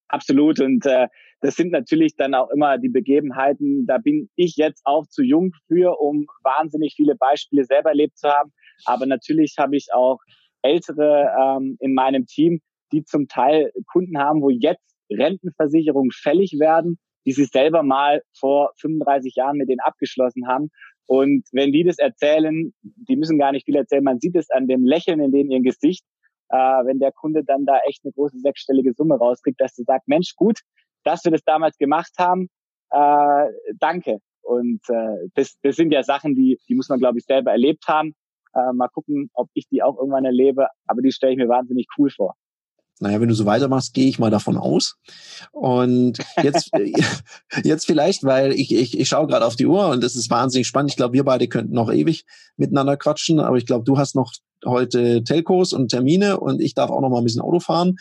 Absolut. 0.09 0.61
Und 0.61 0.87
äh, 0.87 1.09
das 1.41 1.57
sind 1.57 1.73
natürlich 1.73 2.17
dann 2.17 2.35
auch 2.35 2.51
immer 2.51 2.79
die 2.79 2.89
Begebenheiten. 2.89 3.87
Da 3.87 3.99
bin 3.99 4.31
ich 4.37 4.57
jetzt 4.57 4.83
auch 4.85 5.07
zu 5.07 5.23
jung 5.23 5.53
für, 5.67 6.01
um 6.01 6.27
wahnsinnig 6.43 6.95
viele 6.97 7.17
Beispiele 7.17 7.65
selber 7.65 7.91
erlebt 7.91 8.19
zu 8.19 8.29
haben. 8.29 8.53
Aber 8.85 9.07
natürlich 9.07 9.55
habe 9.59 9.77
ich 9.77 9.89
auch 9.93 10.19
ältere 10.63 11.33
ähm, 11.41 11.77
in 11.81 11.95
meinem 11.95 12.27
Team, 12.27 12.61
die 12.93 13.05
zum 13.05 13.29
Teil 13.29 13.73
Kunden 13.87 14.19
haben, 14.19 14.43
wo 14.43 14.51
jetzt 14.51 14.95
Rentenversicherungen 15.11 16.11
fällig 16.11 16.57
werden, 16.59 16.99
die 17.25 17.33
sie 17.33 17.45
selber 17.45 17.83
mal 17.83 18.23
vor 18.39 18.73
35 18.81 19.35
Jahren 19.35 19.57
mit 19.57 19.69
denen 19.69 19.81
abgeschlossen 19.81 20.47
haben. 20.47 20.71
Und 21.07 21.47
wenn 21.53 21.73
die 21.73 21.85
das 21.85 21.99
erzählen, 21.99 22.73
die 22.83 23.17
müssen 23.17 23.39
gar 23.39 23.53
nicht 23.53 23.65
viel 23.65 23.77
erzählen, 23.77 24.03
man 24.03 24.21
sieht 24.21 24.37
es 24.37 24.51
an 24.51 24.67
dem 24.67 24.85
Lächeln 24.85 25.21
in 25.21 25.33
denen 25.33 25.51
ihr 25.51 25.63
Gesicht, 25.63 26.05
äh, 26.49 26.57
wenn 26.57 26.99
der 26.99 27.13
Kunde 27.13 27.45
dann 27.45 27.65
da 27.65 27.79
echt 27.87 28.05
eine 28.05 28.13
große 28.13 28.39
sechsstellige 28.39 28.93
Summe 28.93 29.17
rauskriegt, 29.17 29.61
dass 29.61 29.75
du 29.75 29.85
sagst, 29.85 30.09
Mensch, 30.09 30.35
gut, 30.37 30.61
dass 31.05 31.25
wir 31.25 31.33
das 31.33 31.43
damals 31.45 31.79
gemacht 31.79 32.13
haben, 32.19 32.49
äh, 32.91 33.53
danke. 33.79 34.19
Und 34.43 34.81
äh, 34.89 35.29
das, 35.35 35.57
das 35.63 35.77
sind 35.77 35.93
ja 35.93 36.03
Sachen, 36.03 36.35
die, 36.35 36.59
die 36.69 36.75
muss 36.75 36.89
man, 36.89 36.99
glaube 36.99 37.19
ich, 37.19 37.25
selber 37.25 37.51
erlebt 37.51 37.85
haben. 37.89 38.15
Äh, 38.57 38.73
mal 38.73 38.89
gucken, 38.89 39.31
ob 39.35 39.51
ich 39.53 39.69
die 39.69 39.83
auch 39.83 39.99
irgendwann 39.99 40.25
erlebe, 40.25 40.69
aber 40.87 41.03
die 41.03 41.13
stelle 41.13 41.33
ich 41.33 41.39
mir 41.39 41.49
wahnsinnig 41.49 41.87
cool 41.99 42.09
vor. 42.11 42.35
Naja, 42.99 43.21
wenn 43.21 43.29
du 43.29 43.35
so 43.35 43.45
weitermachst, 43.45 43.93
gehe 43.93 44.09
ich 44.09 44.19
mal 44.19 44.31
davon 44.31 44.57
aus. 44.57 44.97
Und 45.53 46.19
jetzt, 46.43 46.71
jetzt 47.65 47.85
vielleicht, 47.85 48.25
weil 48.25 48.53
ich, 48.53 48.75
ich, 48.75 48.99
ich 48.99 49.09
schaue 49.09 49.27
gerade 49.27 49.45
auf 49.45 49.57
die 49.57 49.67
Uhr 49.67 49.89
und 49.89 50.03
das 50.03 50.17
ist 50.17 50.31
wahnsinnig 50.31 50.67
spannend. 50.67 50.93
Ich 50.93 50.97
glaube, 50.97 51.13
wir 51.13 51.25
beide 51.25 51.49
könnten 51.49 51.75
noch 51.75 51.93
ewig 51.93 52.25
miteinander 52.57 52.97
quatschen, 52.97 53.41
aber 53.41 53.59
ich 53.59 53.67
glaube, 53.67 53.85
du 53.85 53.99
hast 53.99 54.15
noch 54.15 54.33
heute 54.65 55.23
Telcos 55.23 55.75
und 55.75 55.91
Termine 55.91 56.41
und 56.41 56.63
ich 56.63 56.75
darf 56.75 56.91
auch 56.91 57.03
noch 57.03 57.11
mal 57.11 57.19
ein 57.19 57.25
bisschen 57.25 57.43
Auto 57.43 57.61
fahren. 57.61 57.97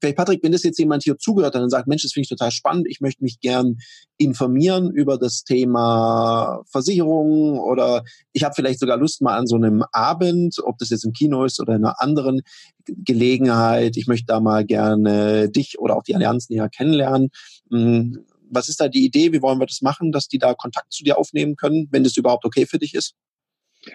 Vielleicht, 0.00 0.16
Patrick, 0.16 0.42
wenn 0.42 0.52
das 0.52 0.62
jetzt 0.62 0.78
jemand 0.78 1.02
hier 1.02 1.18
zugehört 1.18 1.54
hat 1.54 1.62
und 1.62 1.70
sagt, 1.70 1.88
Mensch, 1.88 2.02
das 2.02 2.12
finde 2.12 2.24
ich 2.24 2.28
total 2.28 2.50
spannend, 2.50 2.86
ich 2.88 3.00
möchte 3.00 3.22
mich 3.22 3.40
gern 3.40 3.78
informieren 4.18 4.90
über 4.90 5.18
das 5.18 5.44
Thema 5.44 6.62
Versicherung 6.70 7.58
oder 7.58 8.04
ich 8.32 8.44
habe 8.44 8.54
vielleicht 8.54 8.80
sogar 8.80 8.96
Lust 8.96 9.22
mal 9.22 9.36
an 9.36 9.46
so 9.46 9.56
einem 9.56 9.84
Abend, 9.92 10.56
ob 10.64 10.78
das 10.78 10.90
jetzt 10.90 11.04
im 11.04 11.12
Kino 11.12 11.44
ist 11.44 11.60
oder 11.60 11.74
in 11.74 11.84
einer 11.84 12.00
anderen 12.00 12.40
Gelegenheit, 12.86 13.96
ich 13.96 14.06
möchte 14.06 14.26
da 14.26 14.40
mal 14.40 14.64
gerne 14.64 15.48
dich 15.50 15.78
oder 15.78 15.96
auch 15.96 16.02
die 16.02 16.14
Allianz 16.14 16.48
näher 16.48 16.68
kennenlernen. 16.68 17.30
Hm, 17.70 18.24
was 18.48 18.68
ist 18.68 18.80
da 18.80 18.88
die 18.88 19.04
Idee? 19.04 19.32
Wie 19.32 19.42
wollen 19.42 19.58
wir 19.58 19.66
das 19.66 19.82
machen, 19.82 20.12
dass 20.12 20.28
die 20.28 20.38
da 20.38 20.54
Kontakt 20.54 20.92
zu 20.92 21.02
dir 21.02 21.18
aufnehmen 21.18 21.56
können, 21.56 21.88
wenn 21.90 22.04
das 22.04 22.16
überhaupt 22.16 22.44
okay 22.44 22.66
für 22.66 22.78
dich 22.78 22.94
ist? 22.94 23.14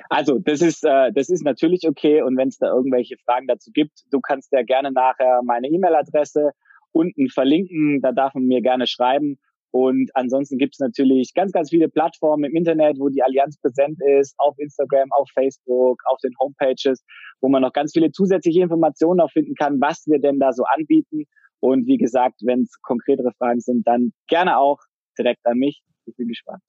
Also 0.09 0.39
das 0.39 0.61
ist 0.61 0.83
äh, 0.85 1.11
das 1.13 1.29
ist 1.29 1.43
natürlich 1.43 1.87
okay 1.87 2.21
und 2.21 2.37
wenn 2.37 2.47
es 2.47 2.57
da 2.57 2.67
irgendwelche 2.67 3.17
Fragen 3.25 3.47
dazu 3.47 3.71
gibt, 3.73 4.03
du 4.11 4.19
kannst 4.21 4.51
ja 4.51 4.63
gerne 4.63 4.91
nachher 4.91 5.41
meine 5.43 5.67
E-Mail-Adresse 5.67 6.51
unten 6.91 7.29
verlinken, 7.29 8.01
da 8.01 8.11
darf 8.11 8.33
man 8.33 8.45
mir 8.45 8.61
gerne 8.61 8.87
schreiben. 8.87 9.37
Und 9.73 10.11
ansonsten 10.15 10.57
gibt 10.57 10.75
es 10.75 10.79
natürlich 10.79 11.33
ganz, 11.33 11.53
ganz 11.53 11.69
viele 11.69 11.87
Plattformen 11.87 12.43
im 12.43 12.55
Internet, 12.55 12.99
wo 12.99 13.07
die 13.07 13.23
Allianz 13.23 13.57
präsent 13.57 13.99
ist, 14.19 14.35
auf 14.37 14.59
Instagram, 14.59 15.09
auf 15.13 15.29
Facebook, 15.33 16.01
auf 16.09 16.17
den 16.21 16.33
Homepages, 16.39 17.05
wo 17.39 17.47
man 17.47 17.61
noch 17.61 17.71
ganz 17.71 17.93
viele 17.93 18.11
zusätzliche 18.11 18.61
Informationen 18.61 19.21
auch 19.21 19.31
finden 19.31 19.55
kann, 19.55 19.79
was 19.79 20.03
wir 20.07 20.19
denn 20.19 20.39
da 20.39 20.51
so 20.51 20.63
anbieten. 20.65 21.23
Und 21.61 21.87
wie 21.87 21.97
gesagt, 21.97 22.41
wenn 22.43 22.63
es 22.63 22.81
konkretere 22.81 23.31
Fragen 23.37 23.61
sind, 23.61 23.87
dann 23.87 24.11
gerne 24.27 24.57
auch 24.57 24.79
direkt 25.17 25.45
an 25.45 25.57
mich. 25.57 25.81
Ich 26.05 26.17
bin 26.17 26.27
gespannt. 26.27 26.61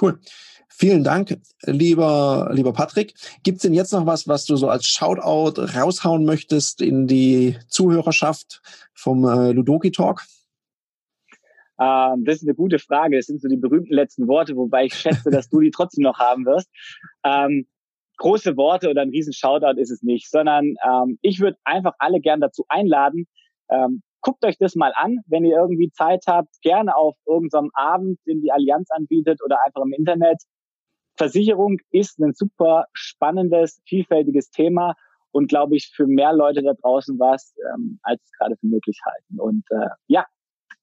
Cool. 0.00 0.18
Vielen 0.68 1.04
Dank, 1.04 1.38
lieber, 1.62 2.50
lieber 2.52 2.72
Patrick. 2.72 3.14
Gibt's 3.44 3.62
denn 3.62 3.74
jetzt 3.74 3.92
noch 3.92 4.06
was, 4.06 4.26
was 4.26 4.44
du 4.44 4.56
so 4.56 4.68
als 4.68 4.86
Shoutout 4.86 5.60
raushauen 5.60 6.24
möchtest 6.24 6.82
in 6.82 7.06
die 7.06 7.56
Zuhörerschaft 7.68 8.60
vom 8.92 9.24
äh, 9.24 9.52
Ludoki 9.52 9.92
Talk? 9.92 10.22
Ähm, 11.78 12.24
das 12.24 12.36
ist 12.36 12.42
eine 12.42 12.54
gute 12.54 12.78
Frage. 12.80 13.16
Das 13.16 13.26
sind 13.26 13.40
so 13.40 13.48
die 13.48 13.56
berühmten 13.56 13.94
letzten 13.94 14.26
Worte, 14.26 14.56
wobei 14.56 14.86
ich 14.86 14.94
schätze, 14.94 15.30
dass 15.30 15.48
du 15.48 15.60
die 15.60 15.70
trotzdem 15.70 16.02
noch 16.02 16.18
haben 16.18 16.44
wirst. 16.44 16.68
Ähm, 17.24 17.66
große 18.16 18.56
Worte 18.56 18.90
oder 18.90 19.02
ein 19.02 19.10
riesen 19.10 19.32
Shoutout 19.32 19.78
ist 19.80 19.90
es 19.90 20.02
nicht, 20.02 20.30
sondern 20.30 20.74
ähm, 20.84 21.18
ich 21.22 21.40
würde 21.40 21.58
einfach 21.64 21.94
alle 21.98 22.20
gern 22.20 22.40
dazu 22.40 22.64
einladen, 22.68 23.26
ähm, 23.68 24.02
guckt 24.24 24.44
euch 24.44 24.56
das 24.58 24.74
mal 24.74 24.92
an, 24.96 25.18
wenn 25.26 25.44
ihr 25.44 25.56
irgendwie 25.56 25.90
Zeit 25.90 26.24
habt, 26.26 26.48
gerne 26.62 26.96
auf 26.96 27.14
irgendeinem 27.26 27.70
Abend, 27.74 28.18
den 28.26 28.40
die 28.40 28.50
Allianz 28.50 28.90
anbietet 28.90 29.40
oder 29.44 29.58
einfach 29.64 29.82
im 29.82 29.92
Internet. 29.92 30.42
Versicherung 31.16 31.78
ist 31.90 32.18
ein 32.18 32.32
super 32.34 32.86
spannendes, 32.94 33.80
vielfältiges 33.86 34.50
Thema 34.50 34.94
und 35.30 35.48
glaube 35.48 35.76
ich 35.76 35.92
für 35.94 36.06
mehr 36.06 36.32
Leute 36.32 36.62
da 36.62 36.72
draußen 36.72 37.18
was, 37.20 37.54
ähm, 37.74 38.00
als 38.02 38.22
es 38.24 38.32
gerade 38.32 38.56
für 38.56 38.66
möglich 38.66 38.98
halten. 39.04 39.38
Und 39.38 39.64
äh, 39.70 39.90
ja, 40.08 40.24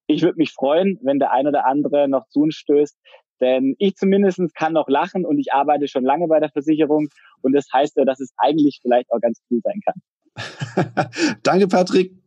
ich 0.07 0.21
würde 0.21 0.37
mich 0.37 0.51
freuen, 0.51 0.99
wenn 1.01 1.19
der 1.19 1.31
ein 1.31 1.47
oder 1.47 1.65
andere 1.65 2.07
noch 2.07 2.27
zu 2.27 2.41
uns 2.41 2.55
stößt, 2.55 2.97
denn 3.41 3.75
ich 3.79 3.95
zumindest 3.95 4.39
kann 4.53 4.73
noch 4.73 4.87
lachen 4.87 5.25
und 5.25 5.39
ich 5.39 5.51
arbeite 5.51 5.87
schon 5.87 6.03
lange 6.03 6.27
bei 6.27 6.39
der 6.39 6.51
Versicherung 6.51 7.09
und 7.41 7.53
das 7.53 7.65
heißt 7.73 7.97
ja, 7.97 8.05
dass 8.05 8.19
es 8.19 8.33
eigentlich 8.37 8.79
vielleicht 8.81 9.11
auch 9.11 9.19
ganz 9.19 9.41
cool 9.49 9.61
sein 9.63 9.81
kann. 9.83 10.01
Danke, 11.43 11.67
Patrick. 11.67 12.20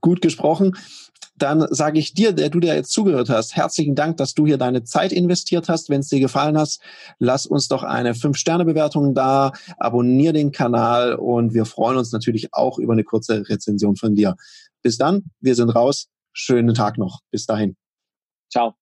Gut 0.00 0.20
gesprochen. 0.20 0.76
Dann 1.36 1.66
sage 1.70 1.98
ich 1.98 2.14
dir, 2.14 2.32
der 2.32 2.48
du 2.48 2.60
dir 2.60 2.74
jetzt 2.74 2.92
zugehört 2.92 3.28
hast, 3.28 3.56
herzlichen 3.56 3.96
Dank, 3.96 4.18
dass 4.18 4.34
du 4.34 4.46
hier 4.46 4.56
deine 4.56 4.84
Zeit 4.84 5.12
investiert 5.12 5.68
hast. 5.68 5.90
Wenn 5.90 6.00
es 6.00 6.08
dir 6.08 6.20
gefallen 6.20 6.56
hat, 6.56 6.78
lass 7.18 7.46
uns 7.46 7.66
doch 7.66 7.82
eine 7.82 8.12
5-Sterne-Bewertung 8.12 9.14
da, 9.14 9.52
abonnier 9.78 10.32
den 10.32 10.52
Kanal 10.52 11.14
und 11.14 11.52
wir 11.52 11.64
freuen 11.64 11.96
uns 11.98 12.12
natürlich 12.12 12.54
auch 12.54 12.78
über 12.78 12.92
eine 12.92 13.04
kurze 13.04 13.48
Rezension 13.48 13.96
von 13.96 14.14
dir. 14.14 14.36
Bis 14.82 14.96
dann, 14.96 15.24
wir 15.40 15.56
sind 15.56 15.70
raus. 15.70 16.08
Schönen 16.32 16.74
Tag 16.74 16.98
noch. 16.98 17.20
Bis 17.30 17.46
dahin. 17.46 17.76
Ciao. 18.50 18.74